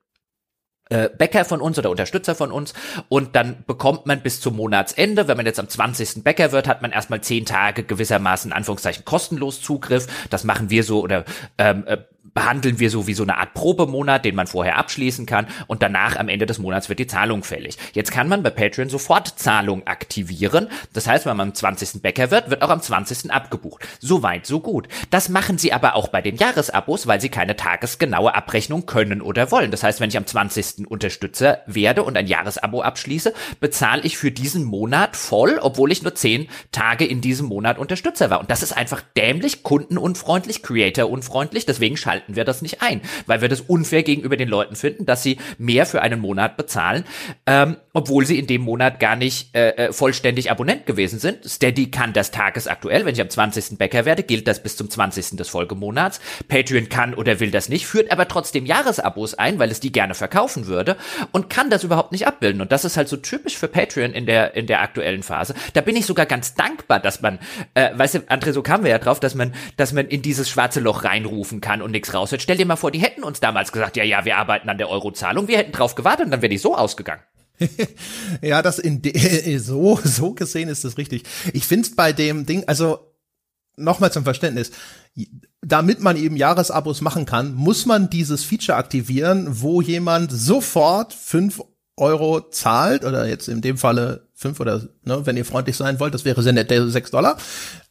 äh, 0.89 1.09
Bäcker 1.09 1.45
von 1.45 1.61
uns 1.61 1.79
oder 1.79 1.89
Unterstützer 1.89 2.35
von 2.35 2.51
uns 2.51 2.73
und 3.09 3.35
dann 3.35 3.63
bekommt 3.65 4.05
man 4.05 4.21
bis 4.21 4.39
zum 4.39 4.55
Monatsende, 4.55 5.27
wenn 5.27 5.37
man 5.37 5.45
jetzt 5.45 5.59
am 5.59 5.67
20. 5.67 6.23
Bäcker 6.23 6.51
wird, 6.51 6.67
hat 6.67 6.81
man 6.81 6.91
erstmal 6.91 7.21
zehn 7.21 7.45
Tage 7.45 7.83
gewissermaßen 7.83 8.53
Anführungszeichen 8.53 9.05
kostenlos 9.05 9.61
Zugriff. 9.61 10.07
Das 10.29 10.43
machen 10.43 10.69
wir 10.69 10.83
so 10.83 11.01
oder 11.01 11.25
ähm, 11.57 11.85
äh, 11.87 11.97
behandeln 12.35 12.79
wir 12.79 12.91
so 12.91 13.07
wie 13.07 13.15
so 13.15 13.23
eine 13.23 13.37
Art 13.37 13.55
Probemonat, 13.55 14.25
den 14.25 14.35
man 14.35 14.45
vorher 14.45 14.77
abschließen 14.77 15.25
kann 15.25 15.47
und 15.65 15.81
danach 15.81 16.17
am 16.17 16.29
Ende 16.29 16.45
des 16.45 16.59
Monats 16.59 16.89
wird 16.89 16.99
die 16.99 17.07
Zahlung 17.07 17.43
fällig. 17.43 17.77
Jetzt 17.93 18.11
kann 18.11 18.27
man 18.27 18.43
bei 18.43 18.51
Patreon 18.51 18.89
sofort 18.89 19.39
Zahlung 19.39 19.87
aktivieren. 19.87 20.67
Das 20.93 21.07
heißt, 21.07 21.25
wenn 21.25 21.37
man 21.37 21.47
am 21.47 21.55
20. 21.55 22.01
Bäcker 22.01 22.29
wird, 22.29 22.49
wird 22.49 22.61
auch 22.61 22.69
am 22.69 22.81
20. 22.81 23.31
abgebucht. 23.31 23.87
So 23.99 24.21
weit, 24.21 24.45
so 24.45 24.59
gut. 24.59 24.87
Das 25.09 25.29
machen 25.29 25.57
sie 25.57 25.73
aber 25.73 25.95
auch 25.95 26.09
bei 26.09 26.21
den 26.21 26.35
Jahresabos, 26.35 27.07
weil 27.07 27.21
sie 27.21 27.29
keine 27.29 27.55
tagesgenaue 27.55 28.35
Abrechnung 28.35 28.85
können 28.85 29.21
oder 29.21 29.49
wollen. 29.51 29.71
Das 29.71 29.83
heißt, 29.83 30.01
wenn 30.01 30.09
ich 30.09 30.17
am 30.17 30.27
20. 30.27 30.87
Unterstützer 30.89 31.59
werde 31.65 32.03
und 32.03 32.17
ein 32.17 32.27
Jahresabo 32.27 32.81
abschließe, 32.81 33.33
bezahle 33.61 34.01
ich 34.03 34.17
für 34.17 34.31
diesen 34.31 34.65
Monat 34.65 35.15
voll, 35.15 35.57
obwohl 35.61 35.91
ich 35.91 36.03
nur 36.03 36.13
10 36.13 36.49
Tage 36.73 37.05
in 37.05 37.21
diesem 37.21 37.47
Monat 37.47 37.77
Unterstützer 37.77 38.29
war. 38.29 38.41
Und 38.41 38.51
das 38.51 38.61
ist 38.61 38.75
einfach 38.75 39.01
dämlich, 39.15 39.63
kundenunfreundlich, 39.63 40.63
creatorunfreundlich. 40.63 41.65
Deswegen 41.65 41.95
schalten 41.95 42.24
schalten 42.25 42.35
wir 42.35 42.45
das 42.45 42.61
nicht 42.61 42.81
ein, 42.81 43.01
weil 43.27 43.41
wir 43.41 43.49
das 43.49 43.61
unfair 43.61 44.03
gegenüber 44.03 44.37
den 44.37 44.49
Leuten 44.49 44.75
finden, 44.75 45.05
dass 45.05 45.23
sie 45.23 45.37
mehr 45.57 45.85
für 45.85 46.01
einen 46.01 46.19
Monat 46.19 46.57
bezahlen, 46.57 47.05
ähm, 47.45 47.77
obwohl 47.93 48.25
sie 48.25 48.39
in 48.39 48.47
dem 48.47 48.61
Monat 48.61 48.99
gar 48.99 49.15
nicht 49.15 49.55
äh, 49.55 49.69
äh 49.69 49.93
vollständig 49.93 50.51
Abonnent 50.51 50.85
gewesen 50.85 51.19
sind. 51.19 51.47
Steady 51.47 51.91
kann 51.91 52.13
das 52.13 52.31
tagesaktuell, 52.31 53.05
wenn 53.05 53.13
ich 53.13 53.21
am 53.21 53.29
20. 53.29 53.77
Bäcker 53.77 54.05
werde, 54.05 54.23
gilt 54.23 54.47
das 54.47 54.61
bis 54.61 54.75
zum 54.75 54.89
20. 54.89 55.37
des 55.37 55.49
Folgemonats. 55.49 56.19
Patreon 56.47 56.89
kann 56.89 57.13
oder 57.13 57.39
will 57.39 57.51
das 57.51 57.69
nicht, 57.69 57.85
führt 57.85 58.11
aber 58.11 58.27
trotzdem 58.27 58.65
Jahresabos 58.65 59.35
ein, 59.35 59.59
weil 59.59 59.71
es 59.71 59.79
die 59.79 59.91
gerne 59.91 60.15
verkaufen 60.15 60.67
würde 60.67 60.97
und 61.31 61.49
kann 61.49 61.69
das 61.69 61.83
überhaupt 61.83 62.11
nicht 62.11 62.27
abbilden. 62.27 62.61
Und 62.61 62.71
das 62.71 62.85
ist 62.85 62.97
halt 62.97 63.07
so 63.07 63.17
typisch 63.17 63.57
für 63.57 63.67
Patreon 63.67 64.11
in 64.11 64.25
der, 64.25 64.55
in 64.55 64.67
der 64.67 64.81
aktuellen 64.81 65.23
Phase. 65.23 65.53
Da 65.73 65.81
bin 65.81 65.95
ich 65.95 66.05
sogar 66.05 66.25
ganz 66.25 66.55
dankbar, 66.55 66.99
dass 66.99 67.21
man, 67.21 67.39
äh, 67.73 67.89
weißt 67.93 68.15
du, 68.15 68.19
André, 68.19 68.51
so 68.51 68.61
kamen 68.61 68.83
wir 68.83 68.91
ja 68.91 68.99
drauf, 68.99 69.19
dass 69.19 69.35
man, 69.35 69.53
dass 69.77 69.93
man 69.93 70.07
in 70.07 70.21
dieses 70.21 70.49
schwarze 70.49 70.79
Loch 70.79 71.03
reinrufen 71.03 71.61
kann 71.61 71.81
und 71.81 71.91
nichts 71.91 72.13
raus 72.15 72.31
wird. 72.31 72.41
Stell 72.41 72.57
dir 72.57 72.65
mal 72.65 72.75
vor, 72.75 72.91
die 72.91 72.99
hätten 72.99 73.23
uns 73.23 73.39
damals 73.39 73.71
gesagt, 73.71 73.97
ja, 73.97 74.03
ja, 74.03 74.25
wir 74.25 74.37
arbeiten 74.37 74.69
an 74.69 74.77
der 74.77 74.89
Eurozahlung, 74.89 75.47
wir 75.47 75.57
hätten 75.57 75.71
drauf 75.71 75.95
gewartet 75.95 76.25
und 76.25 76.31
dann 76.31 76.41
wäre 76.41 76.49
die 76.49 76.57
so 76.57 76.75
ausgegangen. 76.75 77.21
ja, 78.41 78.61
das 78.61 78.79
in 78.79 79.01
so 79.59 79.99
so 80.03 80.33
gesehen 80.33 80.69
ist 80.69 80.83
das 80.83 80.97
richtig. 80.97 81.23
Ich 81.53 81.65
finde 81.65 81.87
es 81.87 81.95
bei 81.95 82.13
dem 82.13 82.45
Ding, 82.45 82.63
also 82.67 83.13
nochmal 83.77 84.11
zum 84.11 84.23
Verständnis, 84.23 84.71
damit 85.61 85.99
man 85.99 86.17
eben 86.17 86.35
Jahresabos 86.35 87.01
machen 87.01 87.25
kann, 87.25 87.53
muss 87.53 87.85
man 87.85 88.09
dieses 88.09 88.43
Feature 88.43 88.77
aktivieren, 88.77 89.47
wo 89.61 89.81
jemand 89.81 90.31
sofort 90.31 91.13
fünf 91.13 91.61
Euro 91.97 92.41
zahlt 92.49 93.05
oder 93.05 93.25
jetzt 93.25 93.47
in 93.47 93.61
dem 93.61 93.77
Falle 93.77 94.27
fünf 94.33 94.59
oder 94.59 94.87
ne, 95.03 95.25
wenn 95.25 95.37
ihr 95.37 95.45
freundlich 95.45 95.77
sein 95.77 95.99
wollt, 95.99 96.13
das 96.13 96.25
wäre 96.25 96.43
sehr 96.43 96.51
nett, 96.51 96.71
sechs 96.91 97.11
Dollar. 97.11 97.37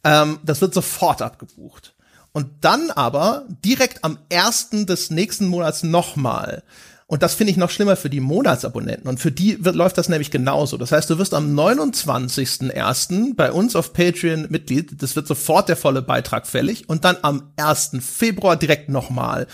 Ähm, 0.03 0.39
das 0.43 0.61
wird 0.61 0.75
sofort 0.75 1.23
abgebucht 1.23 1.94
und 2.35 2.49
dann 2.59 2.91
aber 2.91 3.45
direkt 3.63 4.03
am 4.03 4.19
ersten 4.27 4.85
des 4.85 5.09
nächsten 5.09 5.47
Monats 5.47 5.83
nochmal. 5.83 6.63
Und 7.07 7.23
das 7.23 7.33
finde 7.33 7.51
ich 7.51 7.57
noch 7.57 7.69
schlimmer 7.69 7.95
für 7.95 8.09
die 8.09 8.19
Monatsabonnenten. 8.19 9.07
Und 9.07 9.21
für 9.21 9.31
die 9.31 9.63
wird, 9.63 9.77
läuft 9.77 9.97
das 9.97 10.09
nämlich 10.09 10.31
genauso. 10.31 10.75
Das 10.75 10.91
heißt, 10.91 11.09
du 11.09 11.17
wirst 11.17 11.33
am 11.33 11.57
29.01. 11.57 13.35
bei 13.37 13.53
uns 13.53 13.77
auf 13.77 13.93
Patreon 13.93 14.47
Mitglied. 14.49 15.01
Das 15.01 15.15
wird 15.15 15.27
sofort 15.27 15.69
der 15.69 15.77
volle 15.77 16.01
Beitrag 16.01 16.45
fällig. 16.45 16.89
Und 16.89 17.05
dann 17.05 17.15
am 17.21 17.53
1. 17.55 17.91
Februar 18.01 18.57
direkt 18.57 18.89
nochmal. 18.89 19.47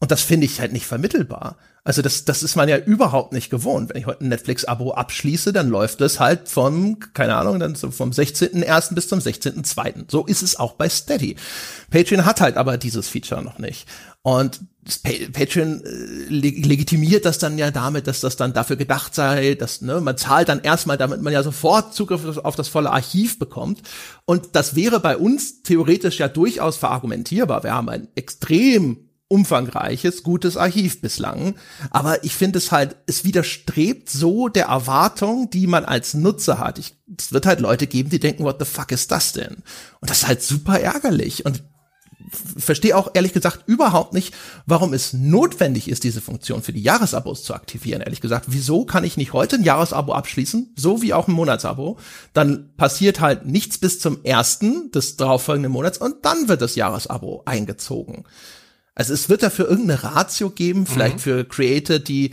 Und 0.00 0.12
das 0.12 0.22
finde 0.22 0.46
ich 0.46 0.60
halt 0.60 0.72
nicht 0.72 0.86
vermittelbar. 0.86 1.56
Also 1.82 2.02
das, 2.02 2.24
das 2.24 2.42
ist 2.42 2.54
man 2.54 2.68
ja 2.68 2.76
überhaupt 2.76 3.32
nicht 3.32 3.50
gewohnt. 3.50 3.88
Wenn 3.88 3.96
ich 4.00 4.06
heute 4.06 4.24
ein 4.24 4.28
Netflix-Abo 4.28 4.92
abschließe, 4.92 5.52
dann 5.52 5.70
läuft 5.70 6.00
es 6.02 6.20
halt 6.20 6.48
vom, 6.48 6.98
keine 7.14 7.34
Ahnung, 7.34 7.58
dann 7.58 7.74
so 7.74 7.90
vom 7.90 8.10
16.01. 8.10 8.94
bis 8.94 9.08
zum 9.08 9.18
16.02. 9.18 10.04
So 10.08 10.26
ist 10.26 10.42
es 10.42 10.56
auch 10.56 10.74
bei 10.74 10.88
Steady. 10.88 11.34
Patreon 11.90 12.26
hat 12.26 12.40
halt 12.40 12.58
aber 12.58 12.76
dieses 12.76 13.08
Feature 13.08 13.42
noch 13.42 13.58
nicht. 13.58 13.88
Und 14.22 14.60
Patreon 15.32 15.82
äh, 15.82 16.28
legitimiert 16.28 17.24
das 17.24 17.38
dann 17.38 17.58
ja 17.58 17.70
damit, 17.70 18.06
dass 18.06 18.20
das 18.20 18.36
dann 18.36 18.52
dafür 18.52 18.76
gedacht 18.76 19.14
sei, 19.14 19.54
dass 19.54 19.80
ne, 19.80 20.00
man 20.00 20.16
zahlt 20.16 20.48
dann 20.48 20.60
erstmal, 20.60 20.98
damit 20.98 21.22
man 21.22 21.32
ja 21.32 21.42
sofort 21.42 21.94
Zugriff 21.94 22.38
auf 22.38 22.54
das 22.54 22.68
volle 22.68 22.90
Archiv 22.90 23.38
bekommt. 23.38 23.82
Und 24.26 24.50
das 24.52 24.76
wäre 24.76 25.00
bei 25.00 25.16
uns 25.16 25.62
theoretisch 25.62 26.18
ja 26.18 26.28
durchaus 26.28 26.76
verargumentierbar. 26.76 27.64
Wir 27.64 27.74
haben 27.74 27.88
ein 27.88 28.08
extrem 28.14 29.07
umfangreiches, 29.28 30.22
gutes 30.22 30.56
Archiv 30.56 31.00
bislang. 31.00 31.54
Aber 31.90 32.24
ich 32.24 32.34
finde 32.34 32.58
es 32.58 32.72
halt, 32.72 32.96
es 33.06 33.24
widerstrebt 33.24 34.08
so 34.08 34.48
der 34.48 34.66
Erwartung, 34.66 35.50
die 35.50 35.66
man 35.66 35.84
als 35.84 36.14
Nutzer 36.14 36.58
hat. 36.58 36.78
Ich, 36.78 36.94
es 37.16 37.32
wird 37.32 37.46
halt 37.46 37.60
Leute 37.60 37.86
geben, 37.86 38.10
die 38.10 38.20
denken, 38.20 38.44
what 38.44 38.56
the 38.58 38.64
fuck 38.64 38.90
ist 38.90 39.10
das 39.10 39.32
denn? 39.32 39.62
Und 40.00 40.10
das 40.10 40.22
ist 40.22 40.28
halt 40.28 40.42
super 40.42 40.80
ärgerlich. 40.80 41.44
Und 41.44 41.62
verstehe 42.56 42.96
auch 42.96 43.10
ehrlich 43.14 43.32
gesagt 43.32 43.64
überhaupt 43.66 44.12
nicht, 44.12 44.34
warum 44.66 44.92
es 44.92 45.12
notwendig 45.12 45.88
ist, 45.88 46.04
diese 46.04 46.20
Funktion 46.20 46.62
für 46.62 46.72
die 46.72 46.82
Jahresabos 46.82 47.42
zu 47.42 47.54
aktivieren. 47.54 48.02
Ehrlich 48.02 48.20
gesagt, 48.20 48.46
wieso 48.48 48.84
kann 48.84 49.04
ich 49.04 49.16
nicht 49.16 49.32
heute 49.32 49.56
ein 49.56 49.62
Jahresabo 49.62 50.12
abschließen, 50.12 50.74
so 50.76 51.02
wie 51.02 51.14
auch 51.14 51.28
ein 51.28 51.32
Monatsabo? 51.32 51.98
Dann 52.32 52.74
passiert 52.76 53.20
halt 53.20 53.46
nichts 53.46 53.78
bis 53.78 54.00
zum 54.00 54.24
ersten 54.24 54.90
des 54.90 55.16
darauffolgenden 55.16 55.72
Monats 55.72 55.98
und 55.98 56.24
dann 56.24 56.48
wird 56.48 56.62
das 56.62 56.74
Jahresabo 56.74 57.42
eingezogen. 57.44 58.24
Also 58.98 59.14
es 59.14 59.28
wird 59.28 59.44
dafür 59.44 59.70
irgendeine 59.70 60.02
Ratio 60.02 60.50
geben, 60.50 60.84
vielleicht 60.84 61.16
mhm. 61.16 61.20
für 61.20 61.44
Creator, 61.44 62.00
die 62.00 62.32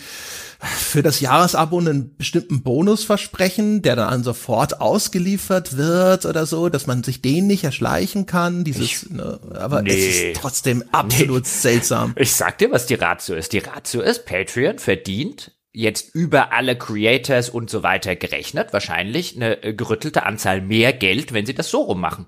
für 0.59 1.03
das 1.03 1.19
Jahresabo 1.19 1.77
einen 1.77 2.17
bestimmten 2.17 2.63
Bonus 2.63 3.03
versprechen, 3.03 3.83
der 3.83 3.95
dann 3.95 4.23
sofort 4.23 4.81
ausgeliefert 4.81 5.77
wird 5.77 6.25
oder 6.25 6.47
so, 6.47 6.69
dass 6.69 6.87
man 6.87 7.03
sich 7.03 7.21
den 7.21 7.45
nicht 7.45 7.63
erschleichen 7.63 8.25
kann. 8.25 8.63
Dieses, 8.63 8.81
ich, 8.81 9.09
ne, 9.11 9.39
aber 9.53 9.83
nee, 9.83 9.91
es 9.91 10.15
ist 10.15 10.41
trotzdem 10.41 10.83
absolut 10.91 11.43
nee. 11.43 11.49
seltsam. 11.49 12.15
Ich 12.17 12.33
sag 12.33 12.57
dir, 12.57 12.71
was 12.71 12.87
die 12.87 12.95
Ratio 12.95 13.35
ist. 13.35 13.53
Die 13.53 13.59
Ratio 13.59 14.01
ist, 14.01 14.25
Patreon 14.25 14.79
verdient 14.79 15.51
jetzt 15.71 16.15
über 16.15 16.51
alle 16.51 16.75
Creators 16.75 17.49
und 17.49 17.69
so 17.69 17.83
weiter 17.83 18.15
gerechnet, 18.15 18.73
wahrscheinlich 18.73 19.35
eine 19.35 19.57
gerüttelte 19.75 20.23
Anzahl 20.23 20.61
mehr 20.61 20.93
Geld, 20.93 21.31
wenn 21.31 21.45
sie 21.45 21.53
das 21.53 21.69
so 21.69 21.81
rummachen. 21.81 22.25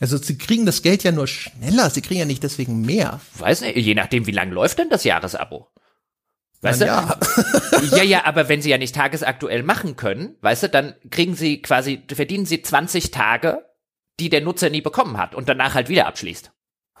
Also 0.00 0.16
sie 0.16 0.38
kriegen 0.38 0.64
das 0.64 0.82
Geld 0.82 1.04
ja 1.04 1.12
nur 1.12 1.26
schneller, 1.26 1.90
sie 1.90 2.00
kriegen 2.00 2.20
ja 2.20 2.26
nicht 2.26 2.42
deswegen 2.42 2.80
mehr. 2.80 3.20
Weiß 3.34 3.60
nicht, 3.60 3.76
je 3.76 3.94
nachdem, 3.94 4.26
wie 4.26 4.32
lang 4.32 4.50
läuft 4.50 4.78
denn 4.78 4.88
das 4.88 5.04
Jahresabo? 5.04 5.68
Weißt 6.62 6.80
ja. 6.80 7.18
du? 7.18 7.96
ja, 7.96 8.02
ja, 8.02 8.24
aber 8.24 8.48
wenn 8.48 8.62
sie 8.62 8.70
ja 8.70 8.78
nicht 8.78 8.94
tagesaktuell 8.94 9.62
machen 9.62 9.96
können, 9.96 10.36
weißt 10.40 10.64
du, 10.64 10.68
dann 10.68 10.94
kriegen 11.10 11.34
sie 11.34 11.60
quasi, 11.60 12.02
verdienen 12.12 12.46
sie 12.46 12.62
20 12.62 13.10
Tage, 13.10 13.64
die 14.18 14.30
der 14.30 14.40
Nutzer 14.40 14.70
nie 14.70 14.82
bekommen 14.82 15.18
hat 15.18 15.34
und 15.34 15.48
danach 15.48 15.74
halt 15.74 15.88
wieder 15.88 16.06
abschließt. 16.06 16.50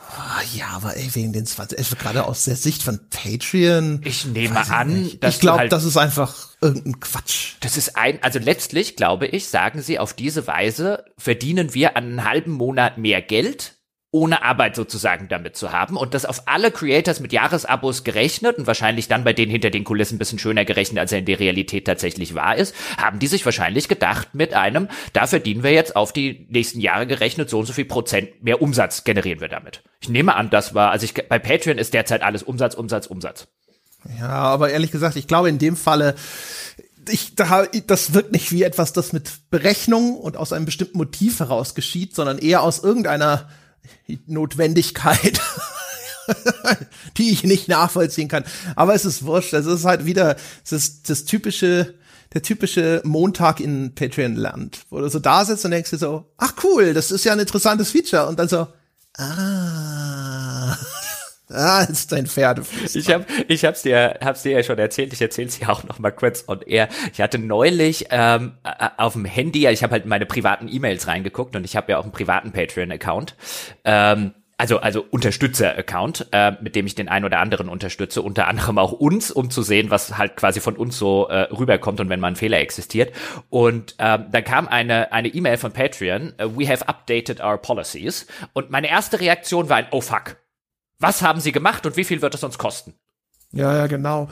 Ah, 0.08 0.40
ja, 0.54 0.68
aber 0.68 0.96
ey, 0.96 1.14
wegen 1.14 1.32
den 1.32 1.46
20, 1.46 1.78
also 1.78 1.96
gerade 1.96 2.26
aus 2.26 2.44
der 2.44 2.56
Sicht 2.56 2.82
von 2.82 3.00
Patreon. 3.10 4.00
Ich 4.04 4.26
nehme 4.26 4.68
an, 4.70 5.06
ich 5.06 5.20
dass 5.20 5.34
ich 5.34 5.40
glaube, 5.40 5.60
halt, 5.60 5.72
das 5.72 5.84
ist 5.84 5.96
einfach 5.96 6.48
irgendein 6.60 7.00
Quatsch. 7.00 7.54
Das 7.60 7.76
ist 7.76 7.96
ein, 7.96 8.22
also 8.22 8.38
letztlich 8.38 8.96
glaube 8.96 9.26
ich, 9.26 9.48
sagen 9.48 9.82
sie 9.82 9.98
auf 9.98 10.14
diese 10.14 10.46
Weise 10.46 11.04
verdienen 11.16 11.74
wir 11.74 11.96
einen 11.96 12.24
halben 12.24 12.52
Monat 12.52 12.98
mehr 12.98 13.22
Geld 13.22 13.79
ohne 14.12 14.42
Arbeit 14.42 14.74
sozusagen 14.74 15.28
damit 15.28 15.56
zu 15.56 15.70
haben 15.72 15.96
und 15.96 16.14
das 16.14 16.24
auf 16.24 16.42
alle 16.46 16.72
Creators 16.72 17.20
mit 17.20 17.32
Jahresabos 17.32 18.02
gerechnet 18.02 18.58
und 18.58 18.66
wahrscheinlich 18.66 19.06
dann 19.06 19.22
bei 19.22 19.32
denen 19.32 19.52
hinter 19.52 19.70
den 19.70 19.84
Kulissen 19.84 20.16
ein 20.16 20.18
bisschen 20.18 20.40
schöner 20.40 20.64
gerechnet, 20.64 20.98
als 20.98 21.12
er 21.12 21.20
in 21.20 21.26
der 21.26 21.38
Realität 21.38 21.86
tatsächlich 21.86 22.34
wahr 22.34 22.56
ist, 22.56 22.74
haben 22.96 23.20
die 23.20 23.28
sich 23.28 23.44
wahrscheinlich 23.44 23.86
gedacht 23.86 24.34
mit 24.34 24.52
einem, 24.52 24.88
da 25.12 25.28
verdienen 25.28 25.62
wir 25.62 25.70
jetzt 25.70 25.94
auf 25.94 26.12
die 26.12 26.46
nächsten 26.50 26.80
Jahre 26.80 27.06
gerechnet 27.06 27.50
so 27.50 27.60
und 27.60 27.66
so 27.66 27.72
viel 27.72 27.84
Prozent 27.84 28.42
mehr 28.42 28.60
Umsatz 28.60 29.04
generieren 29.04 29.40
wir 29.40 29.48
damit. 29.48 29.82
Ich 30.00 30.08
nehme 30.08 30.34
an, 30.34 30.50
das 30.50 30.74
war, 30.74 30.90
also 30.90 31.04
ich, 31.04 31.14
bei 31.14 31.38
Patreon 31.38 31.78
ist 31.78 31.94
derzeit 31.94 32.22
alles 32.22 32.42
Umsatz, 32.42 32.74
Umsatz, 32.74 33.06
Umsatz. 33.06 33.46
Ja, 34.18 34.28
aber 34.28 34.70
ehrlich 34.70 34.90
gesagt, 34.90 35.14
ich 35.16 35.28
glaube 35.28 35.48
in 35.50 35.58
dem 35.58 35.76
Falle, 35.76 36.16
ich, 37.08 37.34
das 37.36 38.12
wirkt 38.12 38.32
nicht 38.32 38.50
wie 38.50 38.64
etwas, 38.64 38.92
das 38.92 39.12
mit 39.12 39.50
Berechnung 39.50 40.16
und 40.16 40.36
aus 40.36 40.52
einem 40.52 40.64
bestimmten 40.64 40.98
Motiv 40.98 41.38
heraus 41.38 41.74
geschieht, 41.74 42.14
sondern 42.14 42.38
eher 42.38 42.62
aus 42.62 42.82
irgendeiner 42.82 43.48
Notwendigkeit, 44.26 45.40
die 47.16 47.30
ich 47.30 47.44
nicht 47.44 47.68
nachvollziehen 47.68 48.28
kann. 48.28 48.44
Aber 48.76 48.94
es 48.94 49.04
ist 49.04 49.24
wurscht. 49.24 49.52
Es 49.52 49.66
ist 49.66 49.84
halt 49.84 50.04
wieder, 50.04 50.36
es 50.64 50.72
ist 50.72 51.10
das 51.10 51.24
typische, 51.24 51.94
der 52.32 52.42
typische 52.42 53.02
Montag 53.04 53.60
in 53.60 53.94
Patreon-Land, 53.94 54.86
wo 54.90 55.00
du 55.00 55.08
so 55.08 55.18
da 55.18 55.44
sitzt 55.44 55.64
und 55.64 55.72
denkst 55.72 55.90
dir 55.90 55.98
so, 55.98 56.32
ach 56.36 56.54
cool, 56.64 56.94
das 56.94 57.10
ist 57.10 57.24
ja 57.24 57.32
ein 57.32 57.40
interessantes 57.40 57.90
Feature. 57.90 58.26
Und 58.26 58.38
dann 58.38 58.48
so, 58.48 58.66
ah. 59.18 60.76
Ah, 61.50 61.82
ist 61.90 62.12
dein 62.12 62.26
Pferdefuß. 62.26 62.94
Ich 62.96 63.12
habe 63.12 63.26
ich 63.48 63.64
hab's 63.64 63.82
dir 63.82 64.18
hab's 64.22 64.42
dir 64.42 64.52
ja 64.52 64.62
schon 64.62 64.78
erzählt, 64.78 65.12
ich 65.12 65.20
erzähl's 65.20 65.58
dir 65.58 65.70
auch 65.70 65.84
noch 65.84 65.98
mal 65.98 66.12
kurz 66.12 66.42
und 66.42 66.66
er 66.66 66.88
ich 67.12 67.20
hatte 67.20 67.38
neulich 67.38 68.06
ähm, 68.10 68.52
auf 68.96 69.14
dem 69.14 69.24
Handy, 69.24 69.66
ich 69.66 69.82
habe 69.82 69.92
halt 69.92 70.06
meine 70.06 70.26
privaten 70.26 70.68
E-Mails 70.68 71.06
reingeguckt 71.06 71.56
und 71.56 71.64
ich 71.64 71.76
habe 71.76 71.92
ja 71.92 71.98
auch 71.98 72.04
einen 72.04 72.12
privaten 72.12 72.52
Patreon 72.52 72.92
Account. 72.92 73.36
Ähm, 73.84 74.32
also 74.60 74.78
also 74.78 75.06
Unterstützer-Account, 75.10 76.26
äh, 76.32 76.52
mit 76.60 76.76
dem 76.76 76.86
ich 76.86 76.94
den 76.94 77.08
einen 77.08 77.24
oder 77.24 77.38
anderen 77.38 77.70
unterstütze, 77.70 78.20
unter 78.20 78.46
anderem 78.46 78.76
auch 78.76 78.92
uns, 78.92 79.30
um 79.30 79.50
zu 79.50 79.62
sehen, 79.62 79.90
was 79.90 80.18
halt 80.18 80.36
quasi 80.36 80.60
von 80.60 80.76
uns 80.76 80.98
so 80.98 81.28
äh, 81.28 81.48
rüberkommt 81.50 81.98
und 81.98 82.10
wenn 82.10 82.20
mal 82.20 82.28
ein 82.28 82.36
Fehler 82.36 82.60
existiert. 82.60 83.10
Und 83.48 83.94
ähm, 83.98 84.26
dann 84.30 84.44
kam 84.44 84.68
eine 84.68 85.12
eine 85.12 85.28
E-Mail 85.28 85.56
von 85.56 85.72
Patreon, 85.72 86.34
uh, 86.38 86.58
we 86.58 86.68
have 86.68 86.86
updated 86.86 87.40
our 87.40 87.56
policies. 87.56 88.26
Und 88.52 88.70
meine 88.70 88.90
erste 88.90 89.18
Reaktion 89.18 89.70
war 89.70 89.78
ein 89.78 89.86
Oh 89.92 90.02
fuck, 90.02 90.36
was 91.00 91.22
haben 91.22 91.40
sie 91.40 91.52
gemacht 91.52 91.86
und 91.86 91.96
wie 91.96 92.04
viel 92.04 92.22
wird 92.22 92.34
es 92.34 92.44
uns 92.44 92.58
kosten? 92.58 92.94
Ja, 93.52 93.76
ja, 93.76 93.86
genau. 93.88 94.28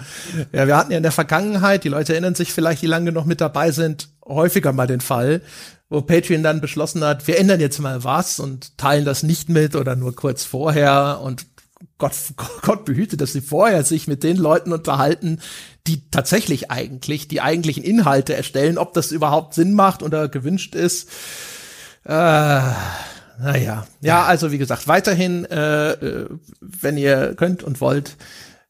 Ja, 0.52 0.68
wir 0.68 0.76
hatten 0.76 0.92
ja 0.92 0.96
in 0.96 1.02
der 1.02 1.10
Vergangenheit, 1.12 1.82
die 1.82 1.88
Leute 1.88 2.12
erinnern 2.12 2.36
sich 2.36 2.52
vielleicht, 2.52 2.82
die 2.82 2.86
lange 2.86 3.10
noch 3.10 3.24
mit 3.24 3.40
dabei 3.40 3.72
sind, 3.72 4.10
häufiger 4.24 4.72
mal 4.72 4.86
den 4.86 5.00
Fall, 5.00 5.42
wo 5.88 6.02
Patreon 6.02 6.44
dann 6.44 6.60
beschlossen 6.60 7.02
hat, 7.02 7.26
wir 7.26 7.38
ändern 7.38 7.60
jetzt 7.60 7.80
mal 7.80 8.04
was 8.04 8.38
und 8.38 8.78
teilen 8.78 9.04
das 9.04 9.24
nicht 9.24 9.48
mit 9.48 9.74
oder 9.74 9.96
nur 9.96 10.14
kurz 10.14 10.44
vorher 10.44 11.20
und 11.22 11.46
Gott, 11.98 12.12
Gott 12.62 12.84
behüte, 12.84 13.16
dass 13.16 13.32
sie 13.32 13.40
vorher 13.40 13.82
sich 13.82 14.06
mit 14.06 14.22
den 14.22 14.36
Leuten 14.36 14.72
unterhalten, 14.72 15.40
die 15.86 16.08
tatsächlich 16.10 16.70
eigentlich 16.70 17.26
die 17.26 17.40
eigentlichen 17.40 17.82
Inhalte 17.82 18.34
erstellen, 18.34 18.78
ob 18.78 18.92
das 18.94 19.10
überhaupt 19.10 19.54
Sinn 19.54 19.72
macht 19.72 20.02
oder 20.02 20.28
gewünscht 20.28 20.74
ist. 20.74 21.08
Äh, 22.04 22.60
naja, 23.40 23.86
ja, 24.00 24.24
also 24.24 24.52
wie 24.52 24.58
gesagt, 24.58 24.88
weiterhin, 24.88 25.44
äh, 25.44 25.92
äh, 25.92 26.28
wenn 26.60 26.96
ihr 26.96 27.34
könnt 27.34 27.62
und 27.62 27.80
wollt, 27.80 28.16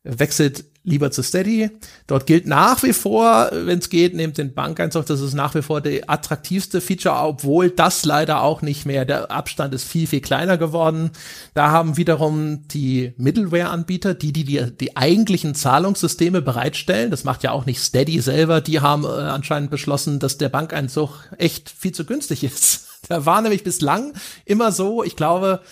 wechselt 0.04 0.64
lieber 0.88 1.10
zu 1.10 1.22
Steady. 1.22 1.70
Dort 2.06 2.26
gilt 2.26 2.46
nach 2.46 2.82
wie 2.82 2.92
vor, 2.92 3.50
wenn 3.52 3.78
es 3.78 3.90
geht, 3.90 4.14
nehmt 4.14 4.38
den 4.38 4.54
Bankeinzug, 4.54 5.06
das 5.06 5.20
ist 5.20 5.34
nach 5.34 5.54
wie 5.54 5.62
vor 5.62 5.80
der 5.80 6.08
attraktivste 6.08 6.80
Feature, 6.80 7.16
obwohl 7.16 7.70
das 7.70 8.04
leider 8.04 8.42
auch 8.42 8.62
nicht 8.62 8.86
mehr, 8.86 9.04
der 9.04 9.30
Abstand 9.30 9.74
ist 9.74 9.84
viel, 9.84 10.06
viel 10.06 10.20
kleiner 10.20 10.56
geworden. 10.56 11.10
Da 11.54 11.70
haben 11.70 11.96
wiederum 11.96 12.66
die 12.68 13.12
Middleware-Anbieter, 13.18 14.14
die, 14.14 14.32
die, 14.32 14.44
die 14.44 14.64
die 14.70 14.96
eigentlichen 14.96 15.54
Zahlungssysteme 15.54 16.42
bereitstellen, 16.42 17.10
das 17.10 17.24
macht 17.24 17.42
ja 17.42 17.52
auch 17.52 17.66
nicht 17.66 17.80
Steady 17.80 18.20
selber, 18.20 18.60
die 18.60 18.80
haben 18.80 19.04
äh, 19.04 19.08
anscheinend 19.08 19.70
beschlossen, 19.70 20.18
dass 20.18 20.38
der 20.38 20.48
Bankeinzug 20.48 21.28
echt 21.36 21.70
viel 21.70 21.92
zu 21.92 22.04
günstig 22.04 22.44
ist. 22.44 22.87
Der 23.10 23.26
war 23.26 23.42
nämlich 23.42 23.64
bislang 23.64 24.14
immer 24.44 24.72
so, 24.72 25.02
ich 25.02 25.16
glaube, 25.16 25.62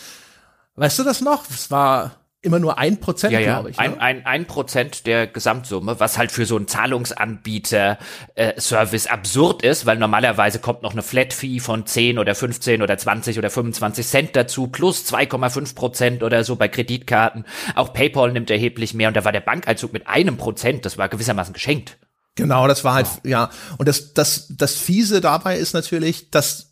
weißt 0.76 0.98
du 0.98 1.04
das 1.04 1.20
noch? 1.20 1.48
Es 1.50 1.70
war 1.70 2.12
immer 2.46 2.58
nur 2.60 2.78
ein 2.78 3.00
Prozent, 3.00 3.32
ja, 3.32 3.40
ja. 3.40 3.54
glaube 3.54 3.70
ich. 3.70 3.76
Ne? 3.76 3.82
Ein, 3.82 3.98
ein, 3.98 4.24
ein 4.24 4.46
Prozent 4.46 5.04
der 5.06 5.26
Gesamtsumme, 5.26 5.98
was 5.98 6.16
halt 6.16 6.30
für 6.30 6.46
so 6.46 6.54
einen 6.56 6.68
Zahlungsanbieter-Service 6.68 9.06
äh, 9.06 9.08
absurd 9.08 9.64
ist, 9.64 9.84
weil 9.84 9.98
normalerweise 9.98 10.60
kommt 10.60 10.82
noch 10.82 10.92
eine 10.92 11.02
Flat-Fee 11.02 11.58
von 11.58 11.86
10 11.86 12.18
oder 12.18 12.36
15 12.36 12.82
oder 12.82 12.96
20 12.96 13.38
oder 13.38 13.50
25 13.50 14.06
Cent 14.06 14.36
dazu, 14.36 14.68
plus 14.68 15.12
2,5 15.12 15.74
Prozent 15.74 16.22
oder 16.22 16.44
so 16.44 16.54
bei 16.56 16.68
Kreditkarten. 16.68 17.44
Auch 17.74 17.92
PayPal 17.92 18.32
nimmt 18.32 18.50
erheblich 18.50 18.94
mehr 18.94 19.08
und 19.08 19.16
da 19.16 19.24
war 19.24 19.32
der 19.32 19.40
Bankeinzug 19.40 19.92
mit 19.92 20.06
einem 20.06 20.36
Prozent, 20.36 20.86
das 20.86 20.96
war 20.96 21.08
gewissermaßen 21.08 21.52
geschenkt. 21.52 21.98
Genau, 22.36 22.68
das 22.68 22.84
war 22.84 22.94
halt, 22.94 23.08
oh. 23.08 23.28
ja. 23.28 23.50
Und 23.78 23.88
das, 23.88 24.14
das, 24.14 24.46
das 24.50 24.76
Fiese 24.76 25.20
dabei 25.20 25.56
ist 25.56 25.72
natürlich, 25.72 26.30
dass 26.30 26.70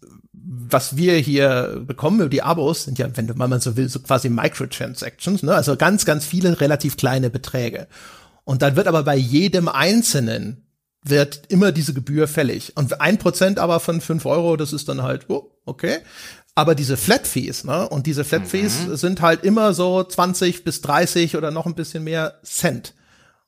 was 0.69 0.97
wir 0.97 1.17
hier 1.17 1.83
bekommen 1.87 2.21
über 2.21 2.29
die 2.29 2.43
Abos 2.43 2.85
sind 2.85 2.99
ja, 2.99 3.09
wenn 3.15 3.37
man 3.37 3.61
so 3.61 3.77
will, 3.77 3.89
so 3.89 4.01
quasi 4.01 4.29
Microtransactions, 4.29 5.43
ne? 5.43 5.55
also 5.55 5.77
ganz, 5.77 6.05
ganz 6.05 6.25
viele 6.25 6.61
relativ 6.61 6.97
kleine 6.97 7.31
Beträge. 7.31 7.87
Und 8.45 8.63
dann 8.63 8.77
wird 8.77 8.87
aber 8.87 9.03
bei 9.03 9.17
jedem 9.17 9.69
einzelnen 9.69 10.65
wird 11.03 11.43
immer 11.49 11.73
diese 11.73 11.95
Gebühr 11.95 12.27
fällig. 12.27 12.77
Und 12.77 13.01
ein 13.01 13.19
Prozent 13.19 13.59
aber 13.59 13.81
von 13.81 14.01
fünf 14.01 14.27
Euro, 14.27 14.57
das 14.57 14.73
ist 14.73 14.89
dann 14.89 15.03
halt, 15.03 15.27
oh, 15.29 15.51
okay. 15.65 15.99
Aber 16.55 16.75
diese 16.75 16.97
Flat 16.97 17.27
Fees, 17.27 17.65
ne? 17.65 17.89
Und 17.89 18.07
diese 18.07 18.25
Flat 18.25 18.47
Fees 18.47 18.87
mhm. 18.87 18.97
sind 18.97 19.21
halt 19.21 19.45
immer 19.45 19.75
so 19.75 20.03
20 20.03 20.65
bis 20.65 20.81
30 20.81 21.37
oder 21.37 21.51
noch 21.51 21.67
ein 21.67 21.75
bisschen 21.75 22.05
mehr 22.05 22.39
Cent. 22.45 22.95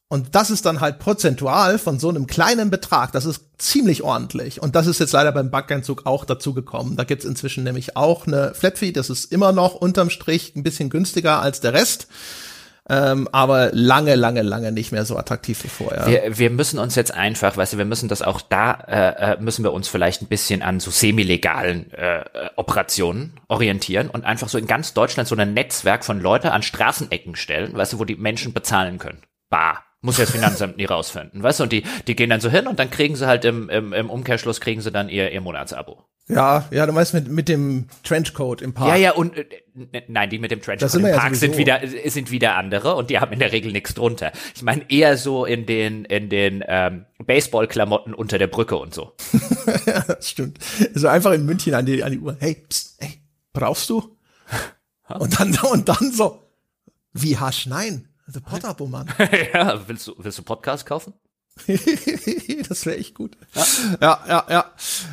Und 0.09 0.37
das 0.37 0.51
ist 0.51 0.64
dann 0.64 0.81
halt 0.81 1.01
prozentual 1.01 1.79
von 1.79 1.99
so 1.99 2.09
einem 2.09 2.29
kleinen 2.29 2.71
Betrag. 2.71 3.11
Das 3.11 3.25
ist 3.25 3.42
ziemlich 3.59 4.05
ordentlich. 4.05 4.62
Und 4.62 4.77
das 4.77 4.87
ist 4.87 5.01
jetzt 5.01 5.12
leider 5.12 5.33
beim 5.33 5.51
Bankeinzug 5.51 6.07
auch 6.07 6.25
dazu 6.25 6.55
gekommen. 6.55 6.97
Da 6.97 7.03
gibt's 7.03 7.25
inzwischen 7.25 7.64
nämlich 7.64 7.97
auch 7.97 8.27
eine 8.27 8.55
Flat 8.55 8.79
Fee. 8.79 8.92
Das 8.92 9.11
ist 9.11 9.33
immer 9.33 9.51
noch 9.51 9.75
unterm 9.75 10.11
Strich 10.11 10.55
ein 10.55 10.62
bisschen 10.62 10.90
günstiger 10.90 11.40
als 11.40 11.61
der 11.61 11.73
Rest. 11.73 12.07
ähm, 12.88 13.29
aber 13.33 13.71
lange, 13.73 14.14
lange, 14.14 14.42
lange 14.42 14.71
nicht 14.71 14.92
mehr 14.92 15.05
so 15.05 15.16
attraktiv 15.16 15.64
wie 15.64 15.69
vorher. 15.69 16.07
Wir, 16.07 16.38
wir 16.38 16.51
müssen 16.51 16.79
uns 16.79 16.95
jetzt 16.95 17.12
einfach, 17.12 17.57
weißt 17.57 17.73
du, 17.73 17.79
wir 17.79 17.85
müssen 17.85 18.09
das 18.09 18.23
auch 18.23 18.40
da, 18.40 18.75
äh, 18.87 19.33
äh 19.33 19.40
müssen 19.40 19.64
wir 19.64 19.73
uns 19.73 19.88
vielleicht 19.88 20.23
ein 20.23 20.29
bisschen 20.29 20.62
an 20.62 20.79
so 20.79 20.92
semi-legalen 20.92 21.92
äh, 21.92 22.25
Operationen 22.55 23.40
orientieren 23.49 24.09
und 24.09 24.25
einfach 24.25 24.49
so 24.49 24.57
in 24.57 24.69
ganz 24.69 24.95
Deutschland 24.95 25.29
so 25.29 25.35
ein 25.35 25.53
Netzwerk 25.53 26.05
von 26.05 26.21
Leute 26.21 26.53
an 26.53 26.62
Straßenecken 26.62 27.35
stellen, 27.35 27.77
weißt 27.77 27.95
du, 27.95 27.99
wo 27.99 28.05
die 28.05 28.14
Menschen 28.14 28.53
bezahlen 28.53 28.99
können. 28.99 29.19
Bar. 29.51 29.86
Muss 30.07 30.19
ja 30.19 30.25
das 30.25 30.31
Finanzamt 30.31 30.77
nie 30.77 30.85
rausfinden, 30.85 31.42
weißt 31.42 31.59
du? 31.59 31.64
Und 31.64 31.73
die, 31.73 31.83
die 32.07 32.14
gehen 32.14 32.31
dann 32.31 32.40
so 32.40 32.49
hin 32.49 32.69
und 32.69 32.79
dann 32.79 32.90
kriegen 32.90 33.16
sie 33.16 33.27
halt 33.27 33.45
im, 33.45 33.69
im, 33.69 33.92
im 33.92 34.09
Umkehrschluss 34.09 34.61
kriegen 34.61 34.81
sie 34.81 34.92
dann 34.92 35.09
ihr, 35.09 35.33
ihr 35.33 35.40
Monatsabo. 35.40 36.05
Ja, 36.29 36.64
ja, 36.71 36.87
du 36.87 36.92
meinst 36.92 37.12
mit, 37.12 37.29
mit 37.29 37.49
dem 37.49 37.87
Trenchcoat 38.03 38.62
im 38.62 38.73
Park. 38.73 38.88
Ja, 38.88 38.97
ja, 38.97 39.12
und 39.12 39.37
äh, 39.37 40.03
nein, 40.07 40.31
die 40.31 40.38
mit 40.38 40.53
dem 40.53 40.61
Trenchcoat 40.61 40.95
im 40.95 41.03
Park 41.03 41.33
ja 41.33 41.35
sind 41.35 41.57
wieder 41.57 41.81
sind 42.07 42.31
wieder 42.31 42.55
andere 42.55 42.95
und 42.95 43.11
die 43.11 43.19
haben 43.19 43.33
in 43.33 43.40
der 43.40 43.51
Regel 43.51 43.73
nichts 43.73 43.95
drunter. 43.95 44.33
Ich 44.55 44.62
meine 44.62 44.88
eher 44.88 45.16
so 45.16 45.45
in 45.45 45.66
den 45.66 46.05
in 46.05 46.29
den 46.29 46.64
ähm, 46.66 47.07
Baseballklamotten 47.25 48.14
unter 48.14 48.38
der 48.38 48.47
Brücke 48.47 48.77
und 48.77 48.95
so. 48.95 49.12
ja, 49.87 50.01
das 50.01 50.31
stimmt. 50.31 50.59
So 50.95 51.09
einfach 51.09 51.33
in 51.33 51.47
München 51.47 51.75
an 51.75 51.87
die 51.87 52.03
an 52.05 52.12
die 52.12 52.19
Uhr. 52.19 52.37
Hey, 52.40 52.57
pst, 52.69 52.97
hey, 53.01 53.21
brauchst 53.53 53.90
du? 53.90 54.16
und 55.09 55.38
dann 55.38 55.57
und 55.73 55.88
dann 55.88 56.12
so. 56.12 56.42
Wie 57.12 57.38
hasch? 57.38 57.66
Nein. 57.66 58.06
The 58.27 58.41
Potter 58.41 58.75
Bummern. 58.75 59.09
ja, 59.55 59.81
willst 59.87 60.09
du 60.09 60.15
willst 60.19 60.39
du 60.39 60.43
Podcast 60.43 60.87
kaufen? 60.87 61.15
das 62.69 62.85
wäre 62.85 62.99
echt 62.99 63.15
gut. 63.15 63.37
Ja, 63.55 63.67
ja, 64.01 64.21
ja. 64.29 64.45
Ja, 64.49 64.65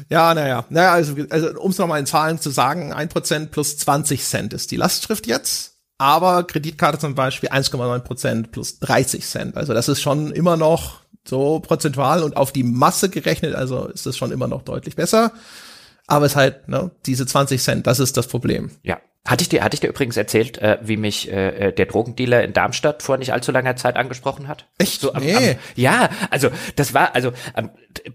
ja 0.10 0.34
naja. 0.34 0.66
Naja, 0.70 0.92
also, 0.92 1.16
also 1.30 1.60
um 1.60 1.72
es 1.72 1.78
nochmal 1.78 2.00
in 2.00 2.06
Zahlen 2.06 2.40
zu 2.40 2.50
sagen, 2.50 2.92
ein 2.92 3.10
Prozent 3.10 3.52
plus 3.52 3.78
20 3.78 4.24
Cent 4.24 4.54
ist 4.54 4.72
die 4.72 4.76
Lastschrift 4.76 5.26
jetzt. 5.28 5.78
Aber 5.98 6.44
Kreditkarte 6.44 7.00
zum 7.00 7.16
Beispiel 7.16 7.50
1,9 7.50 8.00
Prozent 8.00 8.52
plus 8.52 8.80
30 8.80 9.26
Cent. 9.26 9.56
Also 9.56 9.74
das 9.74 9.88
ist 9.88 10.02
schon 10.02 10.32
immer 10.32 10.58
noch 10.58 11.00
so 11.26 11.60
prozentual 11.60 12.24
und 12.24 12.36
auf 12.36 12.52
die 12.52 12.64
Masse 12.64 13.10
gerechnet, 13.10 13.56
also 13.56 13.88
ist 13.88 14.06
das 14.06 14.18
schon 14.18 14.32
immer 14.32 14.48
noch 14.48 14.64
deutlich 14.64 14.96
besser. 14.96 15.32
Aber 16.08 16.26
es 16.26 16.34
ist 16.34 16.36
halt, 16.36 16.68
ne, 16.68 16.92
diese 17.06 17.26
20 17.26 17.62
Cent, 17.62 17.88
das 17.88 18.00
ist 18.00 18.18
das 18.18 18.28
Problem. 18.28 18.72
Ja, 18.82 19.00
hatte 19.26 19.44
ich 19.44 19.50
dir, 19.50 19.64
hatte 19.64 19.76
ich 19.76 19.80
dir 19.80 19.88
übrigens 19.88 20.18
erzählt, 20.18 20.58
äh, 20.58 20.78
wie 20.82 20.98
mich 20.98 21.32
äh, 21.32 21.72
der 21.72 21.86
Drogendealer 21.86 22.44
in 22.44 22.52
Darmstadt 22.52 23.02
vor 23.02 23.18
nicht 23.18 23.32
allzu 23.32 23.52
langer 23.52 23.76
Zeit 23.78 23.96
angesprochen 23.96 24.50
hat? 24.50 24.68
Echt? 24.80 25.00
So 25.00 25.14
am, 25.14 25.24
nee. 25.24 25.34
am, 25.34 25.56
ja, 25.76 26.10
also 26.30 26.50
das 26.76 26.94
war, 26.94 27.16
also 27.16 27.32
ähm, 27.56 27.70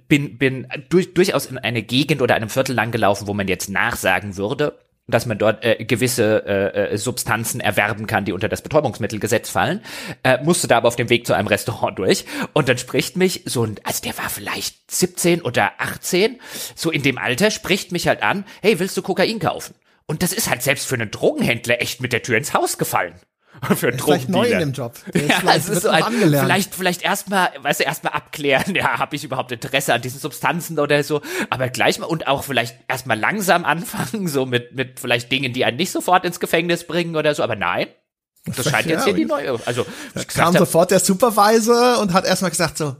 bin, 0.07 0.37
bin 0.37 0.67
durch, 0.91 1.15
durchaus 1.15 1.47
in 1.47 1.57
eine 1.57 1.83
Gegend 1.83 2.21
oder 2.21 2.35
einem 2.35 2.51
Viertel 2.51 2.75
lang 2.75 2.91
gelaufen, 2.91 3.27
wo 3.27 3.33
man 3.33 3.49
jetzt 3.49 3.71
nachsagen 3.71 4.37
würde, 4.37 4.79
dass 5.07 5.25
man 5.25 5.39
dort 5.39 5.65
äh, 5.65 5.83
gewisse 5.85 6.45
äh, 6.47 6.93
äh, 6.93 6.99
Substanzen 6.99 7.61
erwerben 7.61 8.07
kann, 8.07 8.27
die 8.27 8.33
unter 8.33 8.51
das 8.51 8.61
Betäubungsmittelgesetz 8.61 9.49
fallen, 9.49 9.81
äh, 10.23 10.43
musste 10.45 10.69
da 10.69 10.77
aber 10.77 10.89
auf 10.89 10.97
dem 10.97 11.09
Weg 11.09 11.27
zu 11.27 11.33
einem 11.33 11.49
Restaurant 11.49 11.99
durch 11.99 12.27
und 12.53 12.69
dann 12.69 12.77
spricht 12.77 13.17
mich 13.17 13.43
so 13.47 13.65
ein, 13.65 13.77
also 13.83 14.03
der 14.03 14.19
war 14.19 14.29
vielleicht 14.29 14.91
17 14.91 15.41
oder 15.41 15.73
18, 15.79 16.39
so 16.75 16.91
in 16.91 17.03
dem 17.03 17.17
Alter, 17.17 17.51
spricht 17.51 17.93
mich 17.93 18.07
halt 18.07 18.23
an, 18.23 18.45
hey, 18.61 18.79
willst 18.79 18.97
du 18.99 19.03
Kokain 19.03 19.39
kaufen? 19.39 19.75
Und 20.09 20.23
das 20.23 20.33
ist 20.33 20.49
halt 20.49 20.63
selbst 20.63 20.87
für 20.87 20.95
einen 20.95 21.11
Drogenhändler 21.11 21.81
echt 21.81 22.01
mit 22.01 22.13
der 22.13 22.23
Tür 22.23 22.39
ins 22.39 22.55
Haus 22.55 22.79
gefallen. 22.79 23.15
Für 23.77 23.89
einen 23.89 23.99
vielleicht 23.99 24.29
neu 24.29 24.49
in 24.49 24.59
dem 24.61 24.73
Job. 24.73 24.95
ja, 25.15 25.55
es 25.57 25.69
ist 25.69 25.83
so 25.83 25.89
ein, 25.89 26.05
vielleicht, 26.05 26.77
vielleicht 26.77 27.03
erstmal, 27.03 27.51
weißt 27.61 27.81
du, 27.81 27.85
erstmal 27.85 28.13
abklären, 28.13 28.75
ja, 28.77 28.99
habe 28.99 29.17
ich 29.17 29.25
überhaupt 29.25 29.51
Interesse 29.51 29.93
an 29.93 30.01
diesen 30.01 30.21
Substanzen 30.21 30.79
oder 30.79 31.03
so, 31.03 31.23
aber 31.51 31.69
gleich 31.69 31.99
mal 31.99 32.07
und 32.07 32.29
auch 32.29 32.45
vielleicht 32.45 32.77
erstmal 32.87 33.19
langsam 33.19 33.65
anfangen, 33.65 34.29
so 34.29 34.47
mit, 34.47 34.77
mit 34.77 35.01
vielleicht 35.01 35.33
Dingen, 35.33 35.53
die 35.53 35.65
einen 35.65 35.77
nicht 35.77 35.91
sofort 35.91 36.25
ins 36.25 36.39
Gefängnis 36.39 36.87
bringen 36.87 37.17
oder 37.17 37.35
so, 37.35 37.43
aber 37.43 37.57
nein. 37.57 37.89
Das 38.45 38.71
scheint 38.71 38.87
jetzt 38.87 39.01
ja, 39.01 39.07
hier 39.07 39.15
die 39.15 39.25
neue, 39.25 39.59
also. 39.67 39.85
Da 40.15 40.25
kam 40.25 40.55
hab, 40.55 40.59
sofort 40.59 40.93
der 40.93 41.01
Supervisor 41.01 41.99
und 42.01 42.13
hat 42.13 42.27
erstmal 42.27 42.53
gesagt 42.53 42.79
so, 42.79 42.95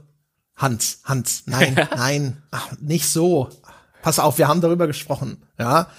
Hans, 0.57 0.99
Hans, 1.05 1.43
nein, 1.45 1.87
nein, 1.95 2.43
ach, 2.51 2.73
nicht 2.81 3.07
so. 3.07 3.49
Pass 4.01 4.19
auf, 4.19 4.37
wir 4.37 4.49
haben 4.49 4.59
darüber 4.59 4.87
gesprochen, 4.87 5.41
ja 5.57 5.89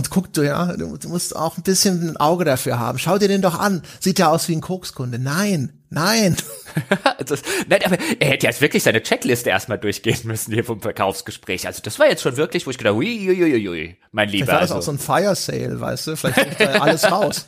und 0.00 0.08
guck 0.08 0.32
du, 0.32 0.40
ja, 0.40 0.78
du, 0.78 0.96
musst 1.08 1.36
auch 1.36 1.58
ein 1.58 1.62
bisschen 1.62 2.08
ein 2.08 2.16
Auge 2.16 2.46
dafür 2.46 2.78
haben. 2.78 2.98
Schau 2.98 3.18
dir 3.18 3.28
den 3.28 3.42
doch 3.42 3.58
an. 3.58 3.82
Sieht 4.00 4.18
ja 4.18 4.30
aus 4.30 4.48
wie 4.48 4.56
ein 4.56 4.62
Kokskunde. 4.62 5.18
Nein, 5.18 5.74
nein. 5.90 6.36
das, 7.26 7.42
nein, 7.68 7.80
aber 7.84 7.98
er 8.18 8.30
hätte 8.30 8.46
jetzt 8.46 8.62
wirklich 8.62 8.82
seine 8.82 9.02
Checkliste 9.02 9.50
erstmal 9.50 9.76
durchgehen 9.76 10.20
müssen 10.24 10.54
hier 10.54 10.64
vom 10.64 10.80
Verkaufsgespräch. 10.80 11.66
Also 11.66 11.82
das 11.82 11.98
war 11.98 12.08
jetzt 12.08 12.22
schon 12.22 12.38
wirklich, 12.38 12.66
wo 12.66 12.70
ich 12.70 12.78
gedacht, 12.78 12.94
ui, 12.94 13.28
ui, 13.28 13.42
ui, 13.42 13.68
ui, 13.68 13.96
mein 14.10 14.30
Lieber. 14.30 14.46
Vielleicht 14.46 14.54
war 14.54 14.60
das 14.60 14.72
also. 14.72 14.78
auch 14.78 14.82
so 14.82 14.92
ein 14.92 14.98
Fire 14.98 15.36
Sale, 15.36 15.78
weißt 15.78 16.06
du? 16.06 16.16
Vielleicht 16.16 16.38
ist 16.38 16.60
da 16.60 16.80
alles 16.80 17.10
raus. 17.10 17.44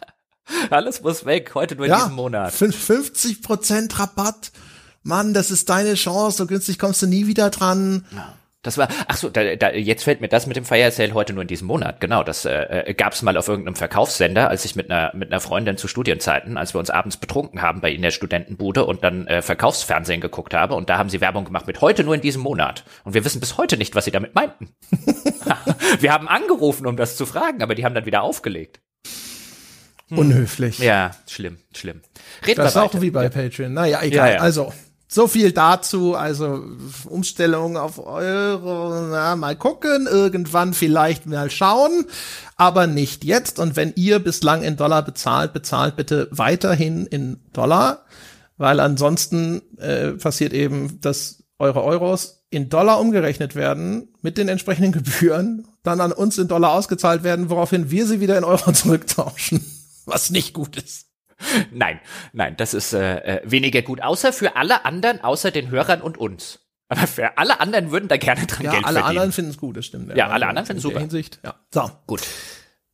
alles 0.70 1.02
muss 1.02 1.24
weg, 1.24 1.50
heute 1.56 1.74
nur 1.74 1.86
in 1.86 1.90
ja, 1.90 1.98
diesem 1.98 2.14
Monat. 2.14 2.52
50 2.52 3.42
Prozent 3.42 3.98
Rabatt. 3.98 4.52
Mann, 5.02 5.34
das 5.34 5.50
ist 5.50 5.68
deine 5.68 5.94
Chance, 5.94 6.36
so 6.36 6.46
günstig 6.46 6.78
kommst 6.78 7.02
du 7.02 7.08
nie 7.08 7.26
wieder 7.26 7.50
dran. 7.50 8.06
Ja. 8.14 8.36
Das 8.62 8.76
war, 8.76 8.88
ach 9.08 9.16
so, 9.16 9.30
da, 9.30 9.56
da, 9.56 9.70
jetzt 9.72 10.04
fällt 10.04 10.20
mir 10.20 10.28
das 10.28 10.46
mit 10.46 10.54
dem 10.54 10.66
Fire 10.66 10.90
Sale 10.90 11.14
heute 11.14 11.32
nur 11.32 11.42
in 11.42 11.48
diesem 11.48 11.66
Monat. 11.66 11.98
Genau, 12.00 12.22
das 12.22 12.44
äh, 12.44 12.90
äh 12.90 12.94
gab 12.94 13.14
es 13.14 13.22
mal 13.22 13.38
auf 13.38 13.48
irgendeinem 13.48 13.74
Verkaufssender, 13.74 14.50
als 14.50 14.66
ich 14.66 14.76
mit 14.76 14.90
einer 14.90 15.12
mit 15.14 15.30
einer 15.30 15.40
Freundin 15.40 15.78
zu 15.78 15.88
Studienzeiten, 15.88 16.58
als 16.58 16.74
wir 16.74 16.78
uns 16.78 16.90
abends 16.90 17.16
betrunken 17.16 17.62
haben 17.62 17.80
bei 17.80 17.88
ihnen 17.90 18.02
der 18.02 18.10
Studentenbude 18.10 18.84
und 18.84 19.02
dann 19.02 19.26
äh, 19.26 19.40
Verkaufsfernsehen 19.40 20.20
geguckt 20.20 20.52
habe 20.52 20.74
und 20.74 20.90
da 20.90 20.98
haben 20.98 21.08
sie 21.08 21.22
Werbung 21.22 21.46
gemacht 21.46 21.66
mit 21.66 21.80
heute 21.80 22.04
nur 22.04 22.14
in 22.14 22.20
diesem 22.20 22.42
Monat 22.42 22.84
und 23.04 23.14
wir 23.14 23.24
wissen 23.24 23.40
bis 23.40 23.56
heute 23.56 23.78
nicht, 23.78 23.94
was 23.94 24.04
sie 24.04 24.10
damit 24.10 24.34
meinten. 24.34 24.68
wir 26.00 26.12
haben 26.12 26.28
angerufen, 26.28 26.86
um 26.86 26.98
das 26.98 27.16
zu 27.16 27.24
fragen, 27.24 27.62
aber 27.62 27.74
die 27.74 27.86
haben 27.86 27.94
dann 27.94 28.04
wieder 28.04 28.20
aufgelegt. 28.20 28.80
Hm. 30.08 30.18
Unhöflich. 30.18 30.78
Ja, 30.80 31.12
schlimm, 31.26 31.58
schlimm. 31.74 32.02
Reden 32.46 32.60
das 32.60 32.72
ist 32.72 32.76
auch 32.76 33.00
wie 33.00 33.10
bei 33.10 33.24
ja. 33.24 33.30
Patreon. 33.30 33.72
Naja, 33.72 34.02
egal. 34.02 34.28
Ja, 34.28 34.34
ja. 34.34 34.40
Also, 34.40 34.72
so 35.12 35.26
viel 35.26 35.50
dazu, 35.50 36.14
also 36.14 36.64
Umstellung 37.04 37.76
auf 37.76 37.98
Euro, 37.98 39.08
na, 39.08 39.34
mal 39.34 39.56
gucken, 39.56 40.06
irgendwann 40.06 40.72
vielleicht 40.72 41.26
mal 41.26 41.50
schauen, 41.50 42.06
aber 42.56 42.86
nicht 42.86 43.24
jetzt. 43.24 43.58
Und 43.58 43.74
wenn 43.74 43.92
ihr 43.96 44.20
bislang 44.20 44.62
in 44.62 44.76
Dollar 44.76 45.04
bezahlt, 45.04 45.52
bezahlt 45.52 45.96
bitte 45.96 46.28
weiterhin 46.30 47.06
in 47.06 47.40
Dollar, 47.52 48.04
weil 48.56 48.78
ansonsten 48.78 49.62
äh, 49.78 50.12
passiert 50.12 50.52
eben, 50.52 51.00
dass 51.00 51.42
eure 51.58 51.82
Euros 51.82 52.44
in 52.50 52.68
Dollar 52.68 53.00
umgerechnet 53.00 53.56
werden 53.56 54.14
mit 54.22 54.38
den 54.38 54.48
entsprechenden 54.48 54.92
Gebühren, 54.92 55.66
dann 55.82 56.00
an 56.00 56.12
uns 56.12 56.38
in 56.38 56.46
Dollar 56.46 56.70
ausgezahlt 56.70 57.24
werden, 57.24 57.50
woraufhin 57.50 57.90
wir 57.90 58.06
sie 58.06 58.20
wieder 58.20 58.38
in 58.38 58.44
Euro 58.44 58.70
zurücktauschen, 58.72 59.64
was 60.06 60.30
nicht 60.30 60.54
gut 60.54 60.76
ist. 60.76 61.09
Nein, 61.72 62.00
nein, 62.32 62.56
das 62.56 62.74
ist 62.74 62.92
äh, 62.92 63.16
äh, 63.18 63.40
weniger 63.44 63.82
gut, 63.82 64.02
außer 64.02 64.32
für 64.32 64.56
alle 64.56 64.84
anderen, 64.84 65.22
außer 65.22 65.50
den 65.50 65.70
Hörern 65.70 66.02
und 66.02 66.18
uns. 66.18 66.60
Aber 66.88 67.06
für 67.06 67.38
alle 67.38 67.60
anderen 67.60 67.92
würden 67.92 68.08
da 68.08 68.16
gerne 68.16 68.46
dran 68.46 68.64
ja, 68.64 68.72
Geld 68.72 68.84
alle 68.84 68.98
verdienen. 68.98 69.08
anderen 69.08 69.32
finden 69.32 69.50
es 69.52 69.56
gut, 69.56 69.76
das 69.76 69.86
stimmt. 69.86 70.10
Ja, 70.10 70.16
ja 70.16 70.28
alle 70.28 70.46
anderen 70.48 70.66
finden 70.66 70.78
es 70.78 70.82
super. 70.82 71.00
Hinsicht, 71.00 71.38
ja. 71.44 71.54
So, 71.72 71.90
gut. 72.06 72.22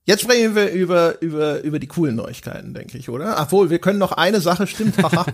Jetzt 0.04 0.22
sprechen 0.22 0.54
wir 0.54 0.70
über, 0.70 1.20
über, 1.20 1.62
über 1.62 1.80
die 1.80 1.88
coolen 1.88 2.14
Neuigkeiten, 2.14 2.74
denke 2.74 2.96
ich, 2.96 3.08
oder? 3.08 3.40
Obwohl, 3.40 3.70
wir 3.70 3.80
können 3.80 3.98
noch 3.98 4.12
eine 4.12 4.40
Sache, 4.40 4.68
stimmt, 4.68 4.96
haha. 5.02 5.26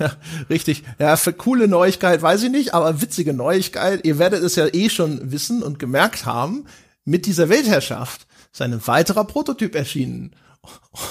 ja, 0.00 0.12
richtig. 0.50 0.82
Ja, 0.98 1.16
für 1.16 1.32
coole 1.32 1.68
Neuigkeit 1.68 2.22
weiß 2.22 2.42
ich 2.42 2.50
nicht, 2.50 2.74
aber 2.74 3.00
witzige 3.00 3.34
Neuigkeit. 3.34 4.04
Ihr 4.04 4.18
werdet 4.18 4.42
es 4.42 4.56
ja 4.56 4.66
eh 4.66 4.88
schon 4.88 5.30
wissen 5.30 5.62
und 5.62 5.78
gemerkt 5.78 6.26
haben, 6.26 6.66
mit 7.04 7.26
dieser 7.26 7.48
Weltherrschaft 7.48 8.26
ist 8.50 8.62
ein 8.62 8.84
weiterer 8.86 9.24
Prototyp 9.24 9.76
erschienen. 9.76 10.34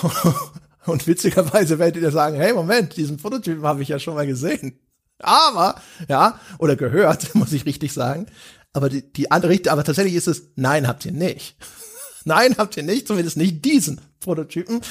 Und 0.86 1.08
witzigerweise 1.08 1.80
werdet 1.80 2.02
ihr 2.02 2.12
sagen, 2.12 2.38
hey, 2.38 2.54
Moment, 2.54 2.96
diesen 2.96 3.18
Prototypen 3.18 3.64
habe 3.64 3.82
ich 3.82 3.90
ja 3.90 4.00
schon 4.00 4.16
mal 4.16 4.28
gesehen. 4.28 4.80
Aber, 5.20 5.82
ja, 6.08 6.40
oder 6.60 6.76
gehört, 6.76 7.34
muss 7.36 7.54
ich 7.54 7.66
richtig 7.66 7.94
sagen. 7.94 8.28
Aber 8.74 8.90
die, 8.90 9.12
die 9.14 9.32
andere, 9.32 9.58
aber 9.70 9.84
tatsächlich 9.84 10.16
ist 10.16 10.28
es, 10.28 10.52
nein, 10.56 10.88
habt 10.88 11.06
ihr 11.06 11.12
nicht. 11.12 11.56
nein, 12.26 12.56
habt 12.58 12.78
ihr 12.78 12.84
nicht, 12.84 13.08
zumindest 13.08 13.38
nicht 13.38 13.64
diesen 13.64 14.02
Prototypen. 14.26 14.82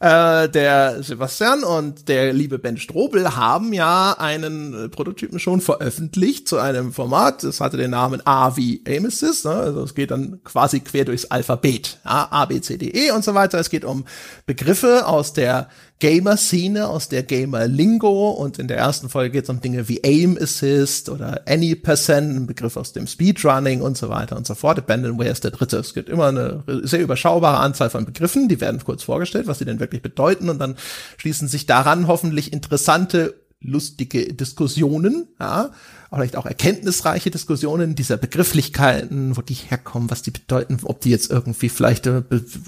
Äh, 0.00 0.48
der 0.50 1.02
Sebastian 1.02 1.64
und 1.64 2.08
der 2.08 2.32
liebe 2.32 2.58
Ben 2.58 2.76
Strobel 2.76 3.34
haben 3.34 3.72
ja 3.72 4.12
einen 4.18 4.90
Prototypen 4.90 5.38
schon 5.38 5.60
veröffentlicht 5.60 6.46
zu 6.46 6.58
einem 6.58 6.92
Format. 6.92 7.42
Das 7.42 7.60
hatte 7.60 7.78
den 7.78 7.90
Namen 7.90 8.24
A 8.26 8.56
wie 8.56 8.82
Amesis. 8.86 9.44
Ne? 9.44 9.50
Also 9.50 9.82
es 9.82 9.94
geht 9.94 10.10
dann 10.10 10.40
quasi 10.44 10.80
quer 10.80 11.06
durchs 11.06 11.24
Alphabet. 11.24 11.98
Ja, 12.04 12.28
A, 12.30 12.44
B, 12.44 12.60
C, 12.60 12.76
D, 12.76 12.88
E 12.88 13.10
und 13.12 13.24
so 13.24 13.34
weiter. 13.34 13.58
Es 13.58 13.70
geht 13.70 13.84
um 13.84 14.04
Begriffe 14.46 15.06
aus 15.06 15.32
der 15.32 15.68
Gamer-Szene, 16.02 16.88
aus 16.88 17.08
der 17.08 17.22
Gamer-Lingo 17.22 18.30
und 18.30 18.58
in 18.58 18.66
der 18.66 18.76
ersten 18.76 19.08
Folge 19.08 19.30
geht 19.30 19.44
es 19.44 19.50
um 19.50 19.60
Dinge 19.60 19.88
wie 19.88 20.00
Aim 20.02 20.36
Assist 20.36 21.08
oder 21.08 21.42
Any 21.46 21.76
Percent, 21.76 22.36
ein 22.36 22.46
Begriff 22.48 22.76
aus 22.76 22.92
dem 22.92 23.06
Speedrunning 23.06 23.82
und 23.82 23.96
so 23.96 24.08
weiter 24.08 24.36
und 24.36 24.44
so 24.44 24.56
fort. 24.56 24.78
Abandonware 24.78 25.28
ist 25.28 25.44
der 25.44 25.52
dritte. 25.52 25.76
Es 25.76 25.94
gibt 25.94 26.08
immer 26.08 26.26
eine 26.26 26.64
sehr 26.82 27.02
überschaubare 27.02 27.58
Anzahl 27.58 27.88
von 27.88 28.04
Begriffen, 28.04 28.48
die 28.48 28.60
werden 28.60 28.80
kurz 28.84 29.02
vorgestellt, 29.02 29.46
was 29.46 29.58
sie 29.58 29.64
denn 29.64 29.80
wirklich 29.80 30.02
bedeuten 30.02 30.48
und 30.48 30.58
dann 30.58 30.76
schließen 31.16 31.48
sich 31.48 31.66
daran 31.66 32.06
hoffentlich 32.06 32.52
interessante 32.52 33.34
lustige 33.60 34.34
Diskussionen, 34.34 35.28
ja, 35.38 35.70
vielleicht 36.12 36.36
auch 36.36 36.46
erkenntnisreiche 36.46 37.30
Diskussionen 37.30 37.94
dieser 37.94 38.16
Begrifflichkeiten, 38.16 39.36
wo 39.36 39.40
die 39.40 39.54
herkommen, 39.54 40.10
was 40.10 40.22
die 40.22 40.32
bedeuten, 40.32 40.78
ob 40.82 41.00
die 41.00 41.10
jetzt 41.10 41.30
irgendwie 41.30 41.68
vielleicht 41.68 42.06
äh, 42.06 42.22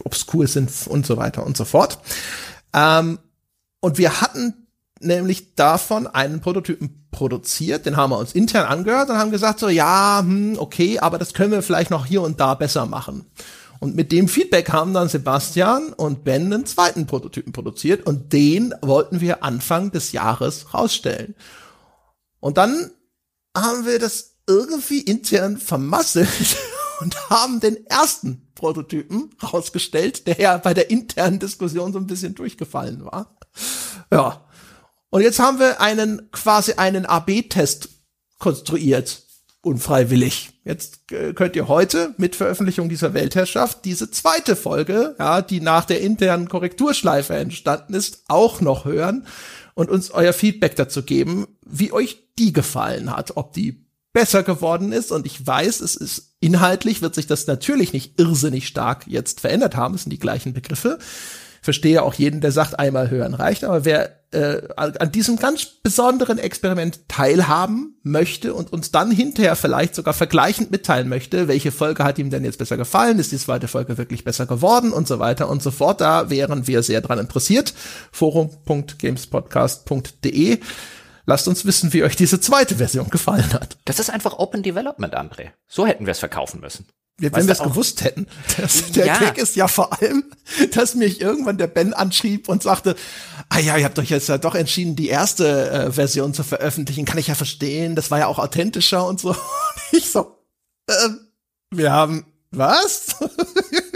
obskur 0.04 0.46
sind 0.46 0.70
und 0.86 1.04
so 1.04 1.16
weiter 1.16 1.44
und 1.44 1.56
so 1.56 1.64
fort. 1.64 1.98
Ähm, 2.72 3.18
Und 3.80 3.98
wir 3.98 4.22
hatten 4.22 4.54
nämlich 5.00 5.56
davon 5.56 6.06
einen 6.06 6.40
Prototypen 6.40 7.06
produziert, 7.10 7.84
den 7.84 7.96
haben 7.98 8.10
wir 8.10 8.18
uns 8.18 8.32
intern 8.32 8.66
angehört 8.66 9.10
und 9.10 9.18
haben 9.18 9.30
gesagt 9.30 9.60
so, 9.60 9.68
ja, 9.68 10.20
hm, 10.20 10.56
okay, 10.58 10.98
aber 11.00 11.18
das 11.18 11.34
können 11.34 11.52
wir 11.52 11.62
vielleicht 11.62 11.90
noch 11.90 12.06
hier 12.06 12.22
und 12.22 12.40
da 12.40 12.54
besser 12.54 12.86
machen. 12.86 13.26
Und 13.84 13.96
mit 13.96 14.12
dem 14.12 14.28
Feedback 14.28 14.72
haben 14.72 14.94
dann 14.94 15.10
Sebastian 15.10 15.92
und 15.92 16.24
Ben 16.24 16.50
einen 16.50 16.64
zweiten 16.64 17.06
Prototypen 17.06 17.52
produziert 17.52 18.06
und 18.06 18.32
den 18.32 18.74
wollten 18.80 19.20
wir 19.20 19.44
Anfang 19.44 19.90
des 19.90 20.12
Jahres 20.12 20.72
rausstellen. 20.72 21.34
Und 22.40 22.56
dann 22.56 22.92
haben 23.54 23.84
wir 23.84 23.98
das 23.98 24.36
irgendwie 24.46 25.00
intern 25.00 25.58
vermasselt 25.58 26.30
und 27.00 27.28
haben 27.28 27.60
den 27.60 27.84
ersten 27.84 28.50
Prototypen 28.54 29.28
rausgestellt, 29.42 30.26
der 30.28 30.40
ja 30.40 30.56
bei 30.56 30.72
der 30.72 30.88
internen 30.88 31.38
Diskussion 31.38 31.92
so 31.92 31.98
ein 31.98 32.06
bisschen 32.06 32.34
durchgefallen 32.34 33.04
war. 33.04 33.36
Ja. 34.10 34.48
Und 35.10 35.20
jetzt 35.20 35.40
haben 35.40 35.58
wir 35.58 35.82
einen 35.82 36.30
quasi 36.30 36.72
einen 36.72 37.04
AB-Test 37.04 37.90
konstruiert, 38.38 39.24
unfreiwillig. 39.60 40.53
Jetzt 40.64 41.12
äh, 41.12 41.34
könnt 41.34 41.56
ihr 41.56 41.68
heute 41.68 42.14
mit 42.16 42.36
Veröffentlichung 42.36 42.88
dieser 42.88 43.12
Weltherrschaft 43.12 43.84
diese 43.84 44.10
zweite 44.10 44.56
Folge, 44.56 45.14
ja, 45.18 45.42
die 45.42 45.60
nach 45.60 45.84
der 45.84 46.00
internen 46.00 46.48
Korrekturschleife 46.48 47.34
entstanden 47.34 47.92
ist, 47.92 48.24
auch 48.28 48.62
noch 48.62 48.86
hören 48.86 49.26
und 49.74 49.90
uns 49.90 50.10
euer 50.10 50.32
Feedback 50.32 50.74
dazu 50.76 51.02
geben, 51.02 51.46
wie 51.66 51.92
euch 51.92 52.24
die 52.38 52.52
gefallen 52.52 53.14
hat, 53.14 53.36
ob 53.36 53.52
die 53.52 53.84
besser 54.14 54.42
geworden 54.42 54.92
ist. 54.92 55.12
Und 55.12 55.26
ich 55.26 55.46
weiß, 55.46 55.80
es 55.80 55.96
ist 55.96 56.36
inhaltlich, 56.40 57.02
wird 57.02 57.14
sich 57.14 57.26
das 57.26 57.46
natürlich 57.46 57.92
nicht 57.92 58.18
irrsinnig 58.18 58.66
stark 58.66 59.06
jetzt 59.06 59.40
verändert 59.40 59.76
haben. 59.76 59.94
Es 59.94 60.04
sind 60.04 60.12
die 60.12 60.18
gleichen 60.18 60.54
Begriffe 60.54 60.98
verstehe 61.64 62.02
auch 62.02 62.14
jeden, 62.14 62.42
der 62.42 62.52
sagt, 62.52 62.78
einmal 62.78 63.08
hören 63.08 63.32
reicht, 63.32 63.64
aber 63.64 63.86
wer 63.86 64.10
äh, 64.32 64.60
an 64.76 65.12
diesem 65.12 65.36
ganz 65.36 65.64
besonderen 65.64 66.36
Experiment 66.36 67.08
teilhaben 67.08 67.96
möchte 68.02 68.52
und 68.52 68.70
uns 68.70 68.90
dann 68.90 69.10
hinterher 69.10 69.56
vielleicht 69.56 69.94
sogar 69.94 70.12
vergleichend 70.12 70.70
mitteilen 70.70 71.08
möchte, 71.08 71.48
welche 71.48 71.72
Folge 71.72 72.04
hat 72.04 72.18
ihm 72.18 72.28
denn 72.28 72.44
jetzt 72.44 72.58
besser 72.58 72.76
gefallen, 72.76 73.18
ist 73.18 73.32
die 73.32 73.38
zweite 73.38 73.66
Folge 73.66 73.96
wirklich 73.96 74.24
besser 74.24 74.44
geworden 74.44 74.92
und 74.92 75.08
so 75.08 75.20
weiter 75.20 75.48
und 75.48 75.62
so 75.62 75.70
fort, 75.70 76.02
da 76.02 76.28
wären 76.28 76.66
wir 76.66 76.82
sehr 76.82 77.00
dran 77.00 77.18
interessiert. 77.18 77.72
Forum.gamespodcast.de 78.12 80.58
Lasst 81.24 81.48
uns 81.48 81.64
wissen, 81.64 81.94
wie 81.94 82.04
euch 82.04 82.16
diese 82.16 82.40
zweite 82.40 82.74
Version 82.74 83.08
gefallen 83.08 83.54
hat. 83.54 83.78
Das 83.86 83.98
ist 83.98 84.10
einfach 84.10 84.38
Open 84.38 84.62
Development, 84.62 85.16
André. 85.16 85.52
So 85.66 85.86
hätten 85.86 86.04
wir 86.04 86.10
es 86.10 86.18
verkaufen 86.18 86.60
müssen. 86.60 86.84
Wenn 87.18 87.46
wir 87.46 87.52
es 87.52 87.60
gewusst 87.60 88.02
hätten. 88.02 88.26
Das, 88.56 88.90
der 88.92 89.06
ja. 89.06 89.18
Gag 89.18 89.38
ist 89.38 89.56
ja 89.56 89.68
vor 89.68 90.00
allem, 90.00 90.24
dass 90.72 90.94
mich 90.94 91.20
irgendwann 91.20 91.58
der 91.58 91.66
Ben 91.66 91.94
anschrieb 91.94 92.48
und 92.48 92.62
sagte, 92.62 92.96
ah 93.48 93.58
ja, 93.58 93.76
ihr 93.76 93.84
habt 93.84 93.98
euch 93.98 94.10
jetzt 94.10 94.28
ja 94.28 94.38
doch 94.38 94.54
entschieden, 94.54 94.96
die 94.96 95.08
erste 95.08 95.70
äh, 95.70 95.92
Version 95.92 96.34
zu 96.34 96.42
veröffentlichen. 96.42 97.04
Kann 97.04 97.18
ich 97.18 97.28
ja 97.28 97.34
verstehen. 97.34 97.94
Das 97.94 98.10
war 98.10 98.18
ja 98.18 98.26
auch 98.26 98.38
authentischer 98.38 99.06
und 99.06 99.20
so. 99.20 99.30
Und 99.34 99.38
ich 99.92 100.10
so, 100.10 100.38
äh, 100.88 101.08
wir 101.70 101.92
haben 101.92 102.26
was? 102.50 103.16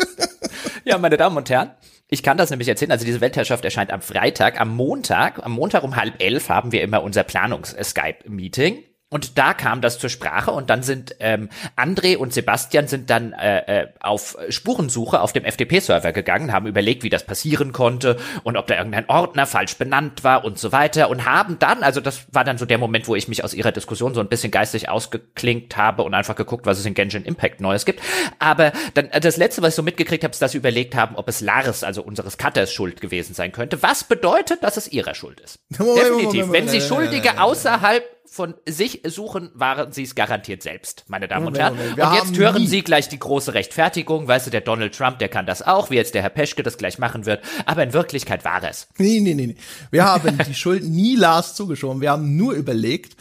ja, 0.84 0.98
meine 0.98 1.16
Damen 1.16 1.36
und 1.36 1.50
Herren, 1.50 1.70
ich 2.08 2.22
kann 2.22 2.38
das 2.38 2.50
nämlich 2.50 2.68
erzählen. 2.68 2.92
Also 2.92 3.04
diese 3.04 3.20
Weltherrschaft 3.20 3.64
erscheint 3.64 3.92
am 3.92 4.00
Freitag. 4.00 4.60
Am 4.60 4.74
Montag, 4.74 5.44
am 5.44 5.52
Montag 5.52 5.82
um 5.82 5.96
halb 5.96 6.22
elf 6.22 6.48
haben 6.48 6.72
wir 6.72 6.82
immer 6.82 7.02
unser 7.02 7.22
Planungs-Skype-Meeting. 7.22 8.84
Und 9.10 9.38
da 9.38 9.54
kam 9.54 9.80
das 9.80 9.98
zur 9.98 10.10
Sprache 10.10 10.50
und 10.50 10.68
dann 10.68 10.82
sind 10.82 11.16
ähm, 11.20 11.48
André 11.76 12.18
und 12.18 12.34
Sebastian 12.34 12.88
sind 12.88 13.08
dann 13.08 13.32
äh, 13.32 13.82
äh, 13.82 13.86
auf 14.00 14.36
Spurensuche 14.50 15.22
auf 15.22 15.32
dem 15.32 15.44
FTP-Server 15.44 16.12
gegangen, 16.12 16.52
haben 16.52 16.66
überlegt, 16.66 17.02
wie 17.04 17.08
das 17.08 17.24
passieren 17.24 17.72
konnte 17.72 18.18
und 18.42 18.58
ob 18.58 18.66
da 18.66 18.76
irgendein 18.76 19.08
Ordner 19.08 19.46
falsch 19.46 19.78
benannt 19.78 20.24
war 20.24 20.44
und 20.44 20.58
so 20.58 20.72
weiter 20.72 21.08
und 21.08 21.24
haben 21.24 21.58
dann, 21.58 21.82
also 21.82 22.02
das 22.02 22.26
war 22.32 22.44
dann 22.44 22.58
so 22.58 22.66
der 22.66 22.76
Moment, 22.76 23.08
wo 23.08 23.16
ich 23.16 23.28
mich 23.28 23.42
aus 23.44 23.54
ihrer 23.54 23.72
Diskussion 23.72 24.12
so 24.12 24.20
ein 24.20 24.28
bisschen 24.28 24.50
geistig 24.50 24.90
ausgeklinkt 24.90 25.78
habe 25.78 26.02
und 26.02 26.12
einfach 26.12 26.36
geguckt, 26.36 26.66
was 26.66 26.78
es 26.78 26.84
in 26.84 26.92
Genshin 26.92 27.24
Impact 27.24 27.62
Neues 27.62 27.86
gibt. 27.86 28.02
Aber 28.38 28.72
dann 28.92 29.06
äh, 29.06 29.20
das 29.20 29.38
letzte, 29.38 29.62
was 29.62 29.70
ich 29.70 29.76
so 29.76 29.82
mitgekriegt 29.82 30.22
habe, 30.22 30.32
ist, 30.32 30.42
dass 30.42 30.52
sie 30.52 30.58
überlegt 30.58 30.94
haben, 30.94 31.16
ob 31.16 31.30
es 31.30 31.40
Lars, 31.40 31.82
also 31.82 32.02
unseres 32.02 32.36
Cutters, 32.36 32.74
schuld 32.74 33.00
gewesen 33.00 33.32
sein 33.32 33.52
könnte. 33.52 33.82
Was 33.82 34.04
bedeutet, 34.04 34.62
dass 34.62 34.76
es 34.76 34.92
ihrer 34.92 35.14
Schuld 35.14 35.40
ist? 35.40 35.60
Definitiv. 35.70 36.52
Wenn 36.52 36.68
sie 36.68 36.82
Schuldige 36.82 37.40
außerhalb 37.40 38.17
von 38.30 38.54
sich 38.66 39.02
suchen, 39.04 39.50
waren 39.54 39.92
sie 39.92 40.02
es 40.02 40.14
garantiert 40.14 40.62
selbst, 40.62 41.04
meine 41.08 41.28
Damen 41.28 41.46
und 41.46 41.58
Herren. 41.58 41.78
Und 41.78 42.14
jetzt 42.14 42.36
hören 42.36 42.66
Sie 42.66 42.82
gleich 42.82 43.08
die 43.08 43.18
große 43.18 43.54
Rechtfertigung. 43.54 44.28
Weißt 44.28 44.46
du, 44.46 44.50
der 44.50 44.60
Donald 44.60 44.96
Trump, 44.96 45.18
der 45.18 45.28
kann 45.28 45.46
das 45.46 45.62
auch, 45.62 45.90
wie 45.90 45.96
jetzt 45.96 46.14
der 46.14 46.22
Herr 46.22 46.30
Peschke 46.30 46.62
das 46.62 46.78
gleich 46.78 46.98
machen 46.98 47.26
wird. 47.26 47.42
Aber 47.66 47.82
in 47.82 47.92
Wirklichkeit 47.92 48.44
war 48.44 48.62
es. 48.62 48.88
Nee, 48.98 49.20
nee, 49.20 49.34
nee, 49.34 49.46
nee. 49.48 49.56
Wir 49.90 50.04
haben 50.04 50.38
die 50.46 50.54
Schuld 50.54 50.84
nie 50.88 51.16
Lars 51.16 51.54
zugeschoben. 51.54 52.00
Wir 52.00 52.10
haben 52.10 52.36
nur 52.36 52.54
überlegt, 52.54 53.16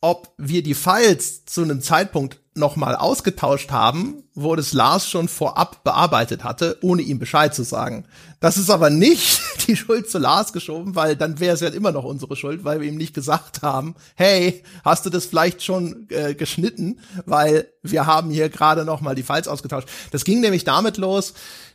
ob 0.00 0.34
wir 0.36 0.62
die 0.62 0.74
Files 0.74 1.44
zu 1.44 1.62
einem 1.62 1.80
Zeitpunkt 1.80 2.41
nochmal 2.54 2.96
ausgetauscht 2.96 3.70
haben, 3.70 4.24
wo 4.34 4.54
das 4.56 4.72
Lars 4.72 5.08
schon 5.08 5.28
vorab 5.28 5.84
bearbeitet 5.84 6.44
hatte, 6.44 6.78
ohne 6.82 7.02
ihm 7.02 7.18
Bescheid 7.18 7.54
zu 7.54 7.62
sagen. 7.62 8.04
Das 8.40 8.58
ist 8.58 8.70
aber 8.70 8.90
nicht 8.90 9.40
die 9.66 9.76
Schuld 9.76 10.10
zu 10.10 10.18
Lars 10.18 10.52
geschoben, 10.52 10.94
weil 10.94 11.16
dann 11.16 11.40
wäre 11.40 11.54
es 11.54 11.60
ja 11.60 11.68
immer 11.68 11.92
noch 11.92 12.04
unsere 12.04 12.36
Schuld, 12.36 12.64
weil 12.64 12.80
wir 12.80 12.88
ihm 12.88 12.96
nicht 12.96 13.14
gesagt 13.14 13.62
haben, 13.62 13.94
hey, 14.14 14.62
hast 14.84 15.06
du 15.06 15.10
das 15.10 15.24
vielleicht 15.24 15.62
schon 15.62 16.06
äh, 16.10 16.34
geschnitten, 16.34 17.00
weil 17.24 17.68
wir 17.82 18.06
haben 18.06 18.30
hier 18.30 18.48
gerade 18.48 18.84
nochmal 18.84 19.14
die 19.14 19.22
Files 19.22 19.48
ausgetauscht. 19.48 19.88
Das 20.10 20.24
ging 20.24 20.40
nämlich 20.40 20.64
damit 20.64 20.98
los, 20.98 21.34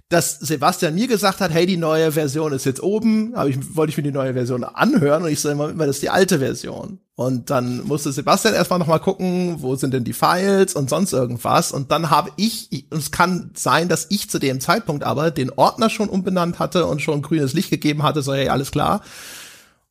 dass 0.10 0.40
Sebastian 0.40 0.96
mir 0.96 1.08
gesagt 1.08 1.42
hat, 1.42 1.52
hey, 1.52 1.66
die 1.66 1.76
neue 1.76 2.14
Version 2.14 2.54
ist 2.54 2.66
jetzt 2.66 2.82
oben, 2.82 3.36
aber 3.36 3.50
ich 3.50 3.76
wollte 3.76 3.92
ich 3.92 3.98
mir 3.98 4.04
die 4.04 4.12
neue 4.12 4.34
Version 4.34 4.64
anhören 4.64 5.24
und 5.24 5.30
ich 5.30 5.44
immer, 5.44 5.70
immer 5.70 5.86
das 5.86 5.98
ist 5.98 6.02
die 6.04 6.10
alte 6.10 6.40
Version. 6.40 7.00
Und 7.16 7.50
dann 7.50 7.84
musste 7.84 8.14
Sebastian 8.14 8.54
erstmal 8.54 8.80
nochmal 8.80 9.02
gucken, 9.02 9.58
wo 9.60 9.76
sind 9.76 9.94
denn 9.94 10.06
die 10.06 10.14
Files 10.14 10.76
und 10.76 10.90
sonst 10.90 11.12
irgendwas. 11.12 11.74
Und 11.74 11.92
dann 11.92 12.10
habe 12.10 12.32
ich, 12.38 12.86
und 12.90 13.00
es 13.00 13.12
kann 13.12 13.52
sein, 13.56 13.90
dass 13.90 14.06
ich 14.10 14.30
zu 14.30 14.40
dem 14.40 14.62
Zeitpunkt 14.62 15.04
aber 15.04 15.32
den 15.32 15.52
Ordner 15.52 15.90
schon 15.90 16.10
umbenannt 16.10 16.60
hatte 16.60 16.86
und 16.86 17.02
schon 17.02 17.22
grünes 17.22 17.54
Licht 17.54 17.70
gegeben 17.70 18.04
hatte, 18.04 18.22
so 18.22 18.34
hey, 18.34 18.48
alles 18.48 18.72
klar. 18.72 19.02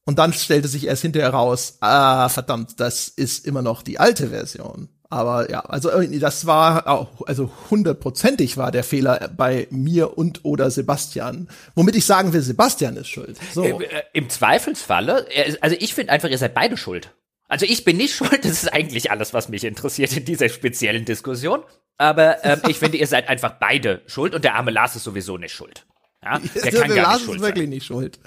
Und 0.06 0.20
dann 0.20 0.32
stellte 0.32 0.68
sich 0.68 0.86
erst 0.86 1.02
hinterher 1.02 1.30
raus, 1.30 1.78
ah, 1.80 2.28
verdammt, 2.28 2.78
das 2.78 3.08
ist 3.08 3.44
immer 3.44 3.60
noch 3.60 3.82
die 3.82 3.98
alte 3.98 4.28
Version. 4.28 4.88
Aber 5.08 5.50
ja, 5.50 5.60
also 5.60 5.90
das 6.02 6.46
war 6.46 6.88
auch, 6.88 7.26
also 7.26 7.50
hundertprozentig 7.70 8.56
war 8.56 8.72
der 8.72 8.82
Fehler 8.82 9.30
bei 9.36 9.68
mir 9.70 10.18
und 10.18 10.44
oder 10.44 10.70
Sebastian. 10.70 11.48
Womit 11.74 11.96
ich 11.96 12.04
sagen 12.04 12.32
will, 12.32 12.40
Sebastian 12.40 12.96
ist 12.96 13.08
schuld. 13.08 13.38
So. 13.52 13.64
Im, 13.64 13.80
äh, 13.80 14.02
Im 14.12 14.28
Zweifelsfalle, 14.28 15.26
also 15.60 15.76
ich 15.78 15.94
finde 15.94 16.12
einfach, 16.12 16.28
ihr 16.28 16.38
seid 16.38 16.54
beide 16.54 16.76
schuld. 16.76 17.14
Also 17.48 17.66
ich 17.66 17.84
bin 17.84 17.96
nicht 17.96 18.14
schuld, 18.16 18.44
das 18.44 18.64
ist 18.64 18.72
eigentlich 18.72 19.10
alles, 19.10 19.32
was 19.32 19.48
mich 19.48 19.64
interessiert 19.64 20.16
in 20.16 20.24
dieser 20.24 20.48
speziellen 20.48 21.04
Diskussion. 21.04 21.62
Aber 21.98 22.44
ähm, 22.44 22.60
ich 22.68 22.78
finde, 22.78 22.98
ihr 22.98 23.06
seid 23.06 23.28
einfach 23.28 23.54
beide 23.58 24.02
schuld 24.06 24.34
und 24.34 24.44
der 24.44 24.54
arme 24.54 24.70
Lars 24.70 24.96
ist 24.96 25.04
sowieso 25.04 25.38
nicht 25.38 25.54
schuld. 25.54 25.86
Ja, 26.24 26.40
der 26.54 26.72
kann 26.72 26.88
gar 26.88 26.96
Lars 26.96 27.16
nicht 27.18 27.24
schuld 27.26 27.36
ist 27.36 27.42
wirklich 27.42 27.64
sein. 27.64 27.68
nicht 27.68 27.86
schuld. 27.86 28.18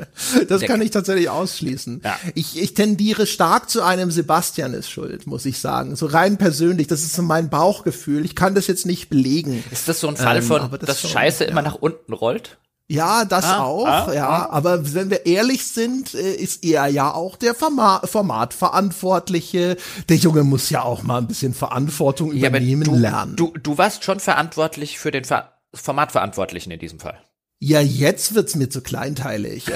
Das 0.48 0.60
der 0.60 0.70
kann 0.70 0.82
ich 0.82 0.92
tatsächlich 0.92 1.30
ausschließen. 1.30 2.02
Ja. 2.04 2.18
Ich, 2.36 2.62
ich 2.62 2.74
tendiere 2.74 3.28
stark 3.28 3.70
zu 3.70 3.82
einem 3.82 4.12
Sebastian 4.12 4.74
ist 4.74 4.90
schuld, 4.90 5.28
muss 5.28 5.46
ich 5.46 5.60
sagen. 5.60 5.96
So 5.96 6.06
rein 6.06 6.38
persönlich, 6.38 6.88
das 6.88 7.02
ist 7.02 7.14
so 7.14 7.22
mein 7.22 7.50
Bauchgefühl. 7.50 8.24
Ich 8.26 8.36
kann 8.36 8.56
das 8.56 8.68
jetzt 8.68 8.86
nicht 8.86 9.10
belegen. 9.10 9.64
Ist 9.72 9.90
das 9.90 10.00
so 10.00 10.08
ein 10.08 10.18
Fall 10.18 10.38
ähm, 10.38 10.44
von, 10.44 10.72
das 10.72 10.80
dass 10.80 11.02
schon, 11.02 11.10
Scheiße 11.12 11.44
ja. 11.44 11.50
immer 11.50 11.62
nach 11.62 11.76
unten 11.76 12.14
rollt? 12.14 12.58
Ja, 12.92 13.24
das 13.24 13.46
ah, 13.46 13.60
auch, 13.60 13.86
ah, 13.86 14.14
ja. 14.14 14.28
Ah. 14.28 14.50
Aber 14.50 14.96
wenn 14.96 15.12
wir 15.12 15.28
ehrlich 15.28 15.68
sind, 15.68 16.16
äh, 16.16 16.34
ist 16.34 16.66
er 16.66 16.88
ja 16.88 17.14
auch 17.14 17.36
der 17.36 17.54
Format 17.54 18.10
Formatverantwortliche. 18.10 19.78
Der 20.10 20.18
Junge 20.18 20.44
muss 20.44 20.72
ja 20.72 20.82
auch 20.82 21.04
mal 21.04 21.20
ein 21.20 21.28
bisschen 21.28 21.54
Verantwortung 21.54 22.34
ja, 22.36 22.48
übernehmen 22.48 22.86
du, 22.86 22.96
lernen. 22.96 23.36
Du, 23.36 23.54
du 23.62 23.78
warst 23.78 24.04
schon 24.04 24.20
verantwortlich 24.20 24.98
für 24.98 25.12
den 25.12 25.24
Ver 25.24 25.54
Formatverantwortlichen 25.72 26.72
in 26.72 26.80
diesem 26.80 27.00
Fall. 27.00 27.20
Ja, 27.60 27.82
jetzt 27.82 28.34
wird's 28.36 28.56
mir 28.56 28.70
zu 28.70 28.82
kleinteilig. 28.82 29.66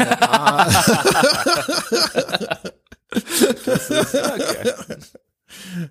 das 3.09 3.89
ist, 3.89 4.15
okay. 4.15 4.73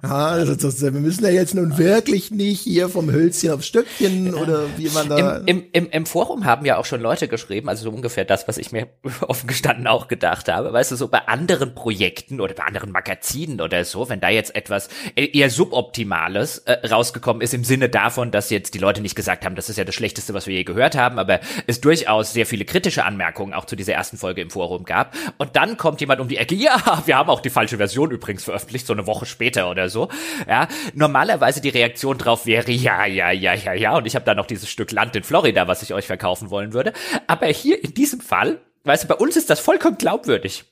Ja, 0.02 0.26
also 0.26 0.54
das, 0.54 0.82
wir 0.82 0.90
müssen 0.90 1.24
ja 1.24 1.30
jetzt 1.30 1.54
nun 1.54 1.78
wirklich 1.78 2.30
nicht 2.30 2.60
hier 2.60 2.88
vom 2.88 3.10
Hölzchen 3.10 3.50
aufs 3.50 3.66
Stöckchen 3.66 4.34
oder 4.34 4.66
wie 4.76 4.88
man 4.90 5.08
da. 5.08 5.36
Im, 5.38 5.46
im, 5.46 5.64
im, 5.72 5.90
Im 5.90 6.06
Forum 6.06 6.44
haben 6.44 6.64
ja 6.66 6.76
auch 6.76 6.84
schon 6.84 7.00
Leute 7.00 7.28
geschrieben, 7.28 7.68
also 7.68 7.84
so 7.84 7.90
ungefähr 7.90 8.24
das, 8.24 8.48
was 8.48 8.58
ich 8.58 8.72
mir 8.72 8.88
offen 9.20 9.46
gestanden 9.46 9.86
auch 9.86 10.08
gedacht 10.08 10.48
habe. 10.48 10.72
Weißt 10.72 10.92
du, 10.92 10.96
so 10.96 11.08
bei 11.08 11.26
anderen 11.28 11.74
Projekten 11.74 12.40
oder 12.40 12.54
bei 12.54 12.64
anderen 12.64 12.90
Magazinen 12.90 13.60
oder 13.60 13.84
so, 13.84 14.08
wenn 14.08 14.20
da 14.20 14.28
jetzt 14.28 14.54
etwas 14.54 14.88
eher 15.16 15.50
suboptimales 15.50 16.58
äh, 16.58 16.86
rausgekommen 16.86 17.42
ist, 17.42 17.54
im 17.54 17.64
Sinne 17.64 17.88
davon, 17.88 18.30
dass 18.30 18.50
jetzt 18.50 18.74
die 18.74 18.78
Leute 18.78 19.00
nicht 19.00 19.14
gesagt 19.14 19.44
haben, 19.44 19.54
das 19.54 19.68
ist 19.68 19.76
ja 19.76 19.84
das 19.84 19.94
Schlechteste, 19.94 20.34
was 20.34 20.46
wir 20.46 20.54
je 20.54 20.64
gehört 20.64 20.96
haben, 20.96 21.18
aber 21.18 21.40
es 21.66 21.80
durchaus 21.80 22.32
sehr 22.32 22.46
viele 22.46 22.64
kritische 22.64 23.04
Anmerkungen 23.04 23.54
auch 23.54 23.64
zu 23.64 23.76
dieser 23.76 23.94
ersten 23.94 24.16
Folge 24.16 24.40
im 24.40 24.50
Forum 24.50 24.84
gab. 24.84 25.14
Und 25.38 25.56
dann 25.56 25.76
kommt 25.76 26.00
jemand 26.00 26.20
um 26.20 26.28
die 26.28 26.36
Ecke, 26.36 26.54
ja, 26.54 27.02
wir 27.06 27.16
haben 27.16 27.30
auch 27.30 27.40
die 27.40 27.50
falsche 27.50 27.76
Version 27.76 28.10
übrigens 28.10 28.44
veröffentlicht, 28.44 28.86
so 28.86 28.92
eine 28.92 29.06
Woche 29.06 29.26
später 29.26 29.61
oder 29.68 29.88
so. 29.88 30.08
Ja, 30.48 30.68
normalerweise 30.94 31.60
die 31.60 31.68
Reaktion 31.68 32.18
drauf 32.18 32.46
wäre 32.46 32.70
ja, 32.70 33.06
ja, 33.06 33.30
ja, 33.30 33.54
ja, 33.54 33.72
ja 33.72 33.96
und 33.96 34.06
ich 34.06 34.14
habe 34.14 34.24
da 34.24 34.34
noch 34.34 34.46
dieses 34.46 34.68
Stück 34.68 34.92
Land 34.92 35.16
in 35.16 35.22
Florida, 35.22 35.68
was 35.68 35.82
ich 35.82 35.94
euch 35.94 36.06
verkaufen 36.06 36.50
wollen 36.50 36.72
würde, 36.72 36.92
aber 37.26 37.46
hier 37.46 37.82
in 37.82 37.94
diesem 37.94 38.20
Fall 38.20 38.60
weißt 38.84 39.04
du, 39.04 39.08
bei 39.08 39.14
uns 39.14 39.36
ist 39.36 39.50
das 39.50 39.60
vollkommen 39.60 39.98
glaubwürdig. 39.98 40.64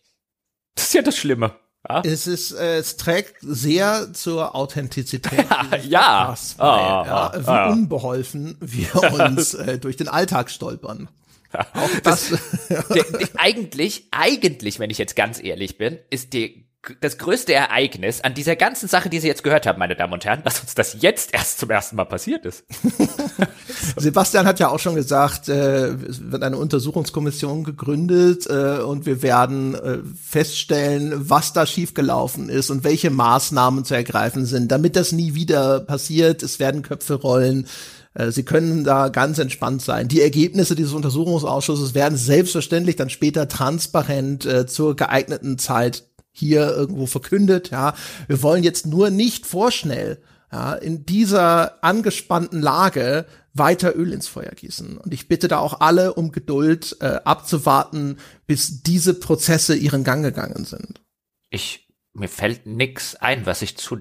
Das 0.75 0.87
ist 0.87 0.95
ja 0.95 1.03
das 1.03 1.17
Schlimme. 1.17 1.53
Ja? 1.89 2.03
Es 2.05 2.27
ist, 2.27 2.53
äh, 2.53 2.77
es 2.79 2.97
trägt 2.97 3.37
sehr 3.41 4.13
zur 4.13 4.55
Authentizität. 4.55 5.47
ja, 5.89 6.37
bei, 6.59 6.65
ah, 6.65 7.05
ja, 7.07 7.33
wie 7.43 7.49
ah, 7.49 7.71
unbeholfen 7.71 8.57
wir 8.61 9.13
uns 9.27 9.55
äh, 9.55 9.79
durch 9.79 9.97
den 9.97 10.09
Alltag 10.09 10.51
stolpern. 10.51 11.09
Auch 11.53 11.91
das, 12.05 12.31
das 12.69 12.89
der, 12.89 13.03
der, 13.05 13.29
eigentlich, 13.39 14.07
eigentlich, 14.13 14.79
wenn 14.79 14.91
ich 14.91 14.99
jetzt 14.99 15.17
ganz 15.17 15.43
ehrlich 15.43 15.79
bin, 15.79 15.99
ist 16.11 16.33
die 16.33 16.70
das 17.01 17.19
größte 17.19 17.53
Ereignis 17.53 18.23
an 18.23 18.35
dieser 18.35 18.57
ganzen 18.57 18.89
Sache, 18.89 19.11
die 19.11 19.21
Sie 19.21 19.29
jetzt 19.29 19.45
gehört 19.45 19.67
haben, 19.67 19.79
meine 19.79 19.97
Damen 19.97 20.15
und 20.15 20.25
Herren, 20.25 20.43
dass 20.45 20.61
uns 20.61 20.75
das 20.75 20.97
jetzt 21.01 21.35
erst 21.35 21.59
zum 21.59 21.71
ersten 21.71 21.97
Mal 21.97 22.07
passiert 22.07 22.47
ist. 22.47 22.65
Sebastian 23.97 24.47
hat 24.47 24.61
ja 24.61 24.69
auch 24.69 24.79
schon 24.79 24.95
gesagt, 24.95 25.49
äh, 25.49 25.89
es 25.89 26.31
wird 26.31 26.43
eine 26.43 26.57
Untersuchungskommission 26.57 27.65
gegründet 27.65 28.47
äh, 28.49 28.79
und 28.81 29.07
wir 29.07 29.23
werden 29.23 29.75
äh, 29.75 29.99
feststellen, 30.23 31.13
was 31.29 31.53
da 31.53 31.67
schiefgelaufen 31.67 32.49
ist 32.49 32.71
und 32.71 32.85
welche 32.85 33.11
Maßnahmen 33.11 33.85
zu 33.85 33.95
ergreifen 33.95 34.47
sind, 34.47 34.73
damit 34.73 34.97
das 34.97 35.13
nie 35.13 35.35
wieder 35.35 35.81
passiert. 35.81 36.43
Es 36.43 36.59
werden 36.59 36.83
Köpfe 36.83 37.15
rollen. 37.15 37.67
Äh, 38.15 38.31
Sie 38.31 38.43
können 38.43 38.85
da 38.85 39.09
ganz 39.09 39.39
entspannt 39.39 39.83
sein. 39.83 40.09
Die 40.09 40.21
Ergebnisse 40.21 40.75
dieses 40.75 40.93
Untersuchungsausschusses 40.93 41.95
werden 41.95 42.19
selbstverständlich 42.19 42.97
dann 42.97 43.11
später 43.11 43.49
transparent 43.49 44.47
äh, 44.47 44.67
zur 44.67 44.97
geeigneten 44.97 45.59
Zeit 45.59 46.05
hier 46.33 46.69
irgendwo 46.71 47.07
verkündet, 47.07 47.71
ja. 47.71 47.95
Wir 48.27 48.43
wollen 48.43 48.63
jetzt 48.63 48.87
nur 48.87 49.11
nicht 49.11 49.47
vorschnell, 49.47 50.23
ja, 50.53 50.75
in 50.75 51.07
dieser 51.07 51.83
angespannten 51.85 52.61
Lage 52.61 53.27
weiter 53.53 53.97
Öl 53.97 54.13
ins 54.13 54.29
Feuer 54.29 54.51
gießen. 54.51 54.97
Und 54.99 55.13
ich 55.13 55.29
bitte 55.29 55.49
da 55.49 55.59
auch 55.59 55.81
alle 55.81 56.15
um 56.15 56.33
Geduld 56.33 56.97
äh, 57.01 57.21
abzuwarten, 57.25 58.19
bis 58.47 58.83
diese 58.83 59.15
Prozesse 59.15 59.77
ihren 59.77 60.05
Gang 60.05 60.23
gegangen 60.23 60.65
sind. 60.65 61.03
Ich, 61.51 61.89
mir 62.13 62.29
fällt 62.29 62.67
nix 62.67 63.17
ein, 63.17 63.47
was 63.47 63.63
ich 63.63 63.77
zu 63.77 63.99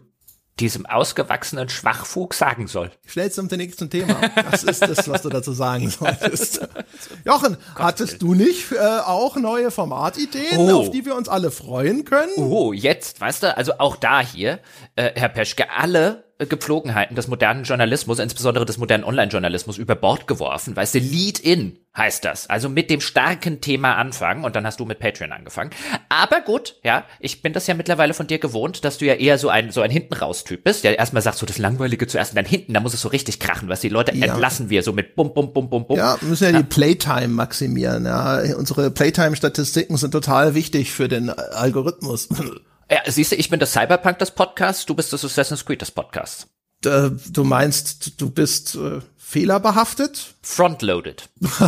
diesem 0.60 0.86
ausgewachsenen 0.86 1.70
Schwachfug 1.70 2.34
sagen 2.34 2.68
soll. 2.68 2.92
Schnell 3.06 3.32
zum 3.32 3.48
nächsten 3.48 3.90
Thema. 3.90 4.16
Das 4.52 4.64
ist 4.64 4.82
das, 4.82 5.10
was 5.10 5.22
du 5.22 5.30
dazu 5.30 5.54
sagen 5.54 5.90
solltest. 6.00 6.68
Jochen, 7.26 7.58
Gott 7.76 7.86
hattest 7.86 8.22
du 8.22 8.34
nicht 8.34 8.72
äh, 8.72 8.78
auch 8.78 9.36
neue 9.36 9.72
Formatideen, 9.72 10.58
oh. 10.58 10.80
auf 10.80 10.92
die 10.92 11.06
wir 11.06 11.16
uns 11.16 11.28
alle 11.28 11.52
freuen 11.52 12.06
können? 12.06 12.32
Oh, 12.38 12.74
jetzt, 12.74 13.20
weißt 13.20 13.44
du, 13.44 13.58
also 13.58 13.74
auch 13.80 13.96
da 13.96 14.22
hier, 14.22 14.60
äh, 14.96 15.12
Herr 15.16 15.30
Peschke, 15.30 15.70
alle 15.72 16.29
Gepflogenheiten 16.48 17.16
des 17.16 17.28
modernen 17.28 17.64
Journalismus, 17.64 18.20
insbesondere 18.20 18.66
des 18.66 18.78
modernen 18.78 19.04
Online-Journalismus, 19.04 19.78
über 19.78 19.96
Bord 19.96 20.26
geworfen. 20.26 20.76
Weißt 20.76 20.96
du, 20.96 21.00
Lead-in 21.00 21.78
heißt 21.98 22.24
das. 22.24 22.50
Also 22.50 22.70
mit 22.70 22.90
dem 22.90 23.02
starken 23.02 23.60
Thema 23.60 23.96
anfangen 23.96 24.46
und 24.46 24.56
dann 24.56 24.66
hast 24.66 24.80
du 24.80 24.86
mit 24.86 25.00
Patreon 25.00 25.34
angefangen. 25.34 25.72
Aber 26.08 26.40
gut, 26.40 26.76
ja, 26.84 27.04
ich 27.20 27.42
bin 27.42 27.52
das 27.52 27.68
ja 27.68 27.74
mittlerweile 27.74 28.14
von 28.14 28.28
dir 28.28 28.40
gewohnt, 28.40 28.86
dass 28.86 28.98
du 29.00 29.06
ja 29.06 29.16
eher 29.16 29.38
so 29.38 29.50
ein, 29.50 29.72
so 29.72 29.82
ein 29.82 29.92
Hinten-raus-Typ 29.92 30.64
bist. 30.64 30.86
Ja, 30.86 30.92
erstmal 30.92 31.22
sagst 31.22 31.42
du 31.42 31.46
das 31.46 31.58
Langweilige 31.58 32.08
zuerst 32.08 32.32
und 32.32 32.38
dann 32.38 32.46
hinten, 32.46 32.74
da 32.74 32.80
muss 32.80 32.94
es 32.94 33.02
so 33.02 33.10
richtig 33.10 33.40
krachen, 33.40 33.68
was 33.68 33.82
die 33.82 33.90
Leute 33.90 34.16
ja. 34.16 34.28
entlassen 34.28 34.70
wir 34.70 34.82
so 34.82 34.94
mit 34.94 35.16
bum, 35.16 35.34
bum, 35.34 35.52
bum, 35.52 35.70
bum, 35.70 35.88
bum. 35.88 35.98
Ja, 35.98 36.18
müssen 36.22 36.46
ja, 36.46 36.52
ja. 36.52 36.58
die 36.60 36.64
Playtime 36.64 37.28
maximieren, 37.30 38.06
ja. 38.06 38.42
Unsere 38.56 38.92
Playtime-Statistiken 38.92 39.98
sind 39.98 40.12
total 40.12 40.56
wichtig 40.56 40.94
für 40.94 41.10
den 41.10 41.30
Algorithmus. 41.30 42.30
Ja, 42.90 43.02
siehst 43.06 43.32
du, 43.32 43.36
ich 43.36 43.50
bin 43.50 43.60
das 43.60 43.74
Cyberpunk 43.74 44.20
des 44.20 44.32
Podcasts, 44.32 44.86
du 44.86 44.96
bist 44.96 45.14
das 45.14 45.24
Assassin's 45.24 45.66
Creed 45.66 45.82
des 45.82 45.92
Podcasts. 45.92 46.48
Äh, 46.86 47.12
du 47.30 47.44
meinst, 47.44 48.20
du 48.22 48.30
bist 48.30 48.76
äh, 48.76 49.02
fehlerbehaftet? 49.18 50.34
Frontloaded. 50.42 51.30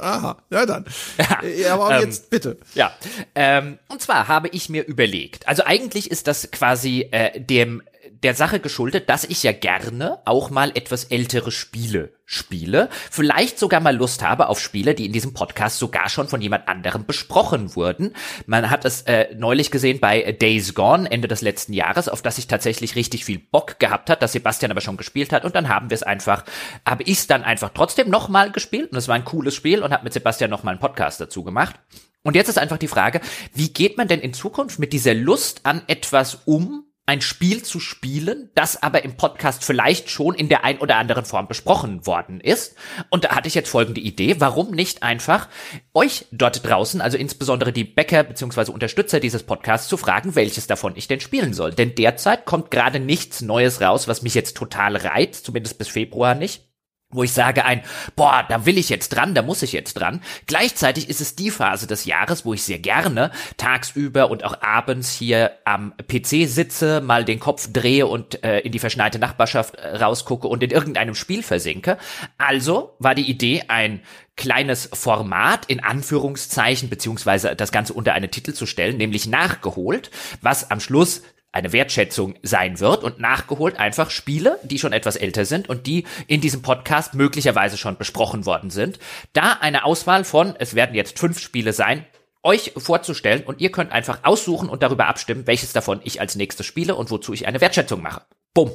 Aha, 0.00 0.38
ja 0.50 0.66
dann. 0.66 0.86
Ja, 1.18 1.44
ja 1.44 1.74
aber 1.74 1.96
ähm, 1.96 2.04
jetzt 2.04 2.30
bitte. 2.30 2.58
Ja, 2.74 2.92
ähm, 3.34 3.78
und 3.88 4.00
zwar 4.00 4.28
habe 4.28 4.48
ich 4.48 4.68
mir 4.68 4.86
überlegt, 4.86 5.46
also 5.46 5.64
eigentlich 5.64 6.10
ist 6.10 6.26
das 6.26 6.50
quasi 6.50 7.08
äh, 7.10 7.40
dem 7.40 7.82
der 8.12 8.34
Sache 8.34 8.60
geschuldet, 8.60 9.08
dass 9.08 9.24
ich 9.24 9.42
ja 9.42 9.52
gerne 9.52 10.18
auch 10.24 10.50
mal 10.50 10.70
etwas 10.74 11.04
ältere 11.04 11.50
Spiele 11.50 12.12
spiele, 12.30 12.90
vielleicht 13.10 13.58
sogar 13.58 13.80
mal 13.80 13.96
Lust 13.96 14.22
habe 14.22 14.48
auf 14.48 14.60
Spiele, 14.60 14.94
die 14.94 15.06
in 15.06 15.12
diesem 15.12 15.32
Podcast 15.32 15.78
sogar 15.78 16.10
schon 16.10 16.28
von 16.28 16.42
jemand 16.42 16.68
anderem 16.68 17.06
besprochen 17.06 17.74
wurden. 17.74 18.14
Man 18.44 18.68
hat 18.70 18.84
es 18.84 19.02
äh, 19.02 19.34
neulich 19.34 19.70
gesehen 19.70 19.98
bei 19.98 20.32
Days 20.32 20.74
Gone, 20.74 21.10
Ende 21.10 21.26
des 21.26 21.40
letzten 21.40 21.72
Jahres, 21.72 22.06
auf 22.08 22.20
das 22.20 22.36
ich 22.36 22.46
tatsächlich 22.46 22.96
richtig 22.96 23.24
viel 23.24 23.38
Bock 23.38 23.78
gehabt 23.78 24.10
hat, 24.10 24.20
dass 24.20 24.32
Sebastian 24.32 24.70
aber 24.70 24.82
schon 24.82 24.98
gespielt 24.98 25.32
hat 25.32 25.46
und 25.46 25.54
dann 25.54 25.70
haben 25.70 25.88
wir 25.88 25.94
es 25.94 26.02
einfach, 26.02 26.44
habe 26.86 27.02
ich 27.04 27.18
es 27.18 27.26
dann 27.26 27.44
einfach 27.44 27.70
trotzdem 27.72 28.10
nochmal 28.10 28.52
gespielt 28.52 28.92
und 28.92 28.98
es 28.98 29.08
war 29.08 29.14
ein 29.14 29.24
cooles 29.24 29.54
Spiel 29.54 29.82
und 29.82 29.92
habe 29.92 30.04
mit 30.04 30.12
Sebastian 30.12 30.50
nochmal 30.50 30.72
einen 30.72 30.80
Podcast 30.80 31.20
dazu 31.22 31.44
gemacht. 31.44 31.76
Und 32.22 32.34
jetzt 32.34 32.48
ist 32.48 32.58
einfach 32.58 32.76
die 32.76 32.88
Frage, 32.88 33.22
wie 33.54 33.72
geht 33.72 33.96
man 33.96 34.06
denn 34.06 34.20
in 34.20 34.34
Zukunft 34.34 34.78
mit 34.78 34.92
dieser 34.92 35.14
Lust 35.14 35.60
an 35.62 35.82
etwas 35.86 36.40
um, 36.44 36.84
ein 37.08 37.22
Spiel 37.22 37.62
zu 37.62 37.80
spielen, 37.80 38.50
das 38.54 38.82
aber 38.82 39.02
im 39.02 39.16
Podcast 39.16 39.64
vielleicht 39.64 40.10
schon 40.10 40.34
in 40.34 40.50
der 40.50 40.62
ein 40.64 40.78
oder 40.78 40.96
anderen 40.96 41.24
Form 41.24 41.48
besprochen 41.48 42.06
worden 42.06 42.38
ist. 42.38 42.76
Und 43.08 43.24
da 43.24 43.30
hatte 43.30 43.48
ich 43.48 43.54
jetzt 43.54 43.70
folgende 43.70 44.02
Idee. 44.02 44.36
Warum 44.40 44.72
nicht 44.72 45.02
einfach 45.02 45.48
euch 45.94 46.26
dort 46.32 46.68
draußen, 46.68 47.00
also 47.00 47.16
insbesondere 47.16 47.72
die 47.72 47.84
Bäcker 47.84 48.24
bzw. 48.24 48.70
Unterstützer 48.72 49.20
dieses 49.20 49.42
Podcasts, 49.42 49.88
zu 49.88 49.96
fragen, 49.96 50.34
welches 50.34 50.66
davon 50.66 50.92
ich 50.96 51.08
denn 51.08 51.20
spielen 51.20 51.54
soll? 51.54 51.72
Denn 51.72 51.94
derzeit 51.94 52.44
kommt 52.44 52.70
gerade 52.70 53.00
nichts 53.00 53.40
Neues 53.40 53.80
raus, 53.80 54.06
was 54.06 54.20
mich 54.20 54.34
jetzt 54.34 54.54
total 54.54 54.94
reizt, 54.94 55.46
zumindest 55.46 55.78
bis 55.78 55.88
Februar 55.88 56.34
nicht 56.34 56.67
wo 57.10 57.22
ich 57.22 57.32
sage 57.32 57.64
ein, 57.64 57.82
boah, 58.16 58.44
da 58.46 58.66
will 58.66 58.76
ich 58.76 58.90
jetzt 58.90 59.08
dran, 59.10 59.34
da 59.34 59.40
muss 59.40 59.62
ich 59.62 59.72
jetzt 59.72 59.94
dran. 59.94 60.20
Gleichzeitig 60.46 61.08
ist 61.08 61.22
es 61.22 61.34
die 61.34 61.50
Phase 61.50 61.86
des 61.86 62.04
Jahres, 62.04 62.44
wo 62.44 62.52
ich 62.52 62.62
sehr 62.62 62.78
gerne 62.78 63.30
tagsüber 63.56 64.30
und 64.30 64.44
auch 64.44 64.60
abends 64.60 65.10
hier 65.10 65.52
am 65.64 65.94
PC 65.96 66.46
sitze, 66.46 67.00
mal 67.00 67.24
den 67.24 67.40
Kopf 67.40 67.68
drehe 67.72 68.06
und 68.06 68.44
äh, 68.44 68.58
in 68.60 68.72
die 68.72 68.78
verschneite 68.78 69.18
Nachbarschaft 69.18 69.76
äh, 69.76 69.96
rausgucke 69.96 70.48
und 70.48 70.62
in 70.62 70.70
irgendeinem 70.70 71.14
Spiel 71.14 71.42
versinke. 71.42 71.96
Also 72.36 72.94
war 72.98 73.14
die 73.14 73.30
Idee, 73.30 73.64
ein 73.68 74.02
kleines 74.36 74.90
Format 74.92 75.64
in 75.66 75.82
Anführungszeichen 75.82 76.90
beziehungsweise 76.90 77.56
das 77.56 77.72
Ganze 77.72 77.94
unter 77.94 78.12
einen 78.12 78.30
Titel 78.30 78.52
zu 78.52 78.66
stellen, 78.66 78.98
nämlich 78.98 79.26
nachgeholt, 79.26 80.10
was 80.42 80.70
am 80.70 80.80
Schluss 80.80 81.22
eine 81.52 81.72
Wertschätzung 81.72 82.34
sein 82.42 82.78
wird 82.78 83.02
und 83.02 83.20
nachgeholt 83.20 83.78
einfach 83.78 84.10
Spiele, 84.10 84.58
die 84.62 84.78
schon 84.78 84.92
etwas 84.92 85.16
älter 85.16 85.44
sind 85.44 85.68
und 85.68 85.86
die 85.86 86.04
in 86.26 86.40
diesem 86.40 86.62
Podcast 86.62 87.14
möglicherweise 87.14 87.76
schon 87.76 87.96
besprochen 87.96 88.46
worden 88.46 88.70
sind. 88.70 88.98
Da 89.32 89.52
eine 89.60 89.84
Auswahl 89.84 90.24
von, 90.24 90.54
es 90.58 90.74
werden 90.74 90.94
jetzt 90.94 91.18
fünf 91.18 91.40
Spiele 91.40 91.72
sein, 91.72 92.04
euch 92.42 92.72
vorzustellen 92.76 93.42
und 93.44 93.60
ihr 93.60 93.72
könnt 93.72 93.92
einfach 93.92 94.20
aussuchen 94.24 94.68
und 94.68 94.82
darüber 94.82 95.06
abstimmen, 95.06 95.46
welches 95.46 95.72
davon 95.72 96.00
ich 96.04 96.20
als 96.20 96.36
nächstes 96.36 96.66
spiele 96.66 96.94
und 96.94 97.10
wozu 97.10 97.32
ich 97.32 97.46
eine 97.46 97.60
Wertschätzung 97.60 98.02
mache. 98.02 98.22
Bumm. 98.54 98.72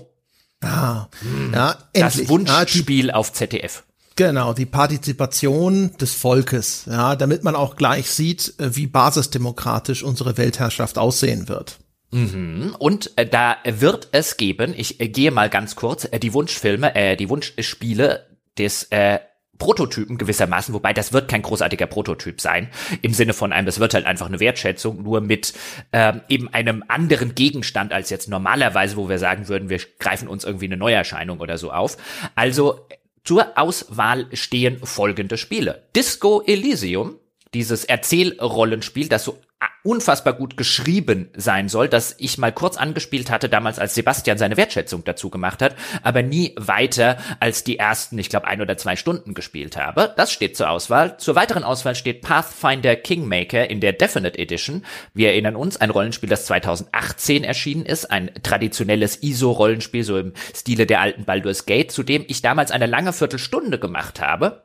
Ah, 0.62 1.08
hm. 1.22 1.54
ja, 1.54 1.78
endlich. 1.94 2.22
Das 2.22 2.30
Wunschspiel 2.30 3.12
ah, 3.12 3.16
auf 3.16 3.34
ZDF. 3.34 3.84
Genau, 4.16 4.54
die 4.54 4.68
Partizipation 4.68 5.96
des 5.98 6.14
Volkes, 6.14 6.86
ja, 6.86 7.16
damit 7.16 7.44
man 7.44 7.56
auch 7.56 7.76
gleich 7.76 8.12
sieht, 8.12 8.54
äh, 8.60 8.76
wie 8.76 8.88
basisdemokratisch 8.88 10.04
unsere 10.04 10.38
Weltherrschaft 10.38 10.98
aussehen 10.98 11.50
wird. 11.50 11.80
Mhm. 12.14 12.76
Und 12.78 13.12
äh, 13.18 13.26
da 13.26 13.58
wird 13.66 14.10
es 14.12 14.38
geben, 14.38 14.74
ich 14.78 15.00
äh, 15.00 15.08
gehe 15.10 15.32
mal 15.32 15.50
ganz 15.50 15.76
kurz, 15.76 16.06
äh, 16.06 16.20
die 16.20 16.34
Wunschfilme, 16.34 16.96
äh, 16.96 17.16
die 17.16 17.30
Wunschspiele 17.30 18.28
des 18.58 18.84
äh, 18.92 19.20
Prototypen 19.58 20.18
gewissermaßen, 20.18 20.74
wobei 20.74 20.94
das 20.94 21.14
wird 21.14 21.30
kein 21.30 21.42
großartiger 21.42 21.88
Prototyp 21.88 22.42
sein, 22.42 22.70
im 23.02 23.14
Sinne 23.14 23.34
von 23.34 23.54
einem, 23.54 23.66
das 23.66 23.80
wird 23.80 23.94
halt 23.94 24.06
einfach 24.06 24.26
eine 24.26 24.40
Wertschätzung, 24.40 25.04
nur 25.04 25.22
mit 25.22 25.54
ähm, 25.92 26.22
eben 26.28 26.54
einem 26.54 26.84
anderen 26.88 27.34
Gegenstand 27.34 27.94
als 27.94 28.10
jetzt 28.10 28.30
normalerweise, 28.30 28.98
wo 28.98 29.10
wir 29.10 29.20
sagen 29.20 29.48
würden, 29.48 29.70
wir 29.70 29.80
greifen 30.00 30.28
uns 30.28 30.44
irgendwie 30.44 30.66
eine 30.66 30.78
Neuerscheinung 30.78 31.40
oder 31.40 31.58
so 31.58 31.72
auf. 31.72 31.98
Also 32.36 32.88
zur 33.24 33.58
Auswahl 33.58 34.28
stehen 34.34 34.80
folgende 34.84 35.38
Spiele. 35.38 35.88
Disco 35.96 36.42
Elysium, 36.42 37.16
dieses 37.54 37.86
Erzählrollenspiel, 37.86 39.08
das 39.08 39.24
so 39.24 39.40
unfassbar 39.84 40.34
gut 40.34 40.58
geschrieben 40.58 41.30
sein 41.36 41.70
soll, 41.70 41.90
dass 41.90 42.16
ich 42.18 42.38
mal 42.38 42.52
kurz 42.52 42.78
angespielt 42.78 43.30
hatte, 43.30 43.50
damals 43.50 43.80
als 43.80 43.96
Sebastian 43.96 44.38
seine 44.38 44.58
Wertschätzung 44.58 45.04
dazu 45.04 45.30
gemacht 45.30 45.62
hat, 45.62 45.76
aber 46.02 46.24
nie 46.24 46.56
weiter 46.58 47.18
als 47.40 47.64
die 47.64 47.78
ersten, 47.78 48.18
ich 48.18 48.30
glaube, 48.30 48.48
ein 48.48 48.62
oder 48.62 48.78
zwei 48.78 48.96
Stunden 48.96 49.34
gespielt 49.34 49.78
habe. 49.78 50.14
Das 50.16 50.32
steht 50.32 50.56
zur 50.56 50.70
Auswahl. 50.70 51.18
Zur 51.18 51.36
weiteren 51.36 51.64
Auswahl 51.64 51.96
steht 51.96 52.22
Pathfinder 52.22 52.96
Kingmaker 52.96 53.70
in 53.70 53.82
der 53.82 53.94
Definite 53.94 54.40
Edition. 54.40 54.86
Wir 55.14 55.30
erinnern 55.30 55.56
uns, 55.56 55.78
ein 55.78 55.90
Rollenspiel, 55.90 56.30
das 56.30 56.46
2018 56.46 57.44
erschienen 57.44 57.86
ist, 57.86 58.10
ein 58.10 58.32
traditionelles 58.42 59.22
ISO-Rollenspiel, 59.22 60.04
so 60.04 60.18
im 60.18 60.34
Stile 60.56 60.86
der 60.86 61.02
alten 61.02 61.26
Baldur's 61.26 61.66
Gate, 61.66 61.92
zu 61.92 62.04
dem 62.04 62.24
ich 62.28 62.42
damals 62.42 62.72
eine 62.72 62.86
lange 62.86 63.14
Viertelstunde 63.14 63.80
gemacht 63.80 64.22
habe 64.22 64.64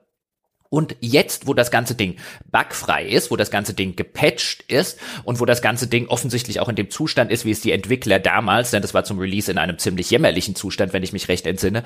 und 0.71 0.97
jetzt, 1.01 1.47
wo 1.47 1.55
das 1.55 1.71
ganze 1.71 1.95
Ding 1.95 2.17
bugfrei 2.51 3.07
ist, 3.07 3.31
wo 3.31 3.37
das 3.37 3.51
ganze 3.51 3.75
Ding 3.75 3.97
gepatcht 3.97 4.65
ist 4.69 4.99
und 5.25 5.41
wo 5.41 5.47
das 5.47 5.63
ganze 5.63 5.87
Ding 5.87 6.09
offensichtlich 6.09 6.61
auch 6.61 6.69
in 6.69 6.77
dem 6.77 6.91
Zustand 6.91 7.31
ist, 7.31 7.45
wie 7.45 7.51
es 7.51 7.61
die 7.61 7.73
Entwickler 7.73 8.19
damals, 8.19 8.71
denn 8.71 8.83
das 8.83 8.95
war 8.95 9.05
zum 9.05 9.19
Release 9.19 9.51
in 9.51 9.59
einem 9.59 9.79
ziemlich 9.79 10.11
jämmerlichen 10.11 10.55
Zustand, 10.55 10.93
wenn 10.93 11.03
ich 11.03 11.13
mich 11.13 11.29
recht 11.29 11.47
entsinne, 11.47 11.85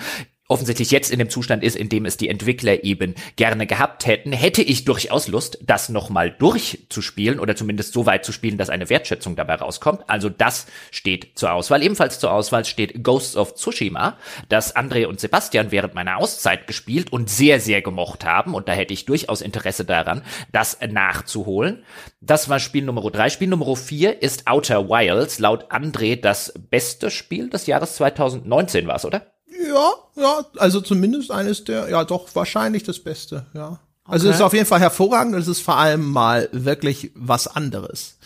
offensichtlich 0.48 0.90
jetzt 0.90 1.10
in 1.10 1.18
dem 1.18 1.30
Zustand 1.30 1.62
ist, 1.62 1.76
in 1.76 1.88
dem 1.88 2.04
es 2.04 2.16
die 2.16 2.28
Entwickler 2.28 2.84
eben 2.84 3.14
gerne 3.36 3.66
gehabt 3.66 4.06
hätten, 4.06 4.32
hätte 4.32 4.62
ich 4.62 4.84
durchaus 4.84 5.28
Lust, 5.28 5.58
das 5.62 5.88
nochmal 5.88 6.30
durchzuspielen 6.30 7.40
oder 7.40 7.56
zumindest 7.56 7.94
so 7.94 8.06
weit 8.06 8.24
zu 8.24 8.32
spielen, 8.32 8.58
dass 8.58 8.68
eine 8.68 8.90
Wertschätzung 8.90 9.34
dabei 9.34 9.54
rauskommt. 9.54 10.02
Also 10.08 10.28
das 10.28 10.66
steht 10.90 11.38
zur 11.38 11.52
Auswahl. 11.52 11.82
Ebenfalls 11.82 12.18
zur 12.18 12.32
Auswahl 12.32 12.64
steht 12.64 13.02
Ghosts 13.02 13.36
of 13.36 13.54
Tsushima, 13.54 14.18
das 14.48 14.76
André 14.76 15.06
und 15.06 15.20
Sebastian 15.20 15.70
während 15.70 15.94
meiner 15.94 16.18
Auszeit 16.18 16.66
gespielt 16.66 17.12
und 17.12 17.30
sehr, 17.30 17.58
sehr 17.60 17.80
gemocht 17.80 18.24
haben. 18.24 18.54
Und 18.54 18.68
da 18.68 18.72
hätte 18.72 18.92
ich 18.92 19.06
durchaus 19.06 19.40
Interesse 19.40 19.84
daran, 19.84 20.22
das 20.52 20.78
nachzuholen. 20.86 21.84
Das 22.20 22.48
war 22.48 22.58
Spiel 22.58 22.84
Nummer 22.84 23.10
drei. 23.10 23.30
Spiel 23.30 23.48
Nummer 23.48 23.74
vier 23.74 24.20
ist 24.20 24.46
Outer 24.46 24.88
Wilds. 24.88 25.38
Laut 25.38 25.72
André 25.72 26.20
das 26.20 26.52
beste 26.70 27.10
Spiel 27.10 27.48
des 27.48 27.66
Jahres 27.66 27.96
2019 27.96 28.86
war 28.86 28.96
es, 28.96 29.04
oder? 29.04 29.31
Ja, 29.66 29.92
ja, 30.16 30.44
also 30.58 30.80
zumindest 30.80 31.30
eines 31.30 31.64
der, 31.64 31.88
ja 31.88 32.04
doch, 32.04 32.28
wahrscheinlich 32.34 32.82
das 32.82 32.98
Beste, 32.98 33.46
ja. 33.54 33.78
Also 34.04 34.26
okay. 34.26 34.30
es 34.30 34.40
ist 34.40 34.42
auf 34.42 34.52
jeden 34.52 34.66
Fall 34.66 34.80
hervorragend 34.80 35.34
und 35.34 35.40
es 35.40 35.48
ist 35.48 35.62
vor 35.62 35.76
allem 35.76 36.10
mal 36.10 36.48
wirklich 36.52 37.12
was 37.14 37.46
anderes. 37.46 38.18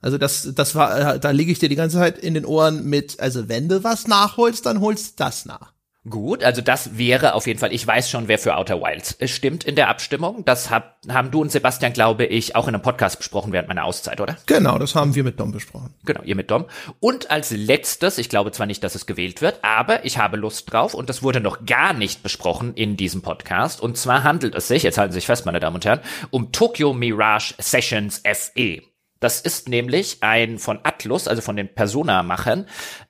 Also 0.00 0.16
das, 0.16 0.50
das 0.54 0.74
war, 0.74 1.18
da 1.18 1.30
liege 1.30 1.50
ich 1.50 1.58
dir 1.58 1.68
die 1.68 1.76
ganze 1.76 1.96
Zeit 1.96 2.18
in 2.18 2.34
den 2.34 2.44
Ohren 2.44 2.84
mit, 2.84 3.18
also 3.20 3.48
wenn 3.48 3.68
du 3.68 3.82
was 3.82 4.06
nachholst, 4.06 4.64
dann 4.66 4.80
holst 4.80 5.18
das 5.18 5.44
nach. 5.44 5.73
Gut, 6.08 6.44
also 6.44 6.60
das 6.60 6.98
wäre 6.98 7.32
auf 7.32 7.46
jeden 7.46 7.58
Fall, 7.58 7.72
ich 7.72 7.86
weiß 7.86 8.10
schon, 8.10 8.28
wer 8.28 8.38
für 8.38 8.56
Outer 8.56 8.82
Wilds 8.82 9.16
stimmt 9.24 9.64
in 9.64 9.74
der 9.74 9.88
Abstimmung. 9.88 10.44
Das 10.44 10.68
hab, 10.68 10.98
haben 11.08 11.30
du 11.30 11.40
und 11.40 11.50
Sebastian, 11.50 11.94
glaube 11.94 12.26
ich, 12.26 12.56
auch 12.56 12.68
in 12.68 12.74
einem 12.74 12.82
Podcast 12.82 13.16
besprochen 13.16 13.52
während 13.52 13.68
meiner 13.68 13.84
Auszeit, 13.84 14.20
oder? 14.20 14.36
Genau, 14.44 14.78
das 14.78 14.94
haben 14.94 15.14
wir 15.14 15.24
mit 15.24 15.40
Dom 15.40 15.50
besprochen. 15.50 15.94
Genau, 16.04 16.22
ihr 16.22 16.36
mit 16.36 16.50
Dom. 16.50 16.66
Und 17.00 17.30
als 17.30 17.52
letztes, 17.52 18.18
ich 18.18 18.28
glaube 18.28 18.52
zwar 18.52 18.66
nicht, 18.66 18.84
dass 18.84 18.94
es 18.94 19.06
gewählt 19.06 19.40
wird, 19.40 19.60
aber 19.62 20.04
ich 20.04 20.18
habe 20.18 20.36
Lust 20.36 20.70
drauf 20.70 20.92
und 20.92 21.08
das 21.08 21.22
wurde 21.22 21.40
noch 21.40 21.64
gar 21.64 21.94
nicht 21.94 22.22
besprochen 22.22 22.74
in 22.74 22.98
diesem 22.98 23.22
Podcast. 23.22 23.80
Und 23.80 23.96
zwar 23.96 24.24
handelt 24.24 24.54
es 24.54 24.68
sich, 24.68 24.82
jetzt 24.82 24.98
halten 24.98 25.12
Sie 25.12 25.20
sich 25.20 25.26
fest, 25.26 25.46
meine 25.46 25.60
Damen 25.60 25.76
und 25.76 25.86
Herren, 25.86 26.00
um 26.30 26.52
Tokyo 26.52 26.92
Mirage 26.92 27.54
Sessions 27.58 28.22
FE. 28.24 28.82
Das 29.24 29.40
ist 29.40 29.70
nämlich 29.70 30.18
ein 30.20 30.58
von 30.58 30.80
Atlus, 30.82 31.28
also 31.28 31.40
von 31.40 31.56
den 31.56 31.74
Persona-Machern, 31.74 32.66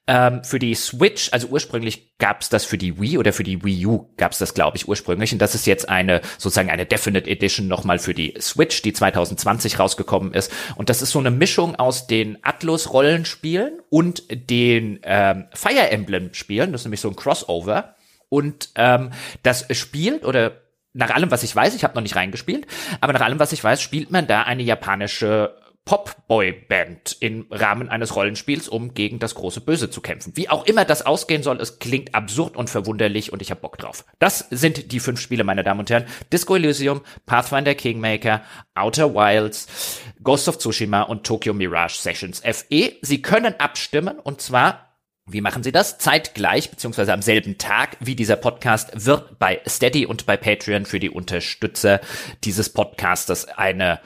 ähm, 0.07 0.45
für 0.45 0.61
die 0.61 0.77
Switch, 0.77 1.29
also 1.33 1.49
ursprünglich 1.49 2.17
gab 2.19 2.41
es 2.41 2.49
das 2.49 2.65
für 2.65 2.79
die 2.79 3.01
Wii 3.01 3.19
oder 3.19 3.33
für 3.33 3.43
die 3.43 3.65
Wii 3.65 3.87
U 3.87 4.15
gab 4.17 4.31
es 4.31 4.39
das, 4.39 4.55
glaube 4.55 4.77
ich, 4.77 4.87
ursprünglich. 4.87 5.33
Und 5.33 5.41
das 5.41 5.57
ist 5.57 5.67
jetzt 5.67 5.89
eine, 5.89 6.21
sozusagen 6.39 6.71
eine 6.71 6.87
Definite 6.87 7.29
Edition 7.29 7.67
nochmal 7.67 7.99
für 7.99 8.15
die 8.15 8.33
Switch, 8.41 8.81
die 8.83 8.93
2020 8.93 9.81
rausgekommen 9.81 10.35
ist. 10.35 10.53
Und 10.77 10.89
das 10.89 11.03
ist 11.03 11.11
so 11.11 11.19
eine 11.19 11.33
Mischung 11.33 11.75
aus 11.75 12.07
den 12.07 12.39
Atlus-Rollenspielen 12.45 13.81
und 13.91 14.23
den 14.31 15.01
ähm, 15.03 15.47
Fire 15.53 15.91
Emblem-Spielen. 15.91 16.71
Das 16.71 16.83
ist 16.83 16.85
nämlich 16.85 17.01
so 17.01 17.09
ein 17.09 17.17
Crossover. 17.17 17.97
Und 18.29 18.69
ähm, 18.77 19.11
das 19.43 19.67
spielt 19.73 20.25
oder 20.25 20.61
nach 20.93 21.11
allem, 21.11 21.33
was 21.33 21.43
ich 21.43 21.57
weiß, 21.57 21.75
ich 21.75 21.83
habe 21.83 21.97
noch 21.97 22.03
nicht 22.03 22.15
reingespielt, 22.15 22.69
aber 23.01 23.13
nach 23.13 23.23
allem, 23.23 23.41
was 23.41 23.53
ich 23.53 23.65
weiß, 23.65 23.83
spielt 23.83 24.13
man 24.13 24.29
da 24.29 24.43
eine 24.43 24.63
japanische 24.63 25.57
Pop-Boy-Band 25.85 27.19
im 27.21 27.47
Rahmen 27.51 27.89
eines 27.91 28.17
Rollenspiels, 28.17 28.69
um 28.69 28.95
gegen 28.95 29.19
das 29.19 29.35
große 29.35 29.61
Böse 29.61 29.91
zu 29.91 30.01
kämpfen. 30.01 30.33
Wie 30.35 30.49
auch 30.49 30.65
immer 30.67 30.85
das 30.85 31.05
ausgehen 31.05 31.43
soll, 31.43 31.61
es 31.61 31.79
klingt 31.79 32.15
absurd 32.15 32.57
und 32.57 32.71
verwunderlich 32.71 33.33
und 33.33 33.43
ich 33.43 33.51
habe 33.51 33.61
Bock 33.61 33.77
drauf. 33.77 34.05
Das 34.19 34.47
sind 34.51 34.93
die 34.93 35.01
fünf 35.01 35.21
Spiele, 35.21 35.45
meine 35.45 35.63
Damen 35.63 35.81
und 35.81 35.91
Herren. 35.91 36.07
Disco 36.33 36.57
Elysium, 36.57 37.03
Pathfinder 37.27 37.75
Kingmaker, 37.75 38.43
Outer 38.75 39.15
Wilds, 39.15 40.01
Ghost 40.23 40.49
of 40.49 40.59
Tsushima 40.59 41.03
und 41.03 41.25
Tokyo 41.27 41.53
Mirage 41.53 41.99
Sessions 41.99 42.41
FE. 42.41 42.93
Sie 43.03 43.21
können 43.21 43.55
abstimmen 43.59 44.19
und 44.19 44.41
zwar 44.41 44.84
wie 45.27 45.41
machen 45.41 45.63
Sie 45.63 45.73
das? 45.73 45.97
Zeitgleich 45.97 46.71
beziehungsweise 46.71 47.13
am 47.15 47.23
selben 47.23 47.57
Tag 47.57 47.97
wie 48.01 48.15
dieser 48.15 48.37
Podcast 48.37 49.07
wird 49.07 49.39
bei 49.39 49.61
Steady 49.67 50.05
und 50.05 50.27
bei 50.27 50.37
Patreon 50.37 50.85
für 50.85 51.01
die 51.01 51.09
Unterstützer 51.09 52.01
dieses 52.45 52.69
Podcastes 52.69 53.49
eine 53.49 54.01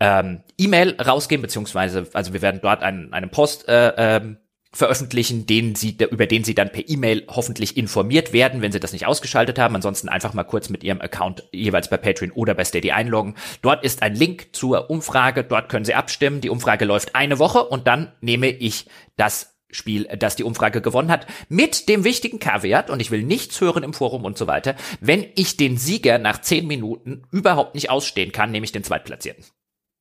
ähm, 0.00 0.42
E-Mail 0.58 1.00
rausgeben, 1.00 1.42
beziehungsweise 1.42 2.08
also 2.12 2.32
wir 2.32 2.42
werden 2.42 2.60
dort 2.60 2.82
einen, 2.82 3.12
einen 3.12 3.30
Post 3.30 3.68
äh, 3.68 3.92
ähm, 3.96 4.38
veröffentlichen, 4.72 5.46
den 5.46 5.76
sie, 5.76 5.96
über 6.10 6.26
den 6.26 6.42
sie 6.42 6.56
dann 6.56 6.72
per 6.72 6.88
E-Mail 6.88 7.24
hoffentlich 7.28 7.76
informiert 7.76 8.32
werden, 8.32 8.60
wenn 8.60 8.72
sie 8.72 8.80
das 8.80 8.92
nicht 8.92 9.06
ausgeschaltet 9.06 9.58
haben. 9.58 9.76
Ansonsten 9.76 10.08
einfach 10.08 10.34
mal 10.34 10.42
kurz 10.42 10.68
mit 10.68 10.82
ihrem 10.82 11.00
Account 11.00 11.44
jeweils 11.52 11.88
bei 11.88 11.96
Patreon 11.96 12.32
oder 12.32 12.54
bei 12.54 12.64
Steady 12.64 12.90
einloggen. 12.90 13.36
Dort 13.62 13.84
ist 13.84 14.02
ein 14.02 14.16
Link 14.16 14.48
zur 14.52 14.90
Umfrage. 14.90 15.44
Dort 15.44 15.68
können 15.68 15.84
Sie 15.84 15.94
abstimmen. 15.94 16.40
Die 16.40 16.50
Umfrage 16.50 16.84
läuft 16.84 17.14
eine 17.14 17.38
Woche 17.38 17.62
und 17.64 17.86
dann 17.86 18.12
nehme 18.20 18.48
ich 18.48 18.86
das 19.16 19.53
Spiel, 19.74 20.04
das 20.18 20.36
die 20.36 20.44
Umfrage 20.44 20.80
gewonnen 20.80 21.10
hat, 21.10 21.26
mit 21.48 21.88
dem 21.88 22.04
wichtigen 22.04 22.38
Kaviar, 22.38 22.90
und 22.90 23.00
ich 23.00 23.10
will 23.10 23.22
nichts 23.22 23.60
hören 23.60 23.82
im 23.82 23.94
Forum 23.94 24.24
und 24.24 24.38
so 24.38 24.46
weiter, 24.46 24.76
wenn 25.00 25.26
ich 25.34 25.56
den 25.56 25.76
Sieger 25.76 26.18
nach 26.18 26.40
zehn 26.40 26.66
Minuten 26.66 27.22
überhaupt 27.30 27.74
nicht 27.74 27.90
ausstehen 27.90 28.32
kann, 28.32 28.50
nehme 28.50 28.64
ich 28.64 28.72
den 28.72 28.84
Zweitplatzierten. 28.84 29.44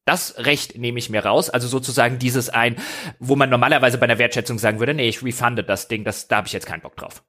Das 0.06 0.36
Recht 0.38 0.78
nehme 0.78 1.00
ich 1.00 1.10
mir 1.10 1.24
raus, 1.24 1.50
also 1.50 1.70
sozusagen 1.70 2.20
dieses 2.20 2.50
ein, 2.50 2.76
wo 3.20 3.38
man 3.38 3.50
normalerweise 3.50 3.98
bei 3.98 4.04
einer 4.04 4.18
Wertschätzung 4.18 4.60
sagen 4.60 4.80
würde, 4.80 4.94
nee, 4.94 5.08
ich 5.08 5.24
refunde 5.24 5.64
das 5.64 5.88
Ding, 5.88 6.04
das, 6.04 6.28
da 6.28 6.38
habe 6.38 6.48
ich 6.48 6.54
jetzt 6.54 6.66
keinen 6.66 6.82
Bock 6.82 6.98
drauf. 6.98 7.24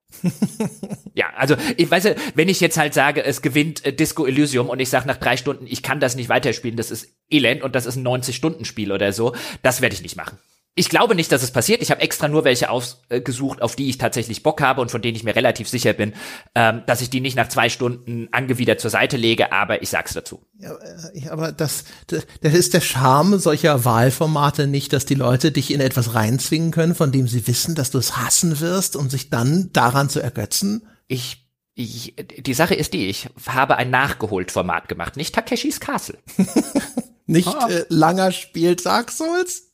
ja, 1.14 1.26
also 1.36 1.54
ich 1.76 1.88
weiß, 1.88 2.16
wenn 2.34 2.48
ich 2.48 2.60
jetzt 2.60 2.76
halt 2.76 2.92
sage, 2.92 3.24
es 3.24 3.42
gewinnt 3.42 3.84
äh, 3.84 3.92
Disco 3.92 4.26
Elysium 4.26 4.68
und 4.68 4.80
ich 4.80 4.90
sage 4.90 5.06
nach 5.06 5.18
drei 5.18 5.36
Stunden, 5.36 5.68
ich 5.68 5.84
kann 5.84 6.00
das 6.00 6.16
nicht 6.16 6.28
weiterspielen, 6.28 6.76
das 6.76 6.90
ist 6.90 7.16
elend 7.30 7.62
und 7.62 7.76
das 7.76 7.86
ist 7.86 7.94
ein 7.94 8.06
90-Stunden-Spiel 8.06 8.90
oder 8.90 9.12
so, 9.12 9.36
das 9.62 9.80
werde 9.80 9.94
ich 9.94 10.02
nicht 10.02 10.16
machen 10.16 10.36
ich 10.76 10.88
glaube 10.88 11.14
nicht, 11.14 11.30
dass 11.30 11.44
es 11.44 11.52
passiert. 11.52 11.82
Ich 11.82 11.90
habe 11.92 12.00
extra 12.00 12.26
nur 12.26 12.42
welche 12.44 12.68
ausgesucht, 12.68 13.62
auf 13.62 13.76
die 13.76 13.88
ich 13.88 13.98
tatsächlich 13.98 14.42
Bock 14.42 14.60
habe 14.60 14.80
und 14.80 14.90
von 14.90 15.00
denen 15.00 15.16
ich 15.16 15.22
mir 15.22 15.36
relativ 15.36 15.68
sicher 15.68 15.92
bin, 15.92 16.14
ähm, 16.56 16.82
dass 16.86 17.00
ich 17.00 17.10
die 17.10 17.20
nicht 17.20 17.36
nach 17.36 17.48
zwei 17.48 17.68
Stunden 17.68 18.28
angewidert 18.32 18.80
zur 18.80 18.90
Seite 18.90 19.16
lege, 19.16 19.52
aber 19.52 19.82
ich 19.82 19.90
sag's 19.90 20.14
dazu. 20.14 20.44
Ja, 20.58 20.74
äh, 21.14 21.28
aber 21.28 21.52
das, 21.52 21.84
das, 22.08 22.26
das 22.40 22.54
ist 22.54 22.74
der 22.74 22.80
Charme 22.80 23.38
solcher 23.38 23.84
Wahlformate 23.84 24.66
nicht, 24.66 24.92
dass 24.92 25.06
die 25.06 25.14
Leute 25.14 25.52
dich 25.52 25.72
in 25.72 25.80
etwas 25.80 26.14
reinzwingen 26.14 26.72
können, 26.72 26.96
von 26.96 27.12
dem 27.12 27.28
sie 27.28 27.46
wissen, 27.46 27.76
dass 27.76 27.92
du 27.92 27.98
es 27.98 28.16
hassen 28.16 28.58
wirst, 28.58 28.96
um 28.96 29.08
sich 29.10 29.30
dann 29.30 29.70
daran 29.72 30.08
zu 30.08 30.20
ergötzen? 30.20 30.86
Ich 31.06 31.44
ich, 31.76 32.14
die 32.16 32.54
Sache 32.54 32.76
ist 32.76 32.92
die, 32.92 33.08
ich 33.08 33.28
habe 33.46 33.76
ein 33.76 33.90
Nachgeholt-Format 33.90 34.88
gemacht, 34.88 35.16
nicht 35.16 35.34
Takeshis 35.34 35.80
Castle. 35.80 36.18
nicht 37.26 37.48
oh. 37.48 37.68
äh, 37.68 37.84
langer 37.88 38.30
spielt 38.30 38.86
Dark 38.86 39.10
Souls? 39.10 39.73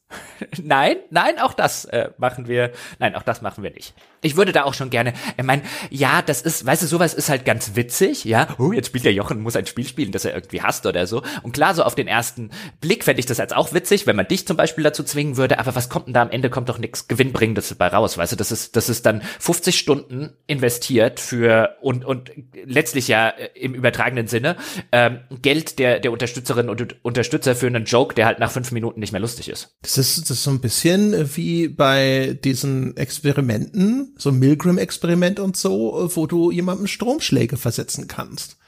Nein, 0.63 0.97
nein, 1.11 1.39
auch 1.39 1.53
das 1.53 1.85
äh, 1.87 2.11
machen 2.19 2.49
wir. 2.49 2.73
Nein, 2.99 3.15
auch 3.15 3.23
das 3.23 3.43
machen 3.43 3.63
wir 3.63 3.71
nicht. 3.71 3.95
Ich 4.23 4.37
würde 4.37 4.53
da 4.53 4.65
auch 4.65 4.75
schon 4.75 4.91
gerne, 4.91 5.15
ich 5.37 5.45
meine, 5.45 5.63
ja, 5.91 6.23
das 6.23 6.43
ist, 6.43 6.67
weißt 6.67 6.83
du, 6.83 6.87
sowas 6.87 7.15
ist 7.15 7.29
halt 7.29 7.45
ganz 7.45 7.75
witzig, 7.75 8.25
ja. 8.25 8.49
Oh, 8.59 8.73
jetzt 8.73 8.89
spielt 8.89 9.05
der 9.05 9.13
Jochen, 9.13 9.41
muss 9.41 9.57
ein 9.57 9.67
Spiel 9.67 9.87
spielen, 9.87 10.13
das 10.13 10.25
er 10.25 10.35
irgendwie 10.35 10.63
hasst 10.63 10.87
oder 10.87 11.07
so. 11.07 11.23
Und 11.43 11.53
klar, 11.53 11.75
so 11.75 11.83
auf 11.83 11.95
den 11.95 12.09
ersten 12.09 12.51
Blick 12.81 13.05
fände 13.05 13.21
ich 13.21 13.27
das 13.27 13.41
als 13.41 13.53
auch 13.53 13.73
witzig, 13.73 14.07
wenn 14.07 14.17
man 14.17 14.29
dich 14.29 14.47
zum 14.47 14.57
Beispiel 14.57 14.85
dazu 14.85 15.03
zwingen 15.03 15.37
würde, 15.37 15.59
aber 15.59 15.75
was 15.75 15.89
kommt 15.89 16.07
denn 16.07 16.15
da 16.15 16.23
am 16.23 16.31
Ende? 16.31 16.51
Kommt 16.51 16.69
doch 16.69 16.79
nichts 16.79 17.09
Gewinnbringendes 17.09 17.71
dabei 17.71 17.89
raus, 17.89 18.19
weißt 18.19 18.33
du? 18.33 18.37
Das 18.37 18.53
ist, 18.53 18.77
das 18.77 18.89
ist 18.89 19.07
dann 19.07 19.23
50 19.39 19.79
Stunden 19.79 20.33
investiert 20.47 21.21
für 21.21 21.77
und, 21.81 22.05
und 22.05 22.31
letztlich 22.65 23.09
ja 23.09 23.31
äh, 23.31 23.49
im 23.55 23.75
übertragenen 23.75 24.27
Sinne 24.27 24.57
ähm, 24.93 25.21
Geld 25.43 25.79
der, 25.79 26.01
der 26.01 26.13
Unterstützerinnen 26.13 26.71
und 26.71 27.05
Unterstützer 27.05 27.55
für 27.55 27.67
einen 27.67 27.85
Joke, 27.85 28.15
der 28.15 28.27
halt 28.27 28.39
nach 28.39 28.51
fünf 28.51 28.73
Minuten 28.73 29.01
nicht 29.01 29.13
mehr 29.13 29.21
lustig 29.21 29.49
ist. 29.49 29.75
Das 29.83 29.99
ist, 29.99 30.23
das 30.23 30.31
ist 30.31 30.45
so 30.45 30.51
ein 30.51 30.61
bisschen 30.61 31.37
wie 31.37 31.69
bei 31.69 32.39
diesen 32.45 32.97
Experimenten, 32.97 34.10
so 34.21 34.31
ein 34.31 34.39
Milgram-Experiment 34.39 35.41
und 35.41 35.57
so, 35.57 36.11
wo 36.15 36.27
du 36.27 36.51
jemandem 36.51 36.87
Stromschläge 36.87 37.57
versetzen 37.57 38.07
kannst. 38.07 38.59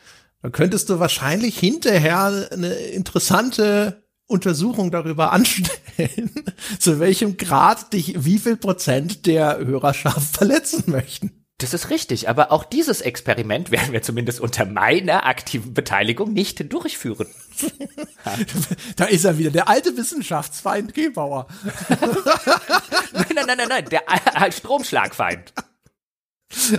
Da 0.42 0.50
könntest 0.50 0.88
du 0.90 0.98
wahrscheinlich 0.98 1.58
hinterher 1.58 2.48
eine 2.50 2.72
interessante 2.72 4.02
Untersuchung 4.26 4.90
darüber 4.90 5.32
anstellen, 5.32 6.30
zu 6.78 6.98
welchem 6.98 7.36
Grad 7.36 7.92
dich 7.92 8.24
wie 8.24 8.38
viel 8.38 8.56
Prozent 8.56 9.26
der 9.26 9.58
Hörerschaft 9.58 10.36
verletzen 10.36 10.84
möchten. 10.86 11.41
Das 11.62 11.72
ist 11.72 11.90
richtig, 11.90 12.28
aber 12.28 12.50
auch 12.50 12.64
dieses 12.64 13.00
Experiment 13.00 13.70
werden 13.70 13.92
wir 13.92 14.02
zumindest 14.02 14.40
unter 14.40 14.64
meiner 14.64 15.26
aktiven 15.26 15.74
Beteiligung 15.74 16.32
nicht 16.32 16.72
durchführen. 16.72 17.28
da 18.96 19.04
ist 19.04 19.24
er 19.24 19.38
wieder, 19.38 19.52
der 19.52 19.68
alte 19.68 19.96
Wissenschaftsfeind 19.96 20.92
Gebauer. 20.92 21.46
nein, 23.12 23.26
nein, 23.32 23.46
nein, 23.46 23.56
nein, 23.58 23.68
nein, 23.68 23.84
der 23.90 24.02
Stromschlagfeind. 24.50 25.52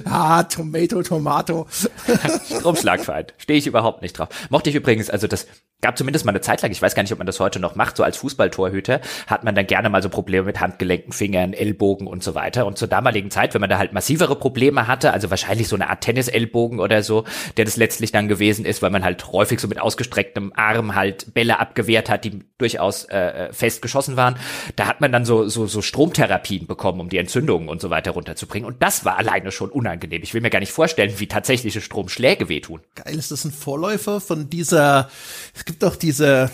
Ah, 0.03 0.43
Tomato, 0.43 1.01
Tomato. 1.01 1.65
Stromschlagfeind. 2.59 3.33
Stehe 3.37 3.59
ich 3.59 3.67
überhaupt 3.67 4.01
nicht 4.01 4.19
drauf. 4.19 4.27
Mochte 4.49 4.69
ich 4.69 4.75
übrigens, 4.75 5.09
also 5.09 5.27
das 5.27 5.47
gab 5.83 5.97
zumindest 5.97 6.25
mal 6.25 6.31
eine 6.31 6.41
Zeit 6.41 6.61
lang, 6.63 6.71
ich 6.71 6.81
weiß 6.81 6.95
gar 6.95 7.03
nicht, 7.03 7.11
ob 7.11 7.19
man 7.19 7.27
das 7.27 7.39
heute 7.39 7.59
noch 7.59 7.75
macht, 7.75 7.97
so 7.97 8.03
als 8.03 8.17
Fußballtorhüter 8.17 9.01
hat 9.27 9.43
man 9.43 9.53
dann 9.53 9.67
gerne 9.67 9.89
mal 9.89 10.01
so 10.01 10.09
Probleme 10.09 10.45
mit 10.47 10.59
Handgelenken, 10.59 11.13
Fingern, 11.13 11.53
Ellbogen 11.53 12.07
und 12.07 12.23
so 12.23 12.33
weiter. 12.33 12.65
Und 12.65 12.77
zur 12.77 12.87
damaligen 12.87 13.29
Zeit, 13.29 13.53
wenn 13.53 13.61
man 13.61 13.69
da 13.69 13.77
halt 13.77 13.93
massivere 13.93 14.35
Probleme 14.35 14.87
hatte, 14.87 15.13
also 15.13 15.29
wahrscheinlich 15.29 15.67
so 15.67 15.75
eine 15.75 15.89
Art 15.89 16.01
Tennis-Ellbogen 16.01 16.79
oder 16.79 17.03
so, 17.03 17.25
der 17.57 17.65
das 17.65 17.77
letztlich 17.77 18.11
dann 18.11 18.27
gewesen 18.27 18.65
ist, 18.65 18.81
weil 18.81 18.89
man 18.89 19.03
halt 19.03 19.31
häufig 19.31 19.59
so 19.59 19.67
mit 19.67 19.79
ausgestrecktem 19.79 20.53
Arm 20.55 20.95
halt 20.95 21.33
Bälle 21.33 21.59
abgewehrt 21.59 22.09
hat, 22.09 22.23
die 22.23 22.39
durchaus 22.57 23.03
äh, 23.05 23.51
fest 23.51 23.81
geschossen 23.81 24.15
waren, 24.15 24.37
da 24.77 24.87
hat 24.87 25.01
man 25.01 25.11
dann 25.11 25.25
so, 25.25 25.49
so, 25.49 25.67
so 25.67 25.81
Stromtherapien 25.81 26.65
bekommen, 26.65 27.01
um 27.01 27.09
die 27.09 27.17
Entzündungen 27.17 27.67
und 27.67 27.81
so 27.81 27.89
weiter 27.89 28.11
runterzubringen. 28.11 28.65
Und 28.65 28.81
das 28.81 29.03
war 29.03 29.17
alleine 29.17 29.51
schon 29.51 29.69
unangenehm. 29.69 30.23
Ich 30.23 30.33
will 30.33 30.41
mir 30.41 30.49
gar 30.49 30.59
nicht 30.59 30.71
vorstellen, 30.71 31.13
wie 31.17 31.27
tatsächliche 31.27 31.81
Stromschläge 31.81 32.47
wehtun. 32.47 32.79
Geil, 32.95 33.19
ist 33.19 33.31
das 33.31 33.43
ein 33.43 33.51
Vorläufer 33.51 34.21
von 34.21 34.49
dieser, 34.49 35.09
es 35.53 35.65
gibt 35.73 35.81
doch 35.81 35.95
diese 35.95 36.51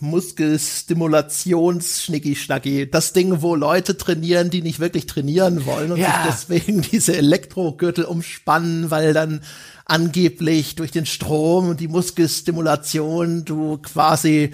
Muskelstimulations-Schnicki-Schnacki. 0.00 2.90
Das 2.90 3.12
Ding, 3.12 3.42
wo 3.42 3.54
Leute 3.56 3.98
trainieren, 3.98 4.48
die 4.48 4.62
nicht 4.62 4.80
wirklich 4.80 5.04
trainieren 5.04 5.66
wollen 5.66 5.92
und 5.92 5.98
Ja. 5.98 6.06
sich 6.06 6.14
deswegen 6.32 6.80
diese 6.92 7.14
Elektrogürtel 7.14 8.06
umspannen, 8.06 8.90
weil 8.90 9.12
dann 9.12 9.42
angeblich 9.84 10.76
durch 10.76 10.92
den 10.92 11.04
Strom 11.04 11.68
und 11.68 11.80
die 11.80 11.88
Muskelstimulation 11.88 13.44
du 13.44 13.76
quasi 13.76 14.52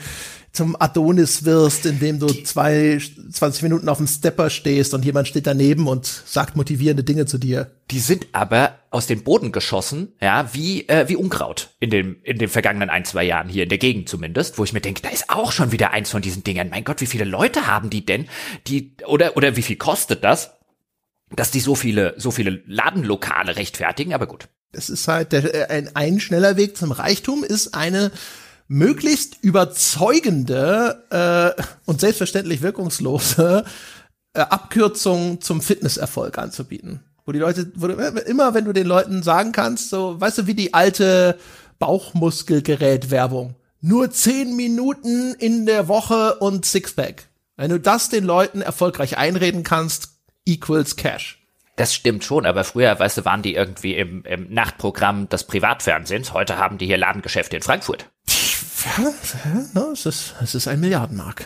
zum 0.50 0.74
Adonis 0.80 1.44
wirst, 1.44 1.86
indem 1.86 2.18
du 2.18 2.26
zwei, 2.42 3.00
20 3.30 3.62
Minuten 3.62 3.88
auf 3.88 3.98
dem 3.98 4.08
Stepper 4.08 4.50
stehst 4.50 4.92
und 4.92 5.04
jemand 5.04 5.28
steht 5.28 5.46
daneben 5.46 5.86
und 5.86 6.04
sagt 6.26 6.56
motivierende 6.56 7.04
Dinge 7.04 7.26
zu 7.26 7.38
dir. 7.38 7.70
Die 7.92 8.00
sind 8.00 8.26
aber 8.32 8.79
aus 8.90 9.06
dem 9.06 9.22
Boden 9.22 9.52
geschossen, 9.52 10.12
ja, 10.20 10.52
wie 10.52 10.88
äh, 10.88 11.08
wie 11.08 11.14
Unkraut 11.14 11.70
in 11.78 11.90
dem 11.90 12.16
in 12.24 12.38
den 12.38 12.48
vergangenen 12.48 12.90
ein 12.90 13.04
zwei 13.04 13.22
Jahren 13.22 13.48
hier 13.48 13.62
in 13.62 13.68
der 13.68 13.78
Gegend 13.78 14.08
zumindest, 14.08 14.58
wo 14.58 14.64
ich 14.64 14.72
mir 14.72 14.80
denke, 14.80 15.00
da 15.00 15.08
ist 15.08 15.30
auch 15.30 15.52
schon 15.52 15.70
wieder 15.70 15.92
eins 15.92 16.10
von 16.10 16.22
diesen 16.22 16.42
Dingern. 16.42 16.70
Mein 16.70 16.84
Gott, 16.84 17.00
wie 17.00 17.06
viele 17.06 17.24
Leute 17.24 17.68
haben 17.68 17.88
die 17.88 18.04
denn? 18.04 18.28
Die 18.66 18.96
oder 19.06 19.36
oder 19.36 19.56
wie 19.56 19.62
viel 19.62 19.76
kostet 19.76 20.24
das, 20.24 20.58
dass 21.30 21.52
die 21.52 21.60
so 21.60 21.76
viele 21.76 22.14
so 22.16 22.32
viele 22.32 22.62
Ladenlokale 22.66 23.56
rechtfertigen? 23.56 24.12
Aber 24.12 24.26
gut. 24.26 24.48
Es 24.72 24.90
ist 24.90 25.08
halt 25.08 25.32
der, 25.32 25.54
äh, 25.54 25.72
ein, 25.72 25.94
ein 25.94 26.20
schneller 26.20 26.56
Weg 26.56 26.76
zum 26.76 26.92
Reichtum 26.92 27.44
ist 27.44 27.74
eine 27.74 28.10
möglichst 28.66 29.36
überzeugende 29.42 31.04
äh, 31.58 31.62
und 31.86 32.00
selbstverständlich 32.00 32.62
wirkungslose 32.62 33.64
äh, 34.32 34.40
Abkürzung 34.40 35.40
zum 35.40 35.60
Fitnesserfolg 35.60 36.38
anzubieten. 36.38 37.04
Wo 37.30 37.32
die 37.32 37.38
Leute, 37.38 37.70
wo 37.76 37.86
du, 37.86 37.94
immer 37.94 38.54
wenn 38.54 38.64
du 38.64 38.72
den 38.72 38.88
Leuten 38.88 39.22
sagen 39.22 39.52
kannst, 39.52 39.88
so, 39.88 40.20
weißt 40.20 40.38
du, 40.38 40.46
wie 40.48 40.54
die 40.54 40.74
alte 40.74 41.38
Bauchmuskelgerät-Werbung. 41.78 43.54
Nur 43.80 44.10
zehn 44.10 44.56
Minuten 44.56 45.34
in 45.34 45.64
der 45.64 45.86
Woche 45.86 46.34
und 46.40 46.64
Sixpack. 46.64 47.28
Wenn 47.56 47.70
du 47.70 47.78
das 47.78 48.08
den 48.08 48.24
Leuten 48.24 48.62
erfolgreich 48.62 49.16
einreden 49.16 49.62
kannst, 49.62 50.08
equals 50.44 50.96
Cash. 50.96 51.40
Das 51.76 51.94
stimmt 51.94 52.24
schon, 52.24 52.46
aber 52.46 52.64
früher, 52.64 52.98
weißt 52.98 53.18
du, 53.18 53.24
waren 53.24 53.42
die 53.42 53.54
irgendwie 53.54 53.94
im, 53.94 54.24
im 54.24 54.52
Nachtprogramm 54.52 55.28
des 55.28 55.44
Privatfernsehens. 55.44 56.32
Heute 56.32 56.58
haben 56.58 56.78
die 56.78 56.86
hier 56.86 56.98
Ladengeschäfte 56.98 57.54
in 57.54 57.62
Frankfurt. 57.62 58.10
Ja, 58.96 59.92
es 59.92 60.04
ist, 60.04 60.34
es 60.42 60.56
ist 60.56 60.66
ein 60.66 60.80
Milliardenmark. 60.80 61.44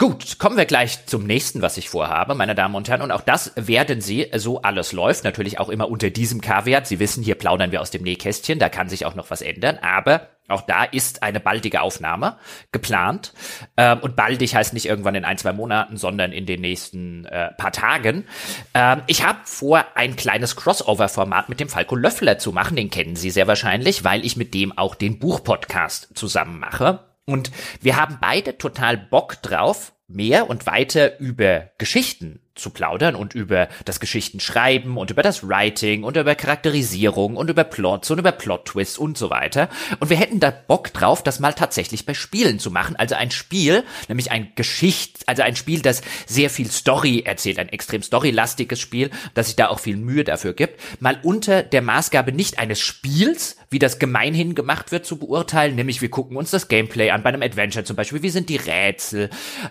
Gut, 0.00 0.38
kommen 0.38 0.56
wir 0.56 0.64
gleich 0.64 1.06
zum 1.06 1.24
nächsten, 1.24 1.60
was 1.60 1.76
ich 1.76 1.90
vorhabe, 1.90 2.36
meine 2.36 2.54
Damen 2.54 2.76
und 2.76 2.88
Herren. 2.88 3.02
Und 3.02 3.10
auch 3.10 3.20
das 3.20 3.50
werden 3.56 4.00
Sie, 4.00 4.30
so 4.36 4.62
alles 4.62 4.92
läuft, 4.92 5.24
natürlich 5.24 5.58
auch 5.58 5.68
immer 5.68 5.88
unter 5.88 6.08
diesem 6.08 6.40
Kaviar. 6.40 6.84
Sie 6.84 7.00
wissen, 7.00 7.24
hier 7.24 7.34
plaudern 7.34 7.72
wir 7.72 7.80
aus 7.80 7.90
dem 7.90 8.04
Nähkästchen, 8.04 8.60
da 8.60 8.68
kann 8.68 8.88
sich 8.88 9.06
auch 9.06 9.16
noch 9.16 9.28
was 9.32 9.42
ändern. 9.42 9.76
Aber 9.82 10.28
auch 10.46 10.60
da 10.60 10.84
ist 10.84 11.24
eine 11.24 11.40
baldige 11.40 11.80
Aufnahme 11.80 12.36
geplant. 12.70 13.34
Ähm, 13.76 13.98
und 13.98 14.14
baldig 14.14 14.54
heißt 14.54 14.72
nicht 14.72 14.86
irgendwann 14.86 15.16
in 15.16 15.24
ein, 15.24 15.36
zwei 15.36 15.52
Monaten, 15.52 15.96
sondern 15.96 16.30
in 16.30 16.46
den 16.46 16.60
nächsten 16.60 17.24
äh, 17.24 17.50
paar 17.54 17.72
Tagen. 17.72 18.24
Ähm, 18.74 19.02
ich 19.08 19.26
habe 19.26 19.40
vor, 19.46 19.84
ein 19.96 20.14
kleines 20.14 20.54
Crossover-Format 20.54 21.48
mit 21.48 21.58
dem 21.58 21.68
Falco 21.68 21.96
Löffler 21.96 22.38
zu 22.38 22.52
machen. 22.52 22.76
Den 22.76 22.90
kennen 22.90 23.16
Sie 23.16 23.30
sehr 23.30 23.48
wahrscheinlich, 23.48 24.04
weil 24.04 24.24
ich 24.24 24.36
mit 24.36 24.54
dem 24.54 24.78
auch 24.78 24.94
den 24.94 25.18
Buchpodcast 25.18 26.16
zusammen 26.16 26.60
mache. 26.60 27.07
Und 27.28 27.50
wir 27.82 27.96
haben 27.96 28.16
beide 28.22 28.56
total 28.56 28.96
Bock 28.96 29.42
drauf, 29.42 29.92
mehr 30.06 30.48
und 30.48 30.64
weiter 30.64 31.20
über 31.20 31.70
Geschichten 31.76 32.40
zu 32.58 32.70
plaudern 32.70 33.14
und 33.14 33.34
über 33.34 33.68
das 33.84 34.00
Geschichtenschreiben 34.00 34.96
und 34.96 35.10
über 35.10 35.22
das 35.22 35.46
Writing 35.46 36.04
und 36.04 36.16
über 36.16 36.34
Charakterisierung 36.34 37.36
und 37.36 37.50
über 37.50 37.64
Plots 37.64 38.10
und 38.10 38.18
über 38.18 38.32
Plot-Twists 38.32 38.98
und 38.98 39.16
so 39.16 39.30
weiter. 39.30 39.68
Und 40.00 40.10
wir 40.10 40.16
hätten 40.16 40.40
da 40.40 40.50
Bock 40.50 40.92
drauf, 40.92 41.22
das 41.22 41.40
mal 41.40 41.52
tatsächlich 41.52 42.06
bei 42.06 42.14
Spielen 42.14 42.58
zu 42.58 42.70
machen. 42.70 42.96
Also 42.96 43.14
ein 43.14 43.30
Spiel, 43.30 43.84
nämlich 44.08 44.30
ein 44.30 44.52
Geschicht, 44.54 45.20
also 45.26 45.42
ein 45.42 45.56
Spiel, 45.56 45.80
das 45.80 46.02
sehr 46.26 46.50
viel 46.50 46.70
Story 46.70 47.22
erzählt, 47.24 47.58
ein 47.58 47.68
extrem 47.68 48.02
storylastiges 48.02 48.80
Spiel, 48.80 49.10
das 49.34 49.46
sich 49.46 49.56
da 49.56 49.68
auch 49.68 49.80
viel 49.80 49.96
Mühe 49.96 50.24
dafür 50.24 50.52
gibt, 50.52 50.80
mal 51.00 51.18
unter 51.22 51.62
der 51.62 51.82
Maßgabe 51.82 52.32
nicht 52.32 52.58
eines 52.58 52.80
Spiels, 52.80 53.56
wie 53.70 53.78
das 53.78 53.98
gemeinhin 53.98 54.54
gemacht 54.54 54.92
wird, 54.92 55.06
zu 55.06 55.18
beurteilen, 55.18 55.74
nämlich 55.74 56.00
wir 56.00 56.10
gucken 56.10 56.36
uns 56.36 56.50
das 56.50 56.68
Gameplay 56.68 57.10
an, 57.10 57.22
bei 57.22 57.28
einem 57.30 57.42
Adventure 57.42 57.84
zum 57.84 57.96
Beispiel, 57.96 58.22
wie 58.22 58.30
sind 58.30 58.48
die 58.48 58.56
Rätsel, 58.56 59.30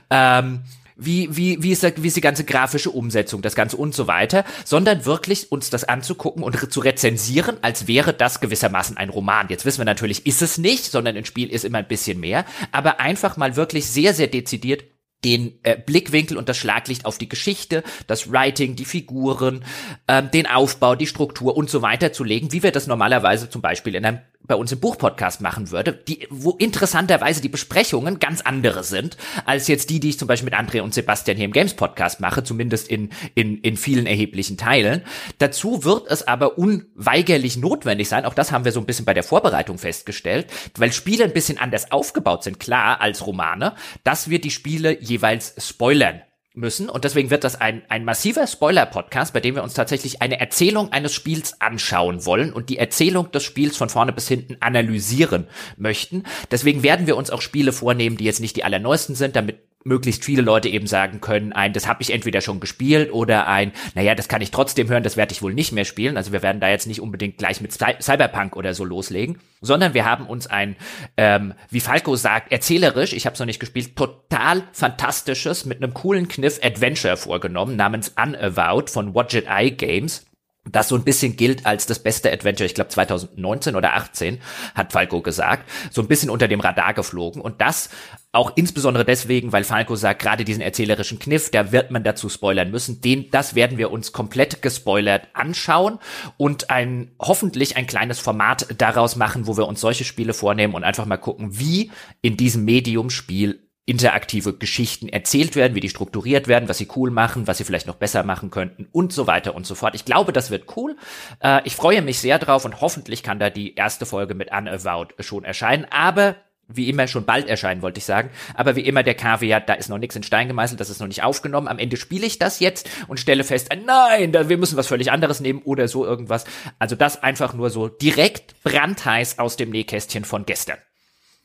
ähm, 0.09 0.61
wie, 0.97 1.35
wie, 1.35 1.61
wie, 1.61 1.71
ist, 1.71 1.83
da- 1.83 1.91
wie 1.95 2.07
ist 2.07 2.17
die 2.17 2.21
ganze 2.21 2.43
grafische 2.43 2.89
Umsetzung, 2.89 3.41
das 3.41 3.55
Ganze 3.55 3.77
und 3.77 3.93
so 3.95 4.07
weiter, 4.07 4.43
sondern 4.65 5.05
wirklich 5.05 5.51
uns 5.51 5.69
das 5.69 5.83
anzugucken 5.83 6.43
und 6.43 6.71
zu 6.71 6.79
rezensieren, 6.79 7.57
als 7.61 7.87
wäre 7.87 8.13
das 8.13 8.39
gewissermaßen 8.39 8.97
ein 8.97 9.09
Roman. 9.09 9.47
Jetzt 9.49 9.65
wissen 9.65 9.79
wir 9.79 9.85
natürlich, 9.85 10.25
ist 10.25 10.41
es 10.41 10.57
nicht, 10.57 10.85
sondern 10.85 11.15
ein 11.15 11.25
Spiel 11.25 11.49
ist 11.49 11.65
immer 11.65 11.77
ein 11.79 11.87
bisschen 11.87 12.19
mehr, 12.19 12.45
aber 12.71 12.99
einfach 12.99 13.37
mal 13.37 13.55
wirklich 13.55 13.85
sehr, 13.85 14.13
sehr 14.13 14.27
dezidiert 14.27 14.83
den 15.23 15.59
äh, 15.63 15.75
Blickwinkel 15.75 16.37
und 16.37 16.47
das 16.47 16.57
Schlaglicht 16.57 17.05
auf 17.05 17.17
die 17.17 17.27
Geschichte, 17.27 17.83
das 18.05 18.31
Writing, 18.31 18.75
die 18.75 18.85
Figuren, 18.85 19.65
ähm, 20.07 20.29
den 20.31 20.45
Aufbau, 20.45 20.95
die 20.95 21.07
Struktur 21.07 21.57
und 21.57 21.71
so 21.71 21.81
weiter 21.81 22.13
zu 22.13 22.23
legen, 22.23 22.51
wie 22.51 22.61
wir 22.61 22.71
das 22.71 22.85
normalerweise 22.85 23.49
zum 23.49 23.63
Beispiel 23.63 23.95
in 23.95 24.05
einem 24.05 24.19
bei 24.47 24.55
uns 24.55 24.71
im 24.71 24.79
Buchpodcast 24.79 25.41
machen 25.41 25.71
würde, 25.71 25.93
die, 25.93 26.27
wo 26.29 26.51
interessanterweise 26.51 27.41
die 27.41 27.49
Besprechungen 27.49 28.19
ganz 28.19 28.41
andere 28.41 28.83
sind, 28.83 29.17
als 29.45 29.67
jetzt 29.67 29.89
die, 29.89 29.99
die 29.99 30.09
ich 30.09 30.19
zum 30.19 30.27
Beispiel 30.27 30.49
mit 30.49 30.59
André 30.59 30.81
und 30.81 30.93
Sebastian 30.93 31.37
hier 31.37 31.45
im 31.45 31.51
Games 31.51 31.73
Podcast 31.73 32.19
mache, 32.19 32.43
zumindest 32.43 32.87
in, 32.87 33.09
in, 33.35 33.57
in 33.59 33.77
vielen 33.77 34.05
erheblichen 34.05 34.57
Teilen. 34.57 35.01
Dazu 35.37 35.83
wird 35.83 36.09
es 36.09 36.27
aber 36.27 36.57
unweigerlich 36.57 37.57
notwendig 37.57 38.09
sein, 38.09 38.25
auch 38.25 38.33
das 38.33 38.51
haben 38.51 38.65
wir 38.65 38.71
so 38.71 38.79
ein 38.79 38.85
bisschen 38.85 39.05
bei 39.05 39.13
der 39.13 39.23
Vorbereitung 39.23 39.77
festgestellt, 39.77 40.47
weil 40.77 40.93
Spiele 40.93 41.23
ein 41.23 41.33
bisschen 41.33 41.57
anders 41.57 41.91
aufgebaut 41.91 42.43
sind, 42.43 42.59
klar, 42.59 43.01
als 43.01 43.25
Romane, 43.25 43.73
dass 44.03 44.29
wir 44.29 44.39
die 44.39 44.51
Spiele 44.51 45.01
jeweils 45.01 45.55
spoilern 45.57 46.21
müssen. 46.57 46.89
Und 46.89 47.03
deswegen 47.03 47.29
wird 47.29 47.43
das 47.43 47.59
ein, 47.59 47.83
ein 47.89 48.03
massiver 48.03 48.45
Spoiler-Podcast, 48.45 49.33
bei 49.33 49.39
dem 49.39 49.55
wir 49.55 49.63
uns 49.63 49.73
tatsächlich 49.73 50.21
eine 50.21 50.39
Erzählung 50.39 50.91
eines 50.91 51.13
Spiels 51.13 51.61
anschauen 51.61 52.25
wollen 52.25 52.51
und 52.51 52.69
die 52.69 52.77
Erzählung 52.77 53.31
des 53.31 53.43
Spiels 53.43 53.77
von 53.77 53.89
vorne 53.89 54.11
bis 54.11 54.27
hinten 54.27 54.57
analysieren 54.59 55.47
möchten. 55.77 56.23
Deswegen 56.51 56.83
werden 56.83 57.07
wir 57.07 57.15
uns 57.15 57.29
auch 57.29 57.41
Spiele 57.41 57.71
vornehmen, 57.71 58.17
die 58.17 58.25
jetzt 58.25 58.41
nicht 58.41 58.55
die 58.55 58.63
allerneuesten 58.63 59.15
sind, 59.15 59.35
damit 59.35 59.59
möglichst 59.83 60.25
viele 60.25 60.41
Leute 60.41 60.69
eben 60.69 60.87
sagen 60.87 61.21
können, 61.21 61.53
ein, 61.53 61.73
das 61.73 61.87
habe 61.87 62.01
ich 62.01 62.11
entweder 62.11 62.41
schon 62.41 62.59
gespielt 62.59 63.11
oder 63.11 63.47
ein, 63.47 63.71
naja, 63.95 64.15
das 64.15 64.27
kann 64.27 64.41
ich 64.41 64.51
trotzdem 64.51 64.89
hören, 64.89 65.03
das 65.03 65.17
werde 65.17 65.31
ich 65.31 65.41
wohl 65.41 65.53
nicht 65.53 65.71
mehr 65.71 65.85
spielen. 65.85 66.17
Also 66.17 66.31
wir 66.31 66.43
werden 66.43 66.59
da 66.59 66.69
jetzt 66.69 66.87
nicht 66.87 67.01
unbedingt 67.01 67.37
gleich 67.37 67.61
mit 67.61 67.71
Cy 67.71 67.95
Cyberpunk 68.01 68.55
oder 68.55 68.73
so 68.73 68.83
loslegen, 68.83 69.39
sondern 69.61 69.93
wir 69.93 70.05
haben 70.05 70.27
uns 70.27 70.47
ein, 70.47 70.75
ähm, 71.15 71.53
wie 71.69 71.79
Falco 71.79 72.15
sagt, 72.15 72.51
erzählerisch, 72.51 73.13
ich 73.13 73.25
habe 73.25 73.33
es 73.33 73.39
noch 73.39 73.45
nicht 73.45 73.59
gespielt, 73.59 73.95
total 73.95 74.63
fantastisches, 74.73 75.65
mit 75.65 75.81
einem 75.81 75.93
coolen 75.93 76.27
Kniff 76.27 76.59
Adventure 76.61 77.17
vorgenommen, 77.17 77.75
namens 77.75 78.13
Unavowed 78.21 78.89
von 78.89 79.15
Watch 79.15 79.35
It 79.35 79.47
Eye 79.47 79.71
Games 79.71 80.25
das 80.71 80.89
so 80.89 80.95
ein 80.95 81.03
bisschen 81.03 81.35
gilt 81.35 81.65
als 81.65 81.85
das 81.85 81.99
beste 81.99 82.31
Adventure, 82.31 82.65
ich 82.65 82.73
glaube 82.73 82.89
2019 82.89 83.75
oder 83.75 83.93
18, 83.95 84.39
hat 84.75 84.91
Falco 84.91 85.21
gesagt, 85.21 85.69
so 85.91 86.01
ein 86.01 86.07
bisschen 86.07 86.29
unter 86.29 86.47
dem 86.47 86.59
Radar 86.59 86.93
geflogen. 86.93 87.41
Und 87.41 87.61
das 87.61 87.89
auch 88.31 88.51
insbesondere 88.55 89.03
deswegen, 89.03 89.51
weil 89.51 89.63
Falco 89.63 89.95
sagt, 89.95 90.21
gerade 90.21 90.45
diesen 90.45 90.61
erzählerischen 90.61 91.17
Kniff, 91.17 91.49
da 91.49 91.71
wird 91.71 91.91
man 91.91 92.03
dazu 92.03 92.29
spoilern 92.29 92.69
müssen, 92.69 93.01
den, 93.01 93.31
das 93.31 93.55
werden 93.55 93.77
wir 93.77 93.91
uns 93.91 94.11
komplett 94.11 94.61
gespoilert 94.61 95.27
anschauen 95.33 95.99
und 96.37 96.69
ein, 96.69 97.15
hoffentlich 97.19 97.77
ein 97.77 97.87
kleines 97.87 98.19
Format 98.19 98.67
daraus 98.77 99.15
machen, 99.15 99.47
wo 99.47 99.57
wir 99.57 99.67
uns 99.67 99.81
solche 99.81 100.03
Spiele 100.03 100.33
vornehmen 100.33 100.75
und 100.75 100.83
einfach 100.83 101.05
mal 101.05 101.17
gucken, 101.17 101.57
wie 101.59 101.91
in 102.21 102.37
diesem 102.37 102.65
Medium-Spiel 102.65 103.66
interaktive 103.87 104.53
Geschichten 104.53 105.07
erzählt 105.07 105.55
werden, 105.55 105.73
wie 105.73 105.79
die 105.79 105.89
strukturiert 105.89 106.49
werden, 106.49 106.67
was 106.67 106.77
sie 106.77 106.89
cool 106.97 107.09
machen, 107.09 107.47
was 107.47 107.57
sie 107.57 107.63
vielleicht 107.63 107.87
noch 107.87 107.95
besser 107.95 108.21
machen 108.23 108.51
könnten 108.51 108.87
und 108.91 109.13
so 109.13 109.27
weiter 109.27 109.55
und 109.55 109.65
so 109.65 109.75
fort. 109.75 109.95
Ich 109.95 110.03
glaube, 110.03 110.33
das 110.33 110.51
wird 110.51 110.75
cool. 110.75 110.97
Äh, 111.39 111.61
ich 111.63 111.75
freue 111.75 112.01
mich 112.01 112.19
sehr 112.19 112.37
drauf 112.37 112.65
und 112.65 112.81
hoffentlich 112.81 113.23
kann 113.23 113.39
da 113.39 113.49
die 113.49 113.75
erste 113.75 114.05
Folge 114.05 114.35
mit 114.35 114.51
Unavowed 114.51 115.13
schon 115.19 115.45
erscheinen. 115.45 115.85
Aber 115.89 116.35
wie 116.67 116.89
immer 116.89 117.07
schon 117.07 117.23
bald 117.23 117.47
erscheinen, 117.47 117.81
wollte 117.81 117.99
ich 117.99 118.03
sagen. 118.03 118.29
Aber 118.55 118.75
wie 118.75 118.81
immer 118.81 119.03
der 119.03 119.15
Kaviar, 119.15 119.61
da 119.61 119.73
ist 119.73 119.87
noch 119.87 119.99
nichts 119.99 120.17
in 120.17 120.23
Stein 120.23 120.49
gemeißelt, 120.49 120.81
das 120.81 120.89
ist 120.89 120.99
noch 120.99 121.07
nicht 121.07 121.23
aufgenommen. 121.23 121.69
Am 121.69 121.79
Ende 121.79 121.95
spiele 121.95 122.27
ich 122.27 122.39
das 122.39 122.59
jetzt 122.59 122.89
und 123.07 123.21
stelle 123.21 123.45
fest, 123.45 123.71
äh, 123.71 123.77
nein, 123.77 124.33
da, 124.33 124.49
wir 124.49 124.57
müssen 124.57 124.75
was 124.75 124.87
völlig 124.87 125.13
anderes 125.13 125.39
nehmen 125.39 125.61
oder 125.63 125.87
so 125.87 126.05
irgendwas. 126.05 126.43
Also 126.77 126.97
das 126.97 127.23
einfach 127.23 127.53
nur 127.53 127.69
so 127.69 127.87
direkt 127.87 128.61
brandheiß 128.63 129.39
aus 129.39 129.55
dem 129.55 129.69
Nähkästchen 129.69 130.25
von 130.25 130.45
gestern. 130.45 130.77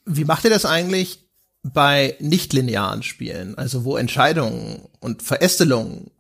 Wie 0.05 0.25
macht 0.25 0.43
ihr 0.43 0.51
das 0.51 0.67
eigentlich 0.67 1.22
bei 1.63 2.17
nicht-linearen 2.21 3.03
Spielen? 3.03 3.57
Also 3.57 3.85
wo 3.85 3.97
Entscheidungen 3.97 4.89
und 5.01 5.23
Verästelungen 5.23 6.11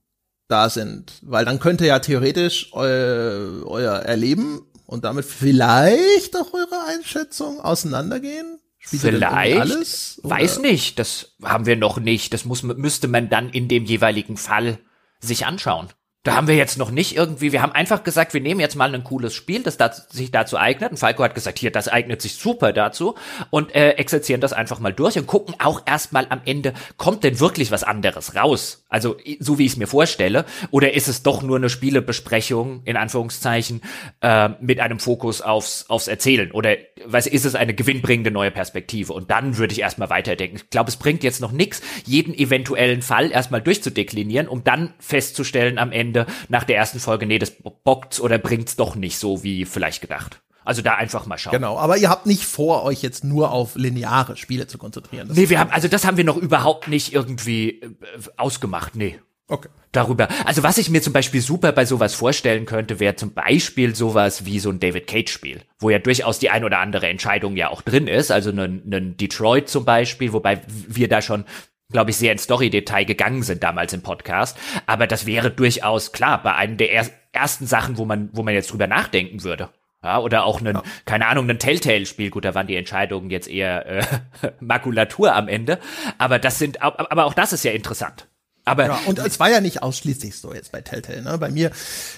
da 0.49 0.68
sind? 0.70 1.18
Weil 1.22 1.45
dann 1.45 1.61
könnte 1.61 1.86
ja 1.86 1.99
theoretisch 1.99 2.72
eu 2.72 3.64
euer 3.66 3.95
Erleben 3.95 4.62
und 4.86 5.05
damit 5.05 5.24
vielleicht 5.24 6.36
auch 6.36 6.53
eure 6.53 6.86
Einschätzung 6.88 7.61
auseinandergehen? 7.61 8.59
Spielt 8.78 9.03
Vielleicht. 9.03 9.61
Alles, 9.61 10.20
weiß 10.24 10.59
nicht. 10.59 10.99
Das 10.99 11.36
haben 11.43 11.66
wir 11.66 11.76
noch 11.76 11.99
nicht. 11.99 12.32
Das 12.34 12.45
muss, 12.45 12.64
müsste 12.64 13.07
man 13.07 13.28
dann 13.28 13.49
in 13.51 13.68
dem 13.68 13.84
jeweiligen 13.84 14.36
Fall 14.36 14.78
sich 15.20 15.47
anschauen. 15.47 15.88
Da 16.24 16.36
haben 16.36 16.46
wir 16.46 16.54
jetzt 16.54 16.78
noch 16.78 16.92
nicht 16.92 17.16
irgendwie, 17.16 17.50
wir 17.50 17.62
haben 17.62 17.72
einfach 17.72 18.04
gesagt, 18.04 18.32
wir 18.32 18.40
nehmen 18.40 18.60
jetzt 18.60 18.76
mal 18.76 18.94
ein 18.94 19.02
cooles 19.02 19.34
Spiel, 19.34 19.64
das 19.64 19.76
dazu, 19.76 20.02
sich 20.08 20.30
dazu 20.30 20.56
eignet. 20.56 20.92
Und 20.92 20.96
Falco 20.96 21.24
hat 21.24 21.34
gesagt, 21.34 21.58
hier, 21.58 21.72
das 21.72 21.88
eignet 21.88 22.22
sich 22.22 22.34
super 22.34 22.72
dazu. 22.72 23.16
Und 23.50 23.74
äh, 23.74 23.94
exerzieren 23.94 24.40
das 24.40 24.52
einfach 24.52 24.78
mal 24.78 24.92
durch 24.92 25.18
und 25.18 25.26
gucken 25.26 25.56
auch 25.58 25.82
erstmal 25.84 26.28
am 26.28 26.40
Ende, 26.44 26.74
kommt 26.96 27.24
denn 27.24 27.40
wirklich 27.40 27.72
was 27.72 27.82
anderes 27.82 28.36
raus? 28.36 28.84
Also 28.88 29.16
so 29.40 29.58
wie 29.58 29.66
ich 29.66 29.72
es 29.72 29.78
mir 29.78 29.88
vorstelle. 29.88 30.44
Oder 30.70 30.94
ist 30.94 31.08
es 31.08 31.24
doch 31.24 31.42
nur 31.42 31.56
eine 31.56 31.68
Spielebesprechung, 31.68 32.82
in 32.84 32.96
Anführungszeichen, 32.96 33.80
äh, 34.20 34.50
mit 34.60 34.78
einem 34.78 35.00
Fokus 35.00 35.40
aufs, 35.40 35.86
aufs 35.88 36.06
Erzählen? 36.06 36.52
Oder 36.52 36.76
was 37.04 37.26
ist 37.26 37.44
es 37.44 37.56
eine 37.56 37.74
gewinnbringende 37.74 38.30
neue 38.30 38.52
Perspektive? 38.52 39.12
Und 39.12 39.32
dann 39.32 39.56
würde 39.56 39.72
ich 39.72 39.80
erstmal 39.80 40.10
weiterdenken. 40.10 40.58
Ich 40.58 40.70
glaube, 40.70 40.90
es 40.90 40.96
bringt 40.96 41.24
jetzt 41.24 41.40
noch 41.40 41.50
nichts, 41.50 41.82
jeden 42.04 42.32
eventuellen 42.32 43.02
Fall 43.02 43.32
erstmal 43.32 43.60
durchzudeklinieren, 43.60 44.46
um 44.46 44.62
dann 44.62 44.94
festzustellen 45.00 45.78
am 45.78 45.90
Ende, 45.90 46.11
Ende 46.12 46.26
nach 46.48 46.64
der 46.64 46.76
ersten 46.76 47.00
Folge, 47.00 47.26
nee, 47.26 47.38
das 47.38 47.50
bockt's 47.50 48.20
oder 48.20 48.38
bringt's 48.38 48.76
doch 48.76 48.94
nicht 48.94 49.18
so 49.18 49.42
wie 49.42 49.64
vielleicht 49.64 50.00
gedacht. 50.02 50.42
Also 50.64 50.80
da 50.80 50.94
einfach 50.94 51.26
mal 51.26 51.38
schauen. 51.38 51.54
Genau, 51.54 51.76
aber 51.76 51.96
ihr 51.96 52.08
habt 52.08 52.26
nicht 52.26 52.44
vor, 52.44 52.84
euch 52.84 53.02
jetzt 53.02 53.24
nur 53.24 53.50
auf 53.50 53.74
lineare 53.74 54.36
Spiele 54.36 54.68
zu 54.68 54.78
konzentrieren. 54.78 55.26
Das 55.26 55.36
nee, 55.36 55.48
wir 55.48 55.58
haben, 55.58 55.70
also 55.70 55.88
das 55.88 56.06
haben 56.06 56.16
wir 56.16 56.24
noch 56.24 56.36
überhaupt 56.36 56.86
nicht 56.86 57.12
irgendwie 57.12 57.80
äh, 57.80 57.90
ausgemacht, 58.36 58.94
nee. 58.94 59.18
Okay. 59.48 59.68
Darüber. 59.90 60.28
Also 60.46 60.62
was 60.62 60.78
ich 60.78 60.88
mir 60.88 61.02
zum 61.02 61.12
Beispiel 61.12 61.40
super 61.40 61.72
bei 61.72 61.84
sowas 61.84 62.14
vorstellen 62.14 62.64
könnte, 62.64 63.00
wäre 63.00 63.16
zum 63.16 63.34
Beispiel 63.34 63.94
sowas 63.94 64.46
wie 64.46 64.60
so 64.60 64.70
ein 64.70 64.78
David 64.78 65.06
Cage-Spiel, 65.06 65.62
wo 65.80 65.90
ja 65.90 65.98
durchaus 65.98 66.38
die 66.38 66.48
ein 66.48 66.64
oder 66.64 66.78
andere 66.78 67.08
Entscheidung 67.08 67.56
ja 67.56 67.68
auch 67.68 67.82
drin 67.82 68.06
ist. 68.06 68.30
Also 68.30 68.50
ein 68.50 69.16
Detroit 69.18 69.68
zum 69.68 69.84
Beispiel, 69.84 70.32
wobei 70.32 70.62
wir 70.68 71.08
da 71.08 71.20
schon 71.20 71.44
glaube 71.93 72.11
ich, 72.11 72.16
sehr 72.16 72.32
ins 72.32 72.45
Story-Detail 72.45 73.05
gegangen 73.05 73.43
sind 73.43 73.62
damals 73.62 73.93
im 73.93 74.03
Podcast. 74.03 74.59
Aber 74.86 75.07
das 75.07 75.26
wäre 75.26 75.51
durchaus 75.51 76.12
klar 76.12 76.43
bei 76.43 76.55
einem 76.55 76.76
der 76.76 76.93
er 76.93 77.07
ersten 77.32 77.66
Sachen, 77.66 77.97
wo 77.97 78.05
man, 78.05 78.30
wo 78.32 78.43
man 78.43 78.55
jetzt 78.55 78.70
drüber 78.72 78.86
nachdenken 78.86 79.43
würde. 79.43 79.70
Ja, 80.05 80.18
oder 80.18 80.45
auch 80.45 80.61
einen, 80.61 80.74
ja. 80.74 80.82
keine 81.05 81.28
Ahnung, 81.28 81.49
ein 81.49 81.61
Telltale-Spiel. 81.61 82.30
Gut, 82.30 82.45
da 82.45 82.55
waren 82.55 82.66
die 82.66 82.76
Entscheidungen 82.76 83.30
jetzt 83.30 83.49
eher 83.49 83.86
äh, 83.86 84.05
Makulatur 84.61 85.34
am 85.34 85.49
Ende. 85.49 85.78
Aber 86.18 86.38
das 86.38 86.59
sind, 86.59 86.82
aber 86.82 87.24
auch 87.24 87.34
das 87.34 87.53
ist 87.53 87.64
ja 87.64 87.70
interessant. 87.70 88.26
Aber 88.64 88.86
ja, 88.86 88.99
und 89.07 89.18
es 89.18 89.40
war 89.40 89.51
ja 89.51 89.61
nicht 89.61 89.82
ausschließlich 89.82 90.38
so 90.38 90.55
jetzt 90.55 90.70
bei 90.70 90.80
Telltale. 90.80 91.22
Ne? 91.22 91.36
Bei 91.38 91.51
mir, 91.51 91.72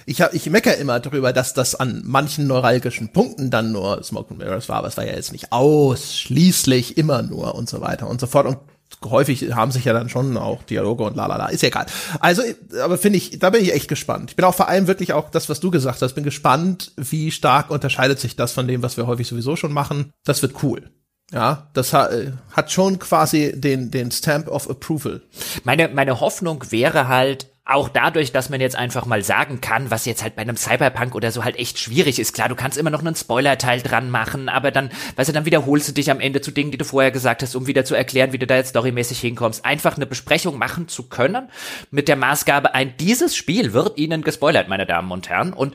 ich 0.04 0.20
hab, 0.20 0.34
ich 0.34 0.48
meckere 0.50 0.76
immer 0.76 1.00
darüber, 1.00 1.32
dass 1.32 1.54
das 1.54 1.74
an 1.74 2.02
manchen 2.04 2.46
neuralgischen 2.46 3.12
Punkten 3.12 3.50
dann 3.50 3.72
nur 3.72 4.02
Smoke 4.02 4.30
and 4.30 4.40
Mirrors 4.40 4.68
war, 4.68 4.76
aber 4.76 4.88
es 4.88 4.96
war 4.96 5.06
ja 5.06 5.14
jetzt 5.14 5.32
nicht 5.32 5.52
ausschließlich 5.52 6.98
immer 6.98 7.22
nur 7.22 7.54
und 7.54 7.68
so 7.68 7.80
weiter 7.80 8.08
und 8.08 8.20
so 8.20 8.26
fort. 8.26 8.46
Und 8.46 8.58
häufig 9.02 9.54
haben 9.54 9.70
sich 9.70 9.84
ja 9.84 9.92
dann 9.92 10.08
schon 10.08 10.36
auch 10.36 10.62
Dialoge 10.62 11.04
und 11.04 11.16
lalala, 11.16 11.48
ist 11.48 11.62
ja 11.62 11.68
egal. 11.68 11.86
Also, 12.20 12.42
aber 12.82 12.98
finde 12.98 13.18
ich, 13.18 13.38
da 13.38 13.50
bin 13.50 13.62
ich 13.62 13.72
echt 13.72 13.88
gespannt. 13.88 14.30
Ich 14.30 14.36
bin 14.36 14.44
auch 14.44 14.54
vor 14.54 14.68
allem 14.68 14.86
wirklich 14.86 15.12
auch 15.12 15.30
das, 15.30 15.48
was 15.48 15.60
du 15.60 15.70
gesagt 15.70 16.02
hast, 16.02 16.14
bin 16.14 16.24
gespannt, 16.24 16.92
wie 16.96 17.30
stark 17.30 17.70
unterscheidet 17.70 18.20
sich 18.20 18.36
das 18.36 18.52
von 18.52 18.66
dem, 18.68 18.82
was 18.82 18.96
wir 18.96 19.06
häufig 19.06 19.28
sowieso 19.28 19.56
schon 19.56 19.72
machen. 19.72 20.12
Das 20.24 20.42
wird 20.42 20.62
cool. 20.62 20.90
Ja, 21.32 21.70
das 21.72 21.92
hat, 21.92 22.10
hat 22.52 22.70
schon 22.70 22.98
quasi 22.98 23.58
den, 23.58 23.90
den 23.90 24.10
Stamp 24.10 24.48
of 24.48 24.68
Approval. 24.68 25.22
Meine, 25.64 25.88
meine 25.88 26.20
Hoffnung 26.20 26.70
wäre 26.70 27.08
halt, 27.08 27.53
auch 27.66 27.88
dadurch, 27.88 28.30
dass 28.30 28.50
man 28.50 28.60
jetzt 28.60 28.76
einfach 28.76 29.06
mal 29.06 29.22
sagen 29.22 29.62
kann, 29.62 29.90
was 29.90 30.04
jetzt 30.04 30.22
halt 30.22 30.36
bei 30.36 30.42
einem 30.42 30.56
Cyberpunk 30.56 31.14
oder 31.14 31.32
so 31.32 31.44
halt 31.44 31.56
echt 31.56 31.78
schwierig 31.78 32.18
ist. 32.18 32.34
Klar, 32.34 32.50
du 32.50 32.54
kannst 32.54 32.76
immer 32.76 32.90
noch 32.90 33.00
einen 33.00 33.14
Spoiler-Teil 33.14 33.80
dran 33.80 34.10
machen, 34.10 34.50
aber 34.50 34.70
dann, 34.70 34.90
weißt 35.16 35.30
du, 35.30 35.32
dann 35.32 35.46
wiederholst 35.46 35.88
du 35.88 35.92
dich 35.92 36.10
am 36.10 36.20
Ende 36.20 36.42
zu 36.42 36.50
Dingen, 36.50 36.72
die 36.72 36.78
du 36.78 36.84
vorher 36.84 37.10
gesagt 37.10 37.42
hast, 37.42 37.54
um 37.54 37.66
wieder 37.66 37.86
zu 37.86 37.94
erklären, 37.94 38.32
wie 38.32 38.38
du 38.38 38.46
da 38.46 38.56
jetzt 38.56 38.70
storymäßig 38.70 39.18
hinkommst. 39.18 39.64
Einfach 39.64 39.96
eine 39.96 40.04
Besprechung 40.04 40.58
machen 40.58 40.88
zu 40.88 41.08
können 41.08 41.48
mit 41.90 42.08
der 42.08 42.16
Maßgabe, 42.16 42.74
ein 42.74 42.96
dieses 42.98 43.34
Spiel 43.34 43.72
wird 43.72 43.96
ihnen 43.96 44.22
gespoilert, 44.22 44.68
meine 44.68 44.84
Damen 44.84 45.10
und 45.10 45.30
Herren. 45.30 45.54
Und 45.54 45.74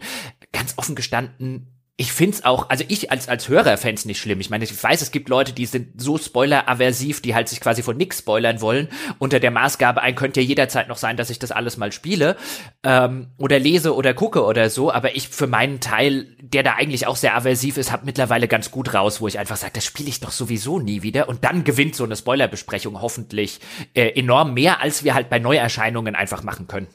ganz 0.52 0.76
offen 0.78 0.96
gestanden, 0.96 1.79
ich 2.00 2.14
find's 2.14 2.46
auch, 2.46 2.70
also 2.70 2.86
ich 2.88 3.12
als, 3.12 3.28
als 3.28 3.50
Hörer 3.50 3.76
fänd's 3.76 4.06
nicht 4.06 4.22
schlimm. 4.22 4.40
Ich 4.40 4.50
meine, 4.50 4.64
ich 4.64 4.84
weiß, 4.84 5.02
es 5.02 5.12
gibt 5.12 5.28
Leute, 5.28 5.52
die 5.52 5.66
sind 5.66 6.00
so 6.02 6.18
spoiler-aversiv, 6.18 7.22
die 7.22 7.36
halt 7.36 7.50
sich 7.50 7.60
quasi 7.60 7.84
von 7.84 7.98
nix 7.98 8.20
spoilern 8.20 8.62
wollen, 8.62 8.88
unter 9.18 9.42
der 9.42 9.52
Maßgabe, 9.52 10.02
ein 10.02 10.16
könnte 10.16 10.40
ja 10.40 10.48
jederzeit 10.48 10.88
noch 10.88 10.96
sein, 10.96 11.18
dass 11.18 11.30
ich 11.30 11.40
das 11.40 11.52
alles 11.52 11.76
mal 11.76 11.92
spiele, 11.92 12.38
ähm, 12.84 13.32
oder 13.38 13.60
lese 13.60 13.94
oder 13.94 14.14
gucke 14.14 14.46
oder 14.46 14.70
so, 14.70 14.94
aber 14.94 15.18
ich 15.18 15.28
für 15.28 15.46
meinen 15.46 15.82
Teil, 15.82 16.38
der 16.40 16.64
da 16.64 16.76
eigentlich 16.76 17.06
auch 17.06 17.18
sehr 17.18 17.36
aversiv 17.36 17.76
ist, 17.76 17.92
hab 17.92 18.06
mittlerweile 18.06 18.48
ganz 18.48 18.72
gut 18.72 18.94
raus, 18.94 19.20
wo 19.20 19.28
ich 19.28 19.38
einfach 19.38 19.58
sage, 19.58 19.74
das 19.76 19.84
spiele 19.84 20.08
ich 20.08 20.22
doch 20.22 20.32
sowieso 20.32 20.80
nie 20.80 21.02
wieder 21.02 21.28
und 21.28 21.44
dann 21.44 21.66
gewinnt 21.66 21.98
so 21.98 22.06
eine 22.06 22.16
Spoilerbesprechung 22.16 23.02
hoffentlich 23.02 23.60
äh, 23.94 24.18
enorm 24.18 24.54
mehr, 24.54 24.80
als 24.80 25.04
wir 25.04 25.16
halt 25.16 25.30
bei 25.30 25.40
Neuerscheinungen 25.40 26.16
einfach 26.16 26.44
machen 26.44 26.68
können. 26.68 26.88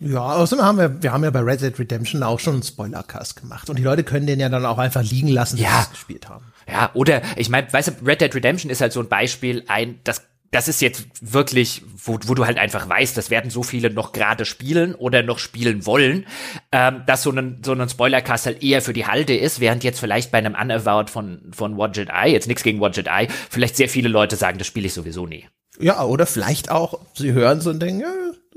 Ja, 0.00 0.20
außerdem 0.20 0.64
haben 0.64 0.78
wir, 0.78 1.02
wir 1.02 1.12
haben 1.12 1.24
ja 1.24 1.30
bei 1.30 1.40
Red 1.40 1.60
Dead 1.60 1.78
Redemption 1.78 2.22
auch 2.22 2.40
schon 2.40 2.54
einen 2.54 2.62
Spoilercast 2.62 3.36
gemacht 3.36 3.68
und 3.68 3.78
die 3.78 3.82
Leute 3.82 4.02
können 4.02 4.26
den 4.26 4.40
ja 4.40 4.48
dann 4.48 4.64
auch 4.64 4.78
einfach 4.78 5.02
liegen 5.02 5.28
lassen, 5.28 5.58
ja. 5.58 5.70
sie 5.70 5.82
es 5.82 5.90
gespielt 5.90 6.28
haben. 6.28 6.46
Ja, 6.66 6.90
oder 6.94 7.20
ich 7.36 7.50
meine, 7.50 7.70
weißt 7.70 7.88
du, 7.88 7.92
Red 8.06 8.22
Dead 8.22 8.34
Redemption 8.34 8.70
ist 8.70 8.80
halt 8.80 8.92
so 8.92 9.00
ein 9.00 9.08
Beispiel, 9.08 9.64
ein, 9.68 10.00
das 10.04 10.22
das 10.50 10.66
ist 10.66 10.80
jetzt 10.82 11.06
wirklich, 11.20 11.82
wo, 12.04 12.18
wo 12.24 12.34
du 12.34 12.44
halt 12.44 12.58
einfach 12.58 12.88
weißt, 12.88 13.16
das 13.16 13.30
werden 13.30 13.50
so 13.50 13.62
viele 13.62 13.90
noch 13.90 14.12
gerade 14.12 14.44
spielen 14.44 14.94
oder 14.96 15.22
noch 15.22 15.38
spielen 15.38 15.86
wollen, 15.86 16.26
ähm, 16.72 17.02
dass 17.06 17.22
so 17.22 17.30
ein, 17.30 17.62
so 17.64 17.72
ein 17.72 17.88
Spoilercast 17.88 18.46
halt 18.46 18.62
eher 18.62 18.82
für 18.82 18.92
die 18.92 19.06
Halde 19.06 19.36
ist, 19.36 19.60
während 19.60 19.84
jetzt 19.84 20.00
vielleicht 20.00 20.32
bei 20.32 20.38
einem 20.38 20.56
Unavowed 20.60 21.08
von, 21.08 21.52
von 21.52 21.78
It 21.78 22.08
Eye, 22.08 22.32
jetzt 22.32 22.48
nichts 22.48 22.64
gegen 22.64 22.82
It 22.82 23.06
Eye, 23.06 23.28
vielleicht 23.48 23.76
sehr 23.76 23.88
viele 23.88 24.08
Leute 24.08 24.34
sagen, 24.34 24.58
das 24.58 24.66
spiele 24.66 24.86
ich 24.86 24.94
sowieso 24.94 25.26
nie. 25.26 25.46
Ja, 25.80 26.04
oder 26.04 26.26
vielleicht 26.26 26.70
auch, 26.70 27.00
sie 27.14 27.32
hören 27.32 27.60
so 27.60 27.70
und 27.70 27.80
denken, 27.80 28.00
ja, 28.00 28.12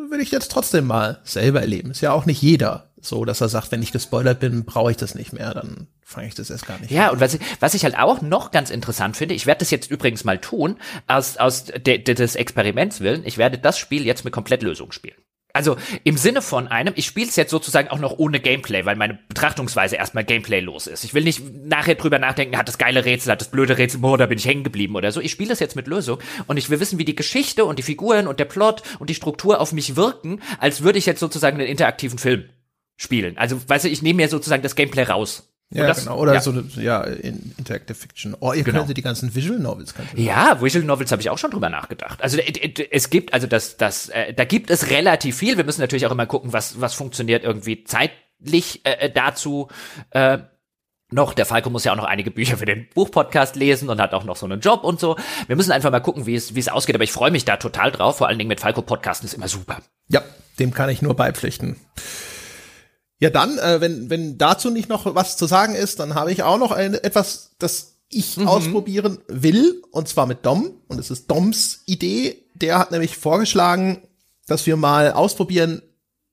will 0.10 0.20
ich 0.22 0.32
jetzt 0.32 0.52
trotzdem 0.52 0.86
mal 0.86 1.20
selber 1.24 1.62
erleben. 1.62 1.92
Ist 1.92 2.02
ja 2.02 2.12
auch 2.12 2.26
nicht 2.26 2.42
jeder 2.42 2.90
so, 3.02 3.26
dass 3.26 3.42
er 3.42 3.50
sagt, 3.50 3.72
wenn 3.72 3.82
ich 3.84 3.92
gespoilert 3.92 4.40
bin, 4.40 4.64
brauche 4.64 4.92
ich 4.92 4.98
das 4.98 5.14
nicht 5.14 5.34
mehr, 5.34 5.54
dann 5.54 5.88
fange 6.02 6.28
ich 6.28 6.36
das 6.36 6.50
erst 6.50 6.66
gar 6.66 6.80
nicht 6.80 6.90
Ja, 6.92 7.08
an. 7.08 7.16
und 7.16 7.20
was 7.20 7.34
ich, 7.34 7.42
was 7.60 7.74
ich 7.74 7.84
halt 7.84 7.98
auch 7.98 8.22
noch 8.22 8.52
ganz 8.52 8.70
interessant 8.70 9.18
finde, 9.18 9.36
ich 9.36 9.46
werde 9.46 9.60
das 9.60 9.72
jetzt 9.72 9.92
übrigens 9.92 10.24
mal 10.24 10.40
tun, 10.40 10.78
aus, 11.08 11.36
aus 11.38 11.66
de, 11.66 11.98
de, 11.98 12.14
des 12.16 12.36
Experiments 12.36 13.02
willen, 13.02 13.24
ich 13.26 13.38
werde 13.38 13.58
das 13.58 13.78
Spiel 13.78 14.06
jetzt 14.06 14.24
mit 14.24 14.34
Komplettlösung 14.34 14.92
spielen. 14.94 15.18
Also 15.56 15.78
im 16.04 16.18
Sinne 16.18 16.42
von 16.42 16.68
einem, 16.68 16.96
ich 16.98 17.06
spiele 17.06 17.28
es 17.28 17.36
jetzt 17.36 17.52
sozusagen 17.52 17.88
auch 17.90 18.00
noch 18.00 18.18
ohne 18.18 18.40
Gameplay, 18.40 18.86
weil 18.86 18.96
meine 18.96 19.20
Betrachtungsweise 19.28 19.96
erstmal 19.96 20.24
Gameplay-los 20.24 20.88
ist. 20.88 21.04
Ich 21.04 21.14
will 21.14 21.24
nicht 21.24 21.44
nachher 21.66 21.94
drüber 21.94 22.18
nachdenken, 22.18 22.58
hat 22.58 22.68
das 22.68 22.80
geile 22.80 23.06
Rätsel, 23.06 23.32
hat 23.32 23.42
das 23.42 23.52
blöde 23.52 23.78
Rätsel, 23.78 24.00
boah, 24.02 24.18
da 24.18 24.26
bin 24.26 24.40
ich 24.40 24.46
hängen 24.46 24.64
geblieben 24.64 24.96
oder 24.96 25.12
so. 25.12 25.22
Ich 25.22 25.32
spiele 25.32 25.54
es 25.54 25.60
jetzt 25.60 25.76
mit 25.76 25.86
Lösung 25.86 26.18
und 26.48 26.58
ich 26.58 26.72
will 26.72 26.80
wissen, 26.80 26.98
wie 26.98 27.06
die 27.06 27.16
Geschichte 27.16 27.66
und 27.66 27.78
die 27.78 27.84
Figuren 27.84 28.26
und 28.26 28.40
der 28.40 28.46
Plot 28.46 28.82
und 28.98 29.12
die 29.12 29.16
Struktur 29.16 29.62
auf 29.62 29.74
mich 29.74 29.96
wirken, 29.96 30.42
als 30.58 30.82
würde 30.82 30.98
ich 30.98 31.06
jetzt 31.06 31.20
sozusagen 31.20 31.60
einen 31.60 31.70
interaktiven 31.70 32.18
Film 32.18 32.50
spielen. 32.98 33.38
Also, 33.38 33.58
weißt 33.68 33.86
du, 33.86 33.90
ich 33.90 34.02
nehme 34.02 34.24
mir 34.24 34.30
sozusagen 34.30 34.64
das 34.64 34.76
Gameplay 34.76 35.04
raus. 35.04 35.53
Ja, 35.74 35.88
das, 35.88 36.02
genau. 36.02 36.20
Oder 36.20 36.36
ja. 36.36 36.42
so 36.42 36.52
eine, 36.52 36.64
ja, 36.78 37.02
in 37.02 37.54
Interactive 37.58 37.96
Fiction. 37.96 38.36
Oh, 38.40 38.54
ihr 38.54 38.64
genau. 38.64 38.80
könntet 38.80 38.98
die 38.98 39.02
ganzen 39.02 39.34
Visual 39.34 39.60
Novels. 39.60 39.94
Ja, 40.16 40.62
Visual 40.62 40.86
Novels 40.86 41.12
habe 41.12 41.22
ich 41.22 41.30
auch 41.30 41.38
schon 41.38 41.52
drüber 41.52 41.70
nachgedacht. 41.70 42.22
Also 42.22 42.38
es 42.38 43.10
gibt, 43.10 43.34
also 43.34 43.48
das, 43.48 43.78
das, 43.78 44.10
äh, 44.10 44.34
da 44.34 44.46
gibt 44.46 44.70
es 44.70 44.90
relativ 44.92 45.38
viel. 45.38 45.58
Wir 45.58 45.64
müssen 45.64 45.82
natürlich 45.82 46.06
auch 46.06 46.12
immer 46.12 46.28
gucken, 46.28 46.54
was, 46.54 46.80
was 46.80 46.94
funktioniert 46.94 47.44
irgendwie 47.44 47.84
zeitlich 47.84 48.86
äh, 48.86 49.08
äh, 49.08 49.12
dazu. 49.12 49.70
Äh, 50.12 50.40
noch, 51.10 51.34
der 51.34 51.46
Falco 51.46 51.70
muss 51.70 51.84
ja 51.84 51.92
auch 51.92 51.98
noch 51.98 52.06
einige 52.06 52.32
Bücher 52.32 52.58
für 52.58 52.66
den 52.66 52.88
Buchpodcast 52.94 53.56
lesen 53.56 53.90
und 53.90 54.02
hat 54.02 54.14
auch 54.14 54.24
noch 54.24 54.36
so 54.36 54.46
einen 54.46 54.62
Job 54.62 54.84
und 54.84 55.00
so. 55.00 55.16
Wir 55.48 55.56
müssen 55.56 55.72
einfach 55.72 55.92
mal 55.92 56.00
gucken, 56.00 56.26
wie 56.26 56.36
es, 56.36 56.56
wie 56.56 56.60
es 56.60 56.70
ausgeht, 56.70 56.96
aber 56.96 57.04
ich 57.04 57.12
freue 57.12 57.32
mich 57.32 57.46
da 57.46 57.58
total 57.58 57.92
drauf. 57.92 58.18
Vor 58.18 58.28
allen 58.28 58.40
Dingen 58.40 58.48
mit 58.48 58.60
Falco 58.60 58.82
Podcasten 58.82 59.28
ist 59.28 59.34
immer 59.34 59.48
super. 59.48 59.78
Ja, 60.08 60.22
dem 60.60 60.74
kann 60.74 60.90
ich 60.90 61.02
nur 61.02 61.16
beipflichten. 61.16 61.78
Ja, 63.24 63.30
dann, 63.30 63.58
äh, 63.58 63.80
wenn, 63.80 64.10
wenn 64.10 64.38
dazu 64.38 64.70
nicht 64.70 64.90
noch 64.90 65.16
was 65.16 65.38
zu 65.38 65.46
sagen 65.46 65.76
ist, 65.76 66.02
dann 66.02 66.14
habe 66.14 66.34
ich 66.34 66.44
auch 66.44 66.58
noch 66.58 66.74
ein, 66.74 66.94
etwas, 66.94 67.52
das 67.58 67.94
ich 68.10 68.36
mhm. 68.36 68.50
ausprobieren 68.50 69.18
will, 69.30 69.82
und 69.92 70.10
zwar 70.10 70.26
mit 70.26 70.46
Dom. 70.46 70.72
Und 70.90 71.00
es 71.00 71.10
ist 71.10 71.32
Doms 71.32 71.84
Idee. 71.86 72.44
Der 72.54 72.78
hat 72.78 72.92
nämlich 72.92 73.16
vorgeschlagen, 73.16 74.02
dass 74.46 74.66
wir 74.66 74.76
mal 74.76 75.14
ausprobieren, 75.14 75.82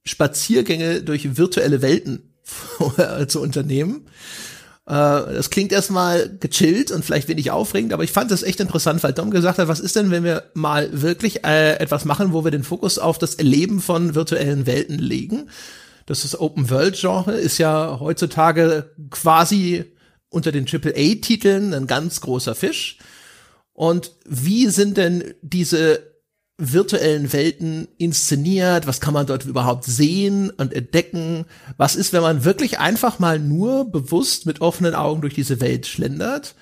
Spaziergänge 0.05 1.03
durch 1.03 1.37
virtuelle 1.37 1.81
Welten 1.81 2.35
zu 3.29 3.41
unternehmen. 3.41 4.09
Äh, 4.87 4.91
das 4.91 5.51
klingt 5.51 5.71
erstmal 5.71 6.29
gechillt 6.41 6.91
und 6.91 7.05
vielleicht 7.05 7.29
wenig 7.29 7.53
aufregend, 7.53 7.93
aber 7.93 8.03
ich 8.03 8.11
fand 8.11 8.33
das 8.33 8.43
echt 8.43 8.59
interessant, 8.59 9.05
weil 9.05 9.13
Dom 9.13 9.31
gesagt 9.31 9.61
hat, 9.61 9.69
was 9.69 9.79
ist 9.79 9.95
denn, 9.95 10.11
wenn 10.11 10.25
wir 10.25 10.51
mal 10.55 10.89
wirklich 10.91 11.45
äh, 11.45 11.77
etwas 11.77 12.05
machen, 12.05 12.33
wo 12.33 12.43
wir 12.43 12.51
den 12.51 12.65
Fokus 12.65 12.99
auf 12.99 13.17
das 13.17 13.37
Erleben 13.37 13.81
von 13.81 14.17
virtuellen 14.17 14.67
Welten 14.67 14.99
legen? 14.99 15.49
Das 16.11 16.25
ist 16.25 16.41
Open-World-Genre, 16.41 17.35
ist 17.35 17.59
ja 17.59 18.01
heutzutage 18.01 18.91
quasi 19.11 19.85
unter 20.29 20.51
den 20.51 20.67
AAA-Titeln 20.67 21.73
ein 21.73 21.87
ganz 21.87 22.21
großer 22.21 22.57
Fisch. 22.57 22.99
Und 23.75 24.17
wie 24.27 24.67
sind 24.67 24.97
denn 24.97 25.35
diese 25.41 26.03
virtuellen 26.59 27.33
Welten 27.33 27.87
inszeniert? 27.97 28.89
Was 28.89 29.01
kann 29.01 29.15
man 29.15 29.27
dort 29.27 29.45
überhaupt 29.45 29.85
sehen 29.85 30.51
und 30.51 30.73
entdecken? 30.73 31.45
Was 31.77 31.95
ist, 31.95 32.13
wenn 32.13 32.23
man 32.23 32.45
wirklich 32.45 32.81
einfach 32.81 33.21
mal 33.21 33.39
nur 33.39 33.89
bewusst 33.89 34.47
mit 34.47 34.61
offenen 34.61 34.97
Augen 34.97 35.21
durch 35.21 35.35
diese 35.35 35.61
Welt 35.61 35.87
schlendert? 35.87 36.57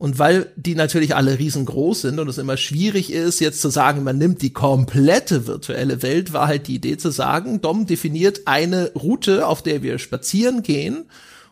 Und 0.00 0.18
weil 0.18 0.50
die 0.56 0.76
natürlich 0.76 1.14
alle 1.14 1.38
riesengroß 1.38 2.00
sind 2.00 2.20
und 2.20 2.26
es 2.26 2.38
immer 2.38 2.56
schwierig 2.56 3.12
ist, 3.12 3.38
jetzt 3.38 3.60
zu 3.60 3.68
sagen, 3.68 4.02
man 4.02 4.16
nimmt 4.16 4.40
die 4.40 4.54
komplette 4.54 5.46
virtuelle 5.46 6.02
Welt, 6.02 6.32
war 6.32 6.48
halt 6.48 6.68
die 6.68 6.76
Idee 6.76 6.96
zu 6.96 7.10
sagen, 7.10 7.60
Dom 7.60 7.84
definiert 7.84 8.46
eine 8.46 8.92
Route, 8.92 9.46
auf 9.46 9.60
der 9.60 9.82
wir 9.82 9.98
spazieren 9.98 10.62
gehen 10.62 11.04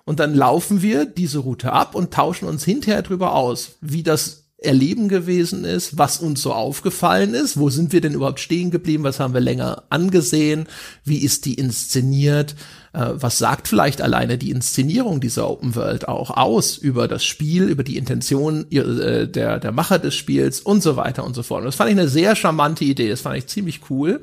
und 0.06 0.18
dann 0.18 0.34
laufen 0.34 0.80
wir 0.80 1.04
diese 1.04 1.40
Route 1.40 1.74
ab 1.74 1.94
und 1.94 2.14
tauschen 2.14 2.48
uns 2.48 2.64
hinterher 2.64 3.02
drüber 3.02 3.34
aus, 3.34 3.72
wie 3.82 4.02
das 4.02 4.44
Erleben 4.56 5.10
gewesen 5.10 5.66
ist, 5.66 5.98
was 5.98 6.18
uns 6.18 6.40
so 6.40 6.54
aufgefallen 6.54 7.34
ist, 7.34 7.58
wo 7.58 7.68
sind 7.68 7.92
wir 7.92 8.00
denn 8.00 8.14
überhaupt 8.14 8.40
stehen 8.40 8.70
geblieben, 8.70 9.04
was 9.04 9.20
haben 9.20 9.34
wir 9.34 9.42
länger 9.42 9.82
angesehen, 9.90 10.68
wie 11.04 11.18
ist 11.18 11.44
die 11.44 11.52
inszeniert, 11.52 12.56
äh, 12.92 13.06
was 13.12 13.38
sagt 13.38 13.68
vielleicht 13.68 14.00
alleine 14.00 14.38
die 14.38 14.50
Inszenierung 14.50 15.20
dieser 15.20 15.48
Open 15.48 15.74
World 15.74 16.08
auch 16.08 16.30
aus 16.30 16.76
über 16.76 17.08
das 17.08 17.24
Spiel, 17.24 17.64
über 17.64 17.84
die 17.84 17.96
Intention 17.96 18.70
äh, 18.70 19.28
der, 19.28 19.58
der 19.58 19.72
Macher 19.72 19.98
des 19.98 20.14
Spiels 20.14 20.60
und 20.60 20.82
so 20.82 20.96
weiter 20.96 21.24
und 21.24 21.34
so 21.34 21.42
fort. 21.42 21.60
Und 21.60 21.66
das 21.66 21.76
fand 21.76 21.90
ich 21.90 21.98
eine 21.98 22.08
sehr 22.08 22.36
charmante 22.36 22.84
Idee, 22.84 23.08
das 23.08 23.22
fand 23.22 23.36
ich 23.36 23.46
ziemlich 23.46 23.82
cool. 23.90 24.22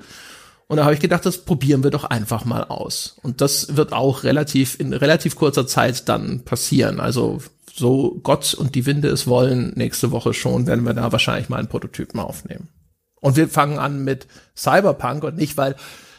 Und 0.68 0.78
da 0.78 0.84
habe 0.84 0.96
ich 0.96 1.00
gedacht, 1.00 1.26
das 1.26 1.40
probieren 1.40 1.84
wir 1.84 1.92
doch 1.92 2.06
einfach 2.06 2.44
mal 2.44 2.64
aus. 2.64 3.18
Und 3.22 3.42
das 3.42 3.76
wird 3.76 3.94
auch 3.94 4.24
relativ 4.24 4.80
in 4.80 4.94
relativ 4.94 5.36
kurzer 5.36 5.68
Zeit 5.68 6.10
dann 6.10 6.44
passieren. 6.44 7.00
Also 7.00 7.40
so 7.72 8.20
Gott 8.24 8.54
und 8.56 8.74
die 8.74 8.86
Winde 8.86 9.10
es 9.10 9.28
wollen, 9.28 9.74
nächste 9.76 10.12
Woche 10.12 10.34
schon 10.34 10.66
werden 10.66 10.86
wir 10.86 10.94
da 10.94 11.12
wahrscheinlich 11.12 11.50
mal 11.50 11.58
einen 11.58 11.68
Prototypen 11.68 12.20
aufnehmen. 12.20 12.70
Und 13.20 13.36
wir 13.36 13.48
fangen 13.48 13.80
an 13.80 14.04
mit 14.04 14.28
Cyberpunk 14.56 15.24
und 15.24 15.36
nicht, 15.38 15.58
weil 15.58 15.76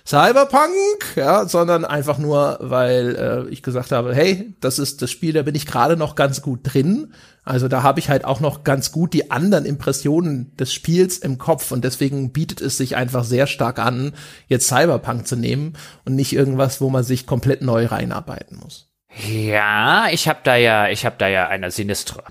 Cyberpunk, 0.06 1.16
ja, 1.16 1.46
sondern 1.46 1.84
einfach 1.84 2.18
nur, 2.18 2.58
weil 2.60 3.16
äh, 3.48 3.52
ich 3.52 3.64
gesagt 3.64 3.90
habe, 3.90 4.14
hey, 4.14 4.54
das 4.60 4.78
ist 4.78 5.02
das 5.02 5.10
Spiel, 5.10 5.32
da 5.32 5.42
bin 5.42 5.56
ich 5.56 5.66
gerade 5.66 5.96
noch 5.96 6.14
ganz 6.14 6.42
gut 6.42 6.60
drin. 6.62 7.12
Also 7.42 7.66
da 7.66 7.82
habe 7.82 7.98
ich 7.98 8.08
halt 8.08 8.24
auch 8.24 8.38
noch 8.38 8.62
ganz 8.62 8.92
gut 8.92 9.14
die 9.14 9.32
anderen 9.32 9.64
Impressionen 9.64 10.56
des 10.56 10.72
Spiels 10.72 11.18
im 11.18 11.38
Kopf 11.38 11.72
und 11.72 11.84
deswegen 11.84 12.32
bietet 12.32 12.60
es 12.60 12.76
sich 12.76 12.94
einfach 12.94 13.24
sehr 13.24 13.48
stark 13.48 13.80
an, 13.80 14.12
jetzt 14.46 14.68
Cyberpunk 14.68 15.26
zu 15.26 15.34
nehmen 15.34 15.72
und 16.04 16.14
nicht 16.14 16.32
irgendwas, 16.32 16.80
wo 16.80 16.88
man 16.88 17.02
sich 17.02 17.26
komplett 17.26 17.62
neu 17.62 17.86
reinarbeiten 17.86 18.58
muss. 18.58 18.88
Ja, 19.26 20.06
ich 20.12 20.28
habe 20.28 20.40
da 20.44 20.54
ja, 20.54 20.88
ich 20.88 21.04
habe 21.04 21.16
da 21.18 21.26
ja 21.26 21.48
eine 21.48 21.72
sinistre, 21.72 22.22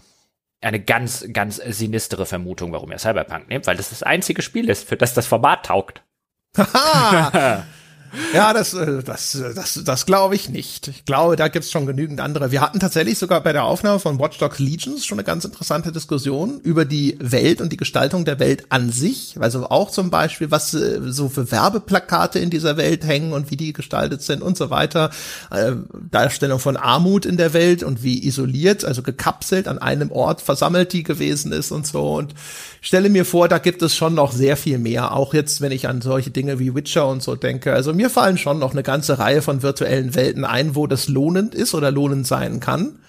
eine 0.61 0.79
ganz, 0.79 1.25
ganz 1.33 1.57
sinistere 1.57 2.25
Vermutung, 2.25 2.71
warum 2.71 2.91
er 2.91 2.99
Cyberpunk 2.99 3.49
nimmt, 3.49 3.67
weil 3.67 3.75
das 3.75 3.89
das 3.89 4.01
einzige 4.01 4.41
Spiel 4.41 4.69
ist, 4.69 4.87
für 4.87 4.95
das 4.95 5.13
das 5.13 5.27
Format 5.27 5.65
taugt. 5.65 6.04
Haha! 6.55 7.63
Ja, 8.33 8.53
das, 8.53 8.73
äh, 8.73 9.03
das, 9.03 9.37
das, 9.55 9.81
das 9.83 10.05
glaube 10.05 10.35
ich 10.35 10.49
nicht. 10.49 10.87
Ich 10.87 11.05
glaube, 11.05 11.35
da 11.35 11.47
gibt's 11.47 11.71
schon 11.71 11.85
genügend 11.85 12.19
andere. 12.19 12.51
Wir 12.51 12.61
hatten 12.61 12.79
tatsächlich 12.79 13.17
sogar 13.17 13.41
bei 13.41 13.53
der 13.53 13.63
Aufnahme 13.63 13.99
von 13.99 14.19
Watch 14.19 14.37
Dogs 14.37 14.59
Legions 14.59 15.05
schon 15.05 15.19
eine 15.19 15.25
ganz 15.25 15.45
interessante 15.45 15.91
Diskussion 15.91 16.59
über 16.61 16.85
die 16.85 17.17
Welt 17.19 17.61
und 17.61 17.71
die 17.71 17.77
Gestaltung 17.77 18.25
der 18.25 18.39
Welt 18.39 18.65
an 18.69 18.91
sich. 18.91 19.35
Also 19.39 19.69
auch 19.69 19.91
zum 19.91 20.09
Beispiel, 20.09 20.51
was 20.51 20.73
äh, 20.73 20.99
so 21.05 21.29
für 21.29 21.51
Werbeplakate 21.51 22.39
in 22.39 22.49
dieser 22.49 22.77
Welt 22.77 23.05
hängen 23.05 23.33
und 23.33 23.51
wie 23.51 23.57
die 23.57 23.73
gestaltet 23.73 24.21
sind 24.21 24.41
und 24.41 24.57
so 24.57 24.69
weiter. 24.69 25.09
Äh, 25.51 25.73
Darstellung 26.11 26.59
von 26.59 26.77
Armut 26.77 27.25
in 27.25 27.37
der 27.37 27.53
Welt 27.53 27.83
und 27.83 28.03
wie 28.03 28.25
isoliert, 28.25 28.85
also 28.85 29.01
gekapselt 29.01 29.67
an 29.67 29.79
einem 29.79 30.11
Ort 30.11 30.41
versammelt 30.41 30.93
die 30.93 31.03
gewesen 31.03 31.51
ist 31.51 31.71
und 31.71 31.87
so. 31.87 32.15
Und 32.15 32.33
stelle 32.81 33.09
mir 33.09 33.25
vor, 33.25 33.47
da 33.47 33.57
gibt 33.57 33.81
es 33.81 33.95
schon 33.95 34.13
noch 34.13 34.31
sehr 34.31 34.57
viel 34.57 34.77
mehr. 34.77 35.13
Auch 35.13 35.33
jetzt, 35.33 35.61
wenn 35.61 35.71
ich 35.71 35.87
an 35.87 36.01
solche 36.01 36.31
Dinge 36.31 36.59
wie 36.59 36.75
Witcher 36.75 37.07
und 37.07 37.23
so 37.23 37.35
denke. 37.35 37.73
Also 37.73 37.93
mir 37.93 38.04
fallen 38.09 38.37
schon 38.37 38.59
noch 38.59 38.71
eine 38.71 38.83
ganze 38.83 39.19
Reihe 39.19 39.41
von 39.41 39.63
virtuellen 39.63 40.15
Welten 40.15 40.45
ein, 40.45 40.75
wo 40.75 40.87
das 40.87 41.07
lohnend 41.07 41.55
ist 41.55 41.73
oder 41.73 41.91
lohnend 41.91 42.27
sein 42.27 42.59
kann. 42.59 42.99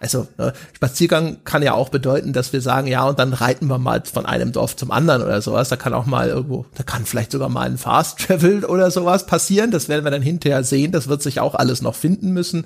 Also 0.00 0.26
ne, 0.38 0.54
Spaziergang 0.72 1.44
kann 1.44 1.62
ja 1.62 1.74
auch 1.74 1.90
bedeuten, 1.90 2.32
dass 2.32 2.54
wir 2.54 2.62
sagen, 2.62 2.86
ja, 2.86 3.06
und 3.06 3.18
dann 3.18 3.34
reiten 3.34 3.66
wir 3.66 3.76
mal 3.76 4.02
von 4.10 4.24
einem 4.24 4.50
Dorf 4.50 4.74
zum 4.74 4.90
anderen 4.90 5.22
oder 5.22 5.42
sowas. 5.42 5.68
Da 5.68 5.76
kann 5.76 5.92
auch 5.92 6.06
mal 6.06 6.28
irgendwo, 6.28 6.64
da 6.74 6.82
kann 6.82 7.04
vielleicht 7.04 7.32
sogar 7.32 7.50
mal 7.50 7.66
ein 7.66 7.76
Fast 7.76 8.18
Travel 8.20 8.64
oder 8.64 8.90
sowas 8.90 9.26
passieren. 9.26 9.70
Das 9.70 9.90
werden 9.90 10.04
wir 10.04 10.10
dann 10.10 10.22
hinterher 10.22 10.64
sehen. 10.64 10.90
Das 10.90 11.08
wird 11.08 11.22
sich 11.22 11.38
auch 11.38 11.54
alles 11.54 11.82
noch 11.82 11.94
finden 11.94 12.32
müssen. 12.32 12.64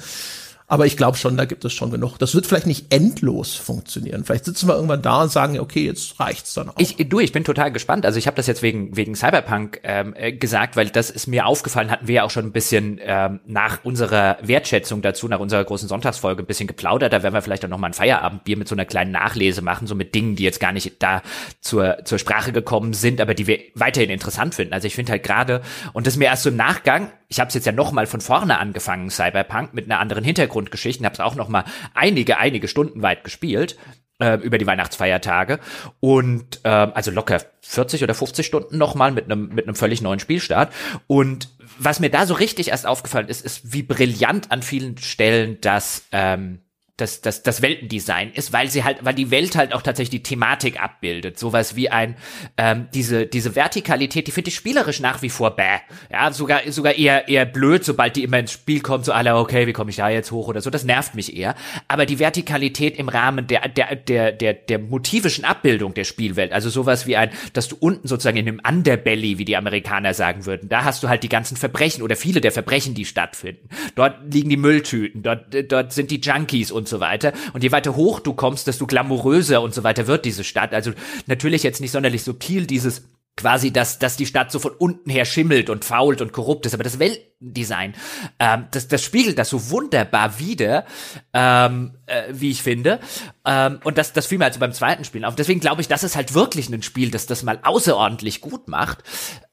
Aber 0.67 0.87
ich 0.87 0.97
glaube 0.97 1.19
schon, 1.19 1.37
da 1.37 1.45
gibt 1.45 1.65
es 1.67 1.75
schon 1.75 1.91
genug. 1.91 2.17
Das 2.19 2.35
wird 2.35 2.47
vielleicht 2.47 2.67
nicht 2.67 2.93
endlos 2.93 3.55
funktionieren. 3.55 4.25
Vielleicht 4.25 4.47
sitzen 4.47 4.67
wir 4.67 4.75
irgendwann 4.75 5.03
da 5.03 5.23
und 5.23 5.31
sagen, 5.31 5.61
okay, 5.61 5.85
jetzt 5.85 6.19
reicht's 6.19 6.55
dann 6.55 6.71
auch. 6.71 6.75
Ich, 6.79 6.97
du, 6.97 7.21
ich 7.21 7.33
bin 7.33 7.45
total 7.45 7.71
gespannt. 7.71 8.07
Also 8.07 8.19
ich 8.19 8.27
habe 8.27 8.37
das 8.37 8.47
jetzt 8.47 8.63
wegen 8.63 8.97
wegen 8.97 9.15
Cyberpunk 9.15 9.81
ähm, 9.83 10.15
äh, 10.17 10.33
gesagt, 10.33 10.77
weil 10.77 10.89
das 10.89 11.11
ist 11.11 11.27
mir 11.27 11.45
aufgefallen, 11.45 11.91
hatten 11.91 12.09
wir 12.09 12.15
ja 12.15 12.23
auch 12.23 12.31
schon 12.31 12.47
ein 12.47 12.53
bisschen 12.53 12.99
ähm, 13.03 13.41
nach 13.47 13.85
unserer 13.85 14.39
Wertschätzung 14.41 15.03
dazu, 15.03 15.29
nach 15.29 15.39
unserer 15.39 15.63
großen 15.65 15.87
Sonntagsfolge 15.87 16.43
ein 16.43 16.47
bisschen 16.47 16.67
geplaudert. 16.67 17.13
Da 17.13 17.23
werden 17.23 17.35
wir 17.35 17.43
vielleicht 17.43 17.65
auch 17.67 17.69
noch 17.69 17.79
mal 17.79 17.89
ein 17.89 17.95
Feierabendbier 17.95 18.57
mit 18.57 18.67
so 18.67 18.75
einer 18.75 18.87
kleinen 18.87 19.13
Nachlese 19.13 19.61
machen, 19.61 19.87
so 19.87 19.95
mit 19.95 20.15
Dingen, 20.15 20.35
die 20.35 20.45
jetzt 20.45 20.61
gar 20.61 20.73
nicht 20.73 21.03
da 21.03 21.23
zur 21.61 21.99
zur 22.05 22.19
Sprache 22.19 22.53
gekommen 22.53 22.95
sind, 22.95 23.21
aber 23.21 23.35
die 23.35 23.47
wir 23.47 23.59
weiterhin 23.75 24.09
interessant 24.09 24.55
finden. 24.55 24.73
Also 24.73 24.87
ich 24.87 24.95
finde 24.95 25.13
halt 25.13 25.25
gerade 25.25 25.61
und 25.93 26.07
das 26.07 26.17
mir 26.17 26.27
erst 26.27 26.45
so 26.45 26.49
im 26.49 26.57
Nachgang 26.57 27.11
ich 27.35 27.41
habe 27.41 27.49
es 27.49 27.55
jetzt 27.55 27.65
ja 27.65 27.73
noch 27.73 27.91
mal 27.91 28.07
von 28.07 28.21
vorne 28.21 28.61
angefangen, 28.61 29.11
Cyberpunk, 29.11 29.75
mit 29.75 29.87
einer 29.87 29.99
anderen 29.99 30.23
Hintergrundgeschichte, 30.23 31.05
habe 31.05 31.15
es 31.15 31.21
auch 31.21 31.35
noch 31.35 31.49
mal 31.49 31.65
einige, 31.93 32.39
einige 32.39 32.69
Stunden 32.69 33.03
weit 33.03 33.25
gespielt 33.25 33.77
äh, 34.21 34.37
über 34.37 34.57
die 34.57 34.69
Weihnachtsfeiertage. 34.69 35.59
Und 35.99 36.61
äh, 36.63 36.69
also 36.69 37.11
locker 37.11 37.43
40 37.63 38.05
oder 38.05 38.15
50 38.15 38.47
Stunden 38.47 38.79
noch 38.79 38.95
mal 38.95 39.11
mit 39.11 39.25
einem 39.25 39.49
mit 39.49 39.67
einem 39.67 39.75
völlig 39.75 40.01
neuen 40.01 40.21
Spielstart. 40.21 40.73
Und 41.09 41.49
was 41.77 41.99
mir 41.99 42.09
da 42.09 42.25
so 42.25 42.35
richtig 42.35 42.69
erst 42.69 42.87
aufgefallen 42.87 43.27
ist, 43.27 43.45
ist, 43.45 43.73
wie 43.73 43.83
brillant 43.83 44.53
an 44.53 44.63
vielen 44.63 44.97
Stellen 44.99 45.61
das 45.61 46.05
ähm, 46.13 46.61
das, 46.97 47.21
das, 47.21 47.43
das 47.43 47.61
Weltendesign 47.61 48.33
ist, 48.33 48.53
weil 48.53 48.71
sie 48.71 48.85
halt, 48.85 48.99
weil 49.05 49.15
die 49.15 49.33
Welt 49.33 49.57
halt 49.57 49.75
auch 49.75 49.83
tatsächlich 49.83 50.11
die 50.11 50.23
Thematik 50.23 50.81
abbildet. 50.81 51.41
Sowas 51.41 51.75
wie 51.75 51.91
ein, 51.91 52.15
ähm, 52.57 52.87
diese, 52.95 53.27
diese 53.27 53.57
Vertikalität, 53.57 54.29
die 54.29 54.31
finde 54.31 54.51
ich 54.51 54.55
spielerisch 54.55 55.01
nach 55.01 55.21
wie 55.21 55.29
vor 55.29 55.57
bäh. 55.57 55.79
Ja, 56.13 56.31
sogar, 56.31 56.61
sogar 56.71 56.95
eher, 56.95 57.27
eher 57.29 57.47
blöd, 57.47 57.85
sobald 57.85 58.15
die 58.15 58.23
immer 58.23 58.39
ins 58.39 58.53
Spiel 58.53 58.81
kommt, 58.81 59.05
so 59.07 59.13
alle, 59.13 59.35
okay, 59.35 59.67
wie 59.67 59.73
komme 59.73 59.91
ich 59.91 59.97
da 59.97 60.09
jetzt 60.09 60.31
hoch 60.31 60.47
oder 60.47 60.61
so, 60.61 60.71
das 60.71 60.85
nervt 60.85 61.17
mich 61.17 61.37
eher. 61.37 61.57
Aber 61.89 62.07
die 62.07 62.21
Vertikalität 62.21 62.97
im 62.97 63.09
Rahmen 63.09 63.49
der, 63.49 63.69
der, 63.69 63.97
der, 63.97 64.31
der, 64.31 64.55
der 64.55 64.79
motivischen 64.79 65.45
Abbildung 65.45 65.95
der 65.95 66.05
Spielwelt, 66.05 66.53
also 66.53 66.71
sowas 66.71 67.09
wie 67.09 67.17
ein, 67.17 67.31
dass 67.55 67.67
du 67.67 67.77
unten 67.81 68.07
sozusagen 68.07 68.37
in 68.37 68.47
dem 68.47 68.61
Underbelly, 68.65 69.39
wie 69.39 69.45
die 69.45 69.57
Amerikaner 69.57 70.15
sagen 70.15 70.47
würden, 70.47 70.69
da 70.69 70.85
hast 70.85 71.03
du 71.03 71.09
halt 71.09 71.25
die 71.25 71.29
ganzen 71.29 71.57
Verbrechen 71.57 72.05
oder 72.05 72.15
viele 72.15 72.41
der 72.41 72.53
Verbrechen, 72.53 72.95
die 72.95 73.05
stattfinden. 73.05 73.69
Dort 73.97 74.33
liegen 74.33 74.49
die 74.49 74.57
Mülltüten, 74.57 75.25
dort, 75.25 75.47
dort 75.73 75.93
sind 75.93 76.13
die 76.13 76.21
Junkies 76.21 76.71
und 76.71 76.84
und 76.85 76.89
so 76.89 77.01
weiter. 77.01 77.33
Und 77.55 77.63
je 77.63 77.73
weiter 77.73 77.97
hoch 77.97 78.21
du 78.21 78.35
kommst, 78.35 78.67
desto 78.67 78.87
glamouröser 78.87 79.63
und 79.63 79.73
so 79.73 79.85
weiter 79.85 80.07
wird 80.07 80.27
diese 80.27 80.45
Stadt. 80.45 80.75
Also 80.75 80.93
natürlich 81.25 81.63
jetzt 81.63 81.81
nicht 81.81 81.93
sonderlich 81.93 82.23
subtil 82.23 82.67
dieses 82.67 83.09
quasi, 83.37 83.73
dass, 83.73 83.99
dass 83.99 84.17
die 84.17 84.27
Stadt 84.27 84.53
so 84.53 84.59
von 84.59 84.73
unten 84.73 85.09
her 85.11 85.25
schimmelt 85.25 85.71
und 85.71 85.85
fault 85.85 86.21
und 86.21 86.33
korrupt 86.33 86.67
ist. 86.67 86.75
Aber 86.75 86.85
das 86.85 86.99
Weltdesign, 86.99 87.95
ähm, 88.39 88.67
das, 88.71 88.87
das 88.87 89.03
spiegelt 89.03 89.39
das 89.39 89.49
so 89.49 89.71
wunderbar 89.71 90.39
wider, 90.39 90.85
ähm, 91.33 91.97
äh, 92.07 92.25
wie 92.31 92.51
ich 92.51 92.63
finde. 92.63 93.01
Ähm, 93.47 93.81
und 93.83 93.97
das, 93.97 94.13
das 94.13 94.27
fiel 94.27 94.39
mir 94.39 94.45
also 94.45 94.61
beim 94.61 94.73
zweiten 94.73 95.05
Spielen 95.05 95.25
auf. 95.25 95.35
Deswegen 95.35 95.61
glaube 95.61 95.81
ich, 95.81 95.89
das 95.89 96.05
ist 96.05 96.17
halt 96.17 96.35
wirklich 96.35 96.69
ein 96.69 96.83
Spiel, 96.83 97.11
das 97.11 97.27
das 97.27 97.43
mal 97.43 97.59
außerordentlich 97.63 98.43
gut 98.43 98.69
macht. 98.69 99.03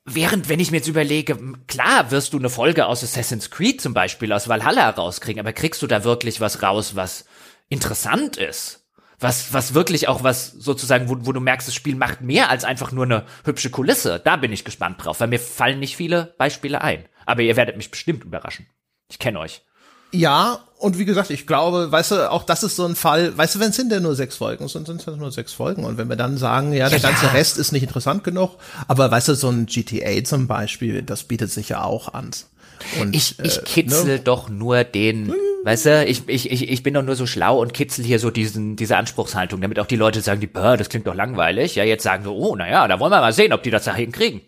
Während, 0.05 0.49
wenn 0.49 0.59
ich 0.59 0.71
mir 0.71 0.77
jetzt 0.77 0.87
überlege, 0.87 1.37
klar 1.67 2.09
wirst 2.09 2.33
du 2.33 2.39
eine 2.39 2.49
Folge 2.49 2.87
aus 2.87 3.03
Assassin's 3.03 3.51
Creed 3.51 3.81
zum 3.81 3.93
Beispiel 3.93 4.33
aus 4.33 4.47
Valhalla 4.47 4.89
rauskriegen, 4.89 5.39
aber 5.39 5.53
kriegst 5.53 5.81
du 5.81 5.87
da 5.87 6.03
wirklich 6.03 6.41
was 6.41 6.63
raus, 6.63 6.95
was 6.95 7.25
interessant 7.69 8.37
ist? 8.37 8.81
was, 9.21 9.53
was 9.53 9.73
wirklich 9.73 10.07
auch 10.07 10.23
was 10.23 10.51
sozusagen, 10.51 11.07
wo, 11.07 11.15
wo 11.25 11.31
du 11.31 11.39
merkst, 11.39 11.67
das 11.67 11.75
Spiel 11.75 11.95
macht 11.95 12.21
mehr 12.21 12.49
als 12.49 12.65
einfach 12.65 12.91
nur 12.91 13.05
eine 13.05 13.25
hübsche 13.45 13.69
Kulisse. 13.69 14.19
Da 14.19 14.35
bin 14.35 14.51
ich 14.51 14.65
gespannt 14.65 15.03
drauf, 15.03 15.19
weil 15.19 15.27
mir 15.27 15.39
fallen 15.39 15.79
nicht 15.79 15.95
viele 15.95 16.33
Beispiele 16.37 16.81
ein. 16.81 17.05
Aber 17.25 17.43
ihr 17.43 17.55
werdet 17.55 17.77
mich 17.77 17.91
bestimmt 17.91 18.23
überraschen. 18.23 18.67
Ich 19.09 19.19
kenne 19.19 19.39
euch. 19.39 19.61
Ja, 20.11 20.59
und 20.77 20.97
wie 20.97 21.05
gesagt, 21.05 21.29
ich 21.29 21.45
glaube, 21.45 21.91
weißt 21.91 22.11
du, 22.11 22.31
auch 22.31 22.43
das 22.43 22.63
ist 22.63 22.75
so 22.75 22.85
ein 22.85 22.95
Fall, 22.95 23.37
weißt 23.37 23.55
du, 23.55 23.59
wenn 23.59 23.69
es 23.69 23.75
sind 23.75 23.91
denn 23.91 24.01
nur 24.01 24.15
sechs 24.15 24.35
Folgen, 24.37 24.67
sind 24.67 24.89
es 24.89 25.05
nur 25.05 25.31
sechs 25.31 25.53
Folgen. 25.53 25.85
Und 25.85 25.97
wenn 25.97 26.09
wir 26.09 26.15
dann 26.15 26.37
sagen, 26.37 26.73
ja, 26.73 26.89
der 26.89 26.97
ja, 26.97 27.09
ganze 27.09 27.27
ja. 27.27 27.31
Rest 27.33 27.57
ist 27.57 27.71
nicht 27.71 27.83
interessant 27.83 28.23
genug, 28.23 28.57
aber 28.87 29.11
weißt 29.11 29.27
du, 29.27 29.35
so 29.35 29.49
ein 29.49 29.67
GTA 29.67 30.23
zum 30.23 30.47
Beispiel, 30.47 31.03
das 31.03 31.23
bietet 31.23 31.51
sich 31.51 31.69
ja 31.69 31.83
auch 31.83 32.13
an. 32.13 32.31
Und, 32.99 33.15
ich, 33.15 33.37
ich 33.43 33.59
äh, 33.59 33.61
kitzel 33.61 34.05
ne? 34.05 34.19
doch 34.19 34.49
nur 34.49 34.83
den, 34.83 35.31
weißt 35.63 35.85
du, 35.85 36.05
ich, 36.05 36.27
ich, 36.27 36.51
ich, 36.51 36.69
ich 36.69 36.83
bin 36.83 36.95
doch 36.95 37.03
nur 37.03 37.15
so 37.15 37.27
schlau 37.27 37.61
und 37.61 37.75
kitzel 37.75 38.03
hier 38.03 38.17
so 38.17 38.31
diesen, 38.31 38.75
diese 38.75 38.97
Anspruchshaltung, 38.97 39.61
damit 39.61 39.77
auch 39.77 39.85
die 39.85 39.97
Leute 39.97 40.21
sagen, 40.21 40.41
die, 40.41 40.49
das 40.51 40.89
klingt 40.89 41.05
doch 41.05 41.15
langweilig. 41.15 41.75
Ja, 41.75 41.83
jetzt 41.83 42.03
sagen 42.03 42.23
so, 42.23 42.35
oh, 42.35 42.55
naja, 42.55 42.87
da 42.87 42.99
wollen 42.99 43.11
wir 43.11 43.21
mal 43.21 43.33
sehen, 43.33 43.53
ob 43.53 43.61
die 43.61 43.69
das 43.69 43.83
da 43.83 43.93
hinkriegen. 43.93 44.41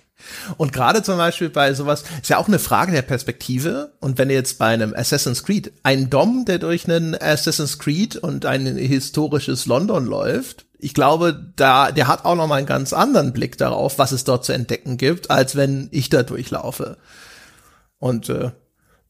Und 0.57 0.73
gerade 0.73 1.03
zum 1.03 1.17
Beispiel 1.17 1.49
bei 1.49 1.73
sowas, 1.73 2.03
ist 2.21 2.29
ja 2.29 2.37
auch 2.37 2.47
eine 2.47 2.59
Frage 2.59 2.91
der 2.91 3.01
Perspektive. 3.01 3.93
Und 3.99 4.17
wenn 4.17 4.29
jetzt 4.29 4.59
bei 4.59 4.67
einem 4.67 4.93
Assassin's 4.93 5.43
Creed, 5.43 5.73
ein 5.83 6.09
Dom, 6.09 6.45
der 6.45 6.59
durch 6.59 6.89
einen 6.89 7.15
Assassin's 7.15 7.79
Creed 7.79 8.15
und 8.15 8.45
ein 8.45 8.65
historisches 8.65 9.65
London 9.65 10.05
läuft, 10.05 10.65
ich 10.79 10.93
glaube, 10.93 11.53
da, 11.55 11.91
der 11.91 12.07
hat 12.07 12.25
auch 12.25 12.35
noch 12.35 12.47
mal 12.47 12.57
einen 12.57 12.67
ganz 12.67 12.91
anderen 12.91 13.31
Blick 13.31 13.57
darauf, 13.57 13.99
was 13.99 14.11
es 14.11 14.25
dort 14.25 14.43
zu 14.43 14.51
entdecken 14.51 14.97
gibt, 14.97 15.31
als 15.31 15.55
wenn 15.55 15.87
ich 15.91 16.09
da 16.09 16.23
durchlaufe. 16.23 16.97
Und 17.99 18.27
äh, 18.27 18.51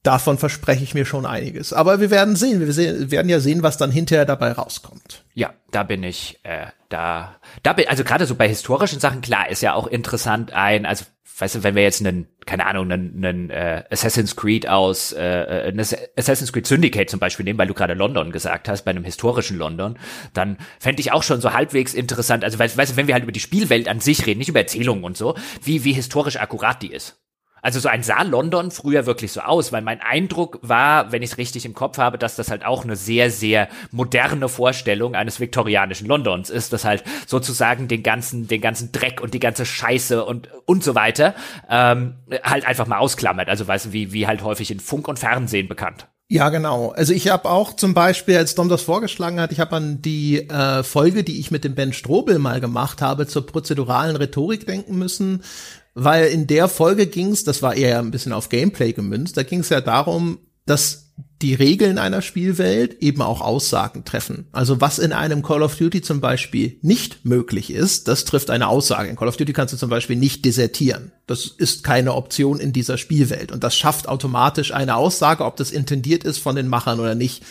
davon 0.04 0.38
verspreche 0.38 0.84
ich 0.84 0.94
mir 0.94 1.06
schon 1.06 1.26
einiges. 1.26 1.74
Aber 1.74 2.00
wir 2.00 2.12
werden 2.12 2.36
sehen. 2.36 2.60
Wir 2.60 2.72
sehen, 2.74 3.10
werden 3.10 3.30
ja 3.30 3.40
sehen, 3.40 3.64
was 3.64 3.78
dann 3.78 3.90
hinterher 3.90 4.26
dabei 4.26 4.52
rauskommt. 4.52 5.24
Ja, 5.34 5.52
da 5.72 5.82
bin 5.82 6.04
ich, 6.04 6.40
äh, 6.44 6.68
da, 6.94 7.40
da 7.64 7.74
bin, 7.74 7.88
also 7.88 8.04
gerade 8.04 8.26
so 8.26 8.36
bei 8.36 8.48
historischen 8.48 9.00
Sachen, 9.00 9.22
klar, 9.22 9.50
ist 9.50 9.62
ja 9.62 9.74
auch 9.74 9.88
interessant 9.88 10.54
ein, 10.54 10.86
also 10.86 11.06
weißt 11.40 11.56
du, 11.56 11.64
wenn 11.64 11.74
wir 11.74 11.82
jetzt 11.82 12.06
einen, 12.06 12.28
keine 12.46 12.68
Ahnung, 12.68 12.92
einen, 12.92 13.26
einen 13.26 13.50
äh, 13.50 13.84
Assassin's 13.90 14.36
Creed 14.36 14.70
aus, 14.70 15.12
äh, 15.12 15.22
äh 15.24 15.68
ein 15.70 15.80
Assassin's 15.80 16.54
Creed 16.54 16.68
Syndicate 16.68 17.10
zum 17.10 17.20
Beispiel 17.20 17.44
nehmen, 17.44 17.58
weil 17.58 17.68
du 17.68 17.74
gerade 17.74 17.96
London 17.96 18.32
gesagt 18.32 18.70
hast, 18.70 18.84
bei 18.84 18.92
einem 18.92 19.04
historischen 19.04 19.58
London, 19.58 19.98
dann 20.34 20.58
fände 20.80 21.02
ich 21.02 21.12
auch 21.12 21.24
schon 21.24 21.42
so 21.42 21.54
halbwegs 21.54 21.96
interessant, 21.96 22.44
also 22.44 22.60
weißt, 22.60 22.78
weißt 22.78 22.92
du, 22.92 22.98
wenn 22.98 23.08
wir 23.08 23.16
halt 23.16 23.24
über 23.24 23.32
die 23.32 23.40
Spielwelt 23.40 23.88
an 23.88 24.00
sich 24.00 24.28
reden, 24.28 24.38
nicht 24.38 24.50
über 24.50 24.60
Erzählungen 24.60 25.04
und 25.04 25.18
so, 25.18 25.36
wie, 25.64 25.84
wie 25.84 25.94
historisch 25.94 26.38
akkurat 26.38 26.82
die 26.84 26.92
ist. 26.92 27.24
Also 27.64 27.80
so 27.80 27.90
ein 27.90 28.04
sah 28.04 28.22
London 28.24 28.70
früher 28.70 29.06
wirklich 29.06 29.32
so 29.32 29.42
aus, 29.42 29.72
weil 29.72 29.82
mein 29.82 30.02
Eindruck 30.02 30.60
war, 30.62 31.12
wenn 31.12 31.24
ich 31.24 31.32
es 31.32 31.38
richtig 31.38 31.66
im 31.66 31.74
Kopf 31.74 31.98
habe, 31.98 32.18
dass 32.18 32.36
das 32.36 32.52
halt 32.52 32.66
auch 32.66 32.84
eine 32.84 32.96
sehr, 32.96 33.32
sehr 33.32 33.70
moderne 33.92 34.50
Vorstellung 34.50 35.16
eines 35.16 35.40
viktorianischen 35.40 36.08
Londons 36.08 36.50
ist, 36.50 36.74
das 36.74 36.84
halt 36.84 37.04
sozusagen 37.26 37.88
den 37.88 38.04
ganzen, 38.04 38.48
den 38.48 38.62
ganzen 38.62 38.92
Dreck 38.92 39.22
und 39.22 39.34
die 39.34 39.40
ganze 39.40 39.66
Scheiße 39.66 40.24
und 40.24 40.50
und 40.66 40.84
so 40.84 40.94
weiter 40.96 41.36
ähm, 41.70 42.16
halt 42.44 42.66
einfach 42.66 42.88
mal 42.88 42.98
ausklammert. 42.98 43.50
Also 43.50 43.68
weißt 43.68 43.88
du, 43.88 43.94
wie, 43.94 44.14
wie 44.14 44.28
halt 44.28 44.44
häufig 44.44 44.70
in 44.70 44.80
Funk 44.80 45.08
und 45.08 45.20
Fernsehen 45.20 45.68
bekannt. 45.68 46.08
Ja, 46.30 46.50
genau. 46.50 46.90
Also 46.90 47.14
ich 47.14 47.30
habe 47.30 47.50
auch 47.50 47.76
zum 47.76 47.94
Beispiel, 47.94 48.38
als 48.38 48.56
Dom 48.56 48.70
das 48.70 48.82
vorgeschlagen 48.82 49.40
hat, 49.40 49.52
ich 49.52 49.60
habe 49.60 49.76
an 49.76 50.02
die 50.02 50.50
äh, 50.50 50.82
Folge, 50.82 51.24
die 51.24 51.40
ich 51.40 51.52
mit 51.52 51.64
dem 51.64 51.76
Ben 51.76 51.94
Strobel 51.94 52.40
mal 52.40 52.60
gemacht 52.60 53.02
habe, 53.02 53.28
zur 53.28 53.46
prozeduralen 53.46 54.16
Rhetorik 54.16 54.66
denken 54.66 54.98
müssen, 54.98 55.44
weil 55.94 56.28
in 56.28 56.48
der 56.48 56.68
Folge 56.68 57.08
ging's, 57.08 57.44
das 57.44 57.62
war 57.62 57.76
eher 57.76 58.00
ein 58.00 58.12
bisschen 58.12 58.34
auf 58.34 58.50
Gameplay 58.50 58.94
gemünzt, 58.94 59.38
da 59.38 59.44
ging's 59.44 59.70
ja 59.70 59.82
darum, 59.82 60.40
dass 60.66 61.04
die 61.42 61.54
Regeln 61.54 61.98
einer 61.98 62.22
Spielwelt 62.22 63.02
eben 63.02 63.22
auch 63.22 63.42
Aussagen 63.42 64.06
treffen. 64.06 64.48
Also 64.54 64.80
was 64.80 64.98
in 64.98 65.12
einem 65.12 65.44
Call 65.44 65.62
of 65.62 65.76
Duty 65.76 66.02
zum 66.02 66.22
Beispiel 66.22 66.78
nicht 66.82 67.26
möglich 67.26 67.70
ist, 67.70 68.08
das 68.08 68.24
trifft 68.24 68.50
eine 68.50 68.70
Aussage. 68.70 69.10
In 69.10 69.18
Call 69.18 69.28
of 69.28 69.36
Duty 69.36 69.52
kannst 69.52 69.74
du 69.74 69.78
zum 69.78 69.90
Beispiel 69.90 70.16
nicht 70.16 70.46
desertieren. 70.46 71.12
Das 71.28 71.48
ist 71.48 71.84
keine 71.84 72.14
Option 72.14 72.60
in 72.60 72.72
dieser 72.72 72.98
Spielwelt. 72.98 73.52
Und 73.52 73.64
das 73.64 73.76
schafft 73.76 74.08
automatisch 74.08 74.74
eine 74.74 74.96
Aussage, 74.96 75.44
ob 75.44 75.58
das 75.58 75.72
intendiert 75.72 76.24
ist 76.24 76.38
von 76.38 76.56
den 76.56 76.70
Machern 76.70 77.02
oder 77.02 77.14
nicht. 77.14 77.44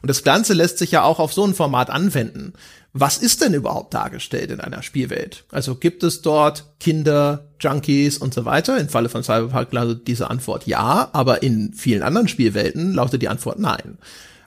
Und 0.00 0.08
das 0.08 0.24
Ganze 0.24 0.54
lässt 0.54 0.78
sich 0.78 0.90
ja 0.92 1.02
auch 1.02 1.18
auf 1.18 1.32
so 1.32 1.44
ein 1.44 1.54
Format 1.54 1.90
anwenden 1.90 2.52
was 2.92 3.18
ist 3.18 3.42
denn 3.42 3.54
überhaupt 3.54 3.94
dargestellt 3.94 4.50
in 4.50 4.60
einer 4.60 4.82
Spielwelt? 4.82 5.44
Also 5.50 5.74
gibt 5.74 6.02
es 6.02 6.22
dort 6.22 6.64
Kinder, 6.80 7.48
Junkies 7.60 8.18
und 8.18 8.32
so 8.32 8.44
weiter? 8.44 8.78
Im 8.78 8.88
Falle 8.88 9.08
von 9.08 9.22
Cyberpunk 9.22 9.72
lautet 9.72 10.08
diese 10.08 10.30
Antwort 10.30 10.66
ja, 10.66 11.08
aber 11.12 11.42
in 11.42 11.72
vielen 11.74 12.02
anderen 12.02 12.28
Spielwelten 12.28 12.94
lautet 12.94 13.22
die 13.22 13.28
Antwort 13.28 13.58
nein. 13.58 13.98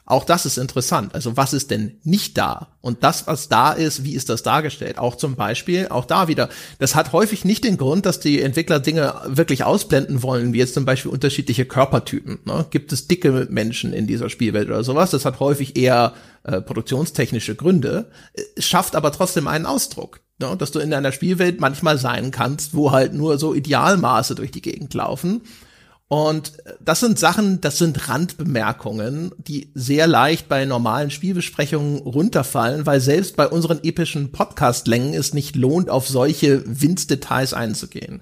Auch 0.06 0.26
das 0.26 0.46
ist 0.46 0.58
interessant. 0.58 1.16
Also 1.16 1.38
was 1.38 1.54
ist 1.54 1.72
denn 1.72 2.00
nicht 2.04 2.38
da? 2.38 2.68
Und 2.82 3.04
das, 3.04 3.28
was 3.28 3.50
da 3.50 3.72
ist, 3.72 4.04
wie 4.04 4.14
ist 4.14 4.30
das 4.30 4.44
dargestellt? 4.44 4.98
Auch 4.98 5.16
zum 5.16 5.36
Beispiel, 5.36 5.88
auch 5.90 6.06
da 6.06 6.28
wieder, 6.28 6.50
das 6.80 6.96
hat 6.96 7.14
häufig 7.14 7.46
nicht 7.46 7.64
den 7.64 7.78
Grund, 7.78 8.06
dass 8.06 8.20
die 8.20 8.42
Entwickler 8.42 8.80
Dinge 8.80 9.14
wirklich 9.26 9.64
ausblenden 9.64 10.24
wollen, 10.24 10.54
wie 10.54 10.58
jetzt 10.58 10.74
zum 10.74 10.86
Beispiel 10.86 11.12
unterschiedliche 11.12 11.66
Körpertypen. 11.66 12.40
Ne? 12.46 12.66
Gibt 12.72 12.92
es 12.92 13.08
dicke 13.08 13.48
Menschen 13.50 13.94
in 13.94 14.08
dieser 14.08 14.30
Spielwelt 14.30 14.68
oder 14.68 14.84
sowas? 14.84 15.12
Das 15.12 15.26
hat 15.26 15.40
häufig 15.40 15.78
eher 15.78 16.14
äh, 16.44 16.60
produktionstechnische 16.60 17.56
Gründe, 17.56 18.10
es 18.56 18.66
schafft 18.66 18.96
aber 18.96 19.12
trotzdem 19.12 19.48
einen 19.48 19.66
Ausdruck. 19.66 20.22
Ne? 20.40 20.56
Dass 20.58 20.72
du 20.72 20.80
in 20.80 20.94
einer 20.94 21.12
Spielwelt 21.12 21.62
manchmal 21.62 21.98
sein 21.98 22.32
kannst, 22.32 22.74
wo 22.74 22.92
halt 22.92 23.14
nur 23.14 23.38
so 23.38 23.54
Idealmaße 23.54 24.36
durch 24.36 24.52
die 24.52 24.62
Gegend 24.62 24.94
laufen 24.94 25.42
und 26.12 26.52
das 26.82 27.00
sind 27.00 27.18
Sachen, 27.18 27.62
das 27.62 27.78
sind 27.78 28.10
Randbemerkungen, 28.10 29.32
die 29.38 29.72
sehr 29.76 30.08
leicht 30.08 30.50
bei 30.50 30.66
normalen 30.66 31.10
Spielbesprechungen 31.10 32.00
runterfallen, 32.00 32.86
weil 32.86 33.00
selbst 33.00 33.38
bei 33.38 33.48
unseren 33.48 33.80
epischen 33.82 34.34
Podcast-Längen 34.34 35.14
es 35.14 35.34
nicht 35.34 35.56
lohnt, 35.56 35.90
auf 35.90 36.10
solche 36.10 36.64
Winzdetails 36.66 37.54
einzugehen. 37.54 38.20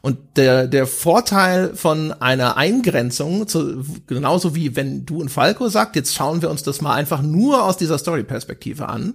Und 0.00 0.18
der, 0.36 0.68
der 0.68 0.86
Vorteil 0.86 1.74
von 1.74 2.12
einer 2.12 2.56
Eingrenzung, 2.56 3.48
zu, 3.48 3.82
genauso 4.06 4.54
wie 4.54 4.76
wenn 4.76 5.04
du 5.04 5.20
und 5.20 5.28
Falco 5.28 5.68
sagt, 5.68 5.96
jetzt 5.96 6.14
schauen 6.14 6.40
wir 6.40 6.50
uns 6.50 6.62
das 6.62 6.82
mal 6.82 6.94
einfach 6.94 7.20
nur 7.20 7.64
aus 7.64 7.76
dieser 7.76 7.98
Story-Perspektive 7.98 8.88
an, 8.88 9.14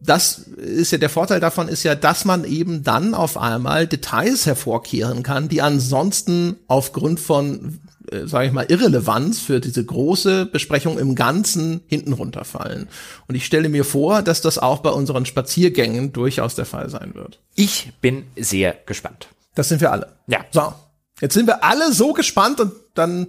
das 0.00 0.38
ist 0.38 0.92
ja 0.92 0.98
der 0.98 1.08
Vorteil 1.08 1.40
davon 1.40 1.68
ist 1.68 1.82
ja, 1.82 1.94
dass 1.94 2.24
man 2.24 2.44
eben 2.44 2.84
dann 2.84 3.14
auf 3.14 3.36
einmal 3.36 3.86
Details 3.86 4.46
hervorkehren 4.46 5.22
kann, 5.22 5.48
die 5.48 5.60
ansonsten 5.60 6.56
aufgrund 6.68 7.18
von 7.18 7.80
äh, 8.10 8.26
sage 8.26 8.46
ich 8.46 8.52
mal 8.52 8.66
Irrelevanz 8.68 9.40
für 9.40 9.60
diese 9.60 9.84
große 9.84 10.46
Besprechung 10.46 10.98
im 10.98 11.14
Ganzen 11.14 11.80
hinten 11.86 12.12
runterfallen. 12.12 12.88
Und 13.26 13.34
ich 13.34 13.44
stelle 13.44 13.68
mir 13.68 13.84
vor, 13.84 14.22
dass 14.22 14.40
das 14.40 14.58
auch 14.58 14.80
bei 14.80 14.90
unseren 14.90 15.26
Spaziergängen 15.26 16.12
durchaus 16.12 16.54
der 16.54 16.66
Fall 16.66 16.88
sein 16.90 17.14
wird. 17.14 17.40
Ich 17.54 17.92
bin 18.00 18.24
sehr 18.36 18.76
gespannt. 18.86 19.28
Das 19.54 19.68
sind 19.68 19.80
wir 19.80 19.90
alle. 19.90 20.12
Ja. 20.28 20.44
So, 20.52 20.72
jetzt 21.20 21.34
sind 21.34 21.46
wir 21.46 21.64
alle 21.64 21.92
so 21.92 22.12
gespannt 22.12 22.60
und 22.60 22.72
dann 22.94 23.28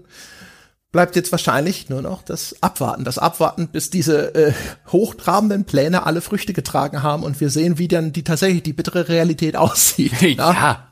bleibt 0.91 1.15
jetzt 1.15 1.31
wahrscheinlich 1.31 1.89
nur 1.89 2.01
noch 2.01 2.23
das 2.23 2.55
Abwarten. 2.61 3.03
Das 3.03 3.17
Abwarten, 3.17 3.67
bis 3.67 3.89
diese 3.89 4.33
äh, 4.35 4.53
hochtrabenden 4.91 5.65
Pläne 5.65 6.05
alle 6.05 6.21
Früchte 6.21 6.53
getragen 6.53 7.03
haben 7.03 7.23
und 7.23 7.39
wir 7.39 7.49
sehen, 7.49 7.77
wie 7.77 7.87
dann 7.87 8.11
die 8.11 8.23
tatsächlich 8.23 8.63
die 8.63 8.73
bittere 8.73 9.07
Realität 9.07 9.55
aussieht. 9.55 10.21
ja. 10.53 10.88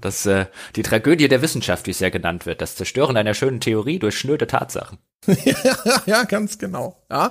Das 0.00 0.26
äh, 0.26 0.46
die 0.76 0.82
Tragödie 0.82 1.28
der 1.28 1.42
Wissenschaft, 1.42 1.86
wie 1.86 1.92
es 1.92 2.00
ja 2.00 2.10
genannt 2.10 2.46
wird, 2.46 2.60
das 2.60 2.76
Zerstören 2.76 3.16
einer 3.16 3.34
schönen 3.34 3.60
Theorie 3.60 3.98
durch 3.98 4.18
schnöde 4.18 4.46
Tatsachen. 4.46 4.98
ja, 5.26 6.02
ja, 6.06 6.24
ganz 6.24 6.58
genau. 6.58 6.96
Ja. 7.10 7.30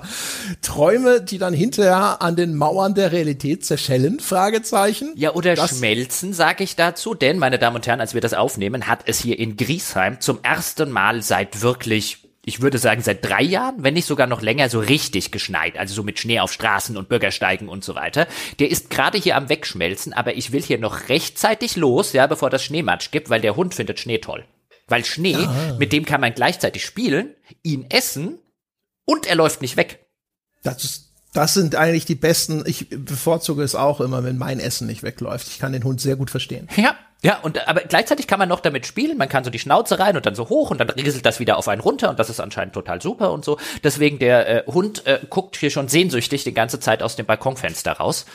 Träume, 0.62 1.20
die 1.20 1.38
dann 1.38 1.54
hinterher 1.54 2.22
an 2.22 2.36
den 2.36 2.56
Mauern 2.56 2.94
der 2.94 3.12
Realität 3.12 3.64
zerschellen? 3.64 4.18
Fragezeichen. 4.20 5.12
Ja, 5.16 5.34
oder 5.34 5.54
das 5.54 5.78
schmelzen, 5.78 6.32
sage 6.32 6.64
ich 6.64 6.76
dazu. 6.76 7.14
Denn, 7.14 7.38
meine 7.38 7.58
Damen 7.58 7.76
und 7.76 7.86
Herren, 7.86 8.00
als 8.00 8.14
wir 8.14 8.20
das 8.20 8.34
aufnehmen, 8.34 8.86
hat 8.86 9.00
es 9.06 9.20
hier 9.20 9.38
in 9.38 9.56
Griesheim 9.56 10.20
zum 10.20 10.40
ersten 10.42 10.90
Mal 10.90 11.22
seit 11.22 11.60
wirklich 11.62 12.31
ich 12.44 12.60
würde 12.60 12.78
sagen, 12.78 13.02
seit 13.02 13.24
drei 13.24 13.42
Jahren, 13.42 13.84
wenn 13.84 13.94
nicht 13.94 14.06
sogar 14.06 14.26
noch 14.26 14.42
länger, 14.42 14.68
so 14.68 14.80
richtig 14.80 15.30
geschneit. 15.30 15.78
Also 15.78 15.94
so 15.94 16.02
mit 16.02 16.18
Schnee 16.18 16.40
auf 16.40 16.52
Straßen 16.52 16.96
und 16.96 17.08
Bürgersteigen 17.08 17.68
und 17.68 17.84
so 17.84 17.94
weiter. 17.94 18.26
Der 18.58 18.70
ist 18.70 18.90
gerade 18.90 19.16
hier 19.16 19.36
am 19.36 19.48
Wegschmelzen, 19.48 20.12
aber 20.12 20.34
ich 20.34 20.50
will 20.50 20.62
hier 20.62 20.78
noch 20.78 21.08
rechtzeitig 21.08 21.76
los, 21.76 22.12
ja, 22.12 22.26
bevor 22.26 22.50
das 22.50 22.64
Schneematsch 22.64 23.12
gibt, 23.12 23.30
weil 23.30 23.40
der 23.40 23.54
Hund 23.54 23.74
findet 23.74 24.00
Schnee 24.00 24.18
toll. 24.18 24.44
Weil 24.88 25.04
Schnee, 25.04 25.36
ah. 25.36 25.76
mit 25.78 25.92
dem 25.92 26.04
kann 26.04 26.20
man 26.20 26.34
gleichzeitig 26.34 26.84
spielen, 26.84 27.34
ihn 27.62 27.86
essen 27.90 28.38
und 29.04 29.26
er 29.26 29.36
läuft 29.36 29.62
nicht 29.62 29.76
weg. 29.76 30.04
Das 30.64 30.82
ist 30.82 31.12
das 31.32 31.54
sind 31.54 31.76
eigentlich 31.76 32.04
die 32.04 32.14
besten. 32.14 32.62
Ich 32.66 32.90
bevorzuge 32.90 33.62
es 33.62 33.74
auch 33.74 34.02
immer, 34.02 34.22
wenn 34.22 34.36
mein 34.36 34.60
Essen 34.60 34.86
nicht 34.86 35.02
wegläuft. 35.02 35.48
Ich 35.48 35.58
kann 35.58 35.72
den 35.72 35.82
Hund 35.82 36.00
sehr 36.00 36.16
gut 36.16 36.28
verstehen. 36.28 36.68
Ja, 36.76 36.94
ja, 37.24 37.38
und 37.40 37.68
aber 37.68 37.82
gleichzeitig 37.82 38.26
kann 38.26 38.40
man 38.40 38.48
noch 38.48 38.58
damit 38.58 38.84
spielen. 38.84 39.16
Man 39.16 39.28
kann 39.28 39.44
so 39.44 39.50
die 39.50 39.60
Schnauze 39.60 40.00
rein 40.00 40.16
und 40.16 40.26
dann 40.26 40.34
so 40.34 40.48
hoch 40.48 40.70
und 40.70 40.78
dann 40.78 40.90
rieselt 40.90 41.24
das 41.24 41.38
wieder 41.38 41.56
auf 41.56 41.68
einen 41.68 41.80
runter 41.80 42.10
und 42.10 42.18
das 42.18 42.28
ist 42.28 42.40
anscheinend 42.40 42.74
total 42.74 43.00
super 43.00 43.30
und 43.30 43.44
so. 43.44 43.58
Deswegen 43.84 44.18
der 44.18 44.66
äh, 44.66 44.72
Hund 44.72 45.06
äh, 45.06 45.20
guckt 45.30 45.56
hier 45.56 45.70
schon 45.70 45.86
sehnsüchtig 45.86 46.42
die 46.42 46.52
ganze 46.52 46.80
Zeit 46.80 47.00
aus 47.00 47.14
dem 47.14 47.24
Balkonfenster 47.26 47.92
raus 47.92 48.26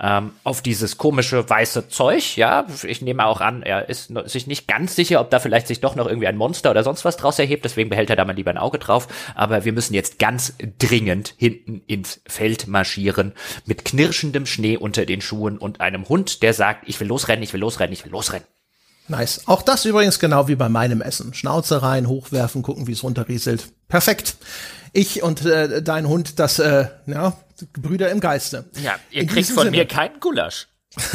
ähm, 0.00 0.32
auf 0.44 0.62
dieses 0.62 0.98
komische 0.98 1.48
weiße 1.48 1.88
Zeug. 1.88 2.36
Ja, 2.36 2.66
ich 2.82 3.02
nehme 3.02 3.26
auch 3.26 3.40
an, 3.40 3.62
er 3.62 3.88
ist 3.88 4.12
sich 4.26 4.46
nicht 4.46 4.68
ganz 4.68 4.96
sicher, 4.96 5.20
ob 5.20 5.30
da 5.30 5.38
vielleicht 5.38 5.66
sich 5.66 5.80
doch 5.80 5.94
noch 5.94 6.06
irgendwie 6.06 6.26
ein 6.26 6.36
Monster 6.36 6.70
oder 6.70 6.84
sonst 6.84 7.04
was 7.04 7.16
draus 7.16 7.38
erhebt. 7.38 7.64
Deswegen 7.64 7.90
behält 7.90 8.10
er 8.10 8.16
da 8.16 8.24
mal 8.24 8.36
lieber 8.36 8.50
ein 8.50 8.58
Auge 8.58 8.78
drauf. 8.78 9.08
Aber 9.34 9.64
wir 9.64 9.72
müssen 9.72 9.94
jetzt 9.94 10.18
ganz 10.18 10.54
dringend 10.78 11.34
hinten 11.36 11.82
ins 11.86 12.20
Feld 12.26 12.66
marschieren 12.66 13.32
mit 13.64 13.84
knirschendem 13.84 14.46
Schnee 14.46 14.76
unter 14.76 15.06
den 15.06 15.20
Schuhen 15.20 15.58
und 15.58 15.80
einem 15.80 16.08
Hund, 16.08 16.42
der 16.42 16.52
sagt, 16.52 16.88
ich 16.88 17.00
will 17.00 17.08
losrennen, 17.08 17.42
ich 17.42 17.52
will 17.52 17.60
losrennen, 17.60 17.92
ich 17.92 18.04
will 18.04 18.12
losrennen. 18.12 18.46
Nice. 19.08 19.42
Auch 19.46 19.62
das 19.62 19.84
übrigens 19.84 20.18
genau 20.18 20.48
wie 20.48 20.56
bei 20.56 20.68
meinem 20.68 21.00
Essen. 21.00 21.32
Schnauze 21.32 21.82
rein, 21.82 22.08
hochwerfen, 22.08 22.62
gucken, 22.62 22.86
wie 22.86 22.92
es 22.92 23.04
runterrieselt. 23.04 23.68
Perfekt. 23.88 24.36
Ich 24.92 25.22
und 25.22 25.44
äh, 25.44 25.82
dein 25.82 26.08
Hund, 26.08 26.38
das, 26.38 26.58
äh, 26.58 26.86
ja, 27.06 27.36
Brüder 27.72 28.10
im 28.10 28.20
Geiste. 28.20 28.68
Ja, 28.82 28.96
ihr 29.10 29.22
In 29.22 29.28
kriegt 29.28 29.48
von 29.48 29.64
Sinne. 29.64 29.70
mir 29.70 29.86
keinen 29.86 30.20
Gulasch. 30.20 30.68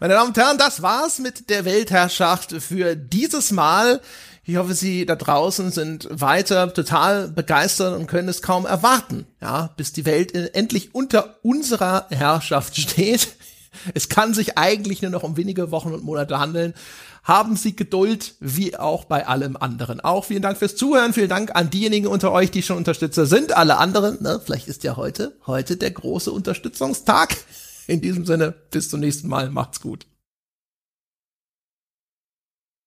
Meine 0.00 0.14
Damen 0.14 0.28
und 0.30 0.36
Herren, 0.36 0.58
das 0.58 0.82
war's 0.82 1.18
mit 1.18 1.50
der 1.50 1.64
Weltherrschaft 1.64 2.52
für 2.60 2.96
dieses 2.96 3.52
Mal. 3.52 4.00
Ich 4.44 4.56
hoffe, 4.56 4.74
Sie 4.74 5.06
da 5.06 5.14
draußen 5.14 5.70
sind 5.70 6.08
weiter 6.10 6.72
total 6.74 7.28
begeistert 7.28 7.96
und 7.96 8.08
können 8.08 8.28
es 8.28 8.42
kaum 8.42 8.66
erwarten, 8.66 9.26
ja, 9.40 9.72
bis 9.76 9.92
die 9.92 10.04
Welt 10.04 10.34
endlich 10.34 10.94
unter 10.94 11.36
unserer 11.42 12.06
Herrschaft 12.10 12.76
steht. 12.76 13.28
Es 13.94 14.10
kann 14.10 14.34
sich 14.34 14.58
eigentlich 14.58 15.00
nur 15.00 15.10
noch 15.10 15.22
um 15.22 15.38
wenige 15.38 15.70
Wochen 15.70 15.94
und 15.94 16.04
Monate 16.04 16.38
handeln. 16.38 16.74
Haben 17.22 17.54
Sie 17.54 17.76
Geduld, 17.76 18.34
wie 18.40 18.76
auch 18.76 19.04
bei 19.04 19.26
allem 19.26 19.56
anderen. 19.56 20.00
Auch 20.00 20.24
vielen 20.24 20.42
Dank 20.42 20.58
fürs 20.58 20.74
Zuhören. 20.74 21.12
Vielen 21.12 21.28
Dank 21.28 21.54
an 21.54 21.70
diejenigen 21.70 22.08
unter 22.08 22.32
euch, 22.32 22.50
die 22.50 22.62
schon 22.62 22.76
Unterstützer 22.76 23.26
sind. 23.26 23.56
Alle 23.56 23.78
anderen, 23.78 24.20
ne, 24.22 24.40
vielleicht 24.44 24.66
ist 24.66 24.82
ja 24.82 24.96
heute, 24.96 25.36
heute 25.46 25.76
der 25.76 25.92
große 25.92 26.32
Unterstützungstag. 26.32 27.36
In 27.86 28.00
diesem 28.00 28.26
Sinne, 28.26 28.54
bis 28.70 28.90
zum 28.90 29.00
nächsten 29.00 29.28
Mal. 29.28 29.50
Macht's 29.50 29.80
gut. 29.80 30.06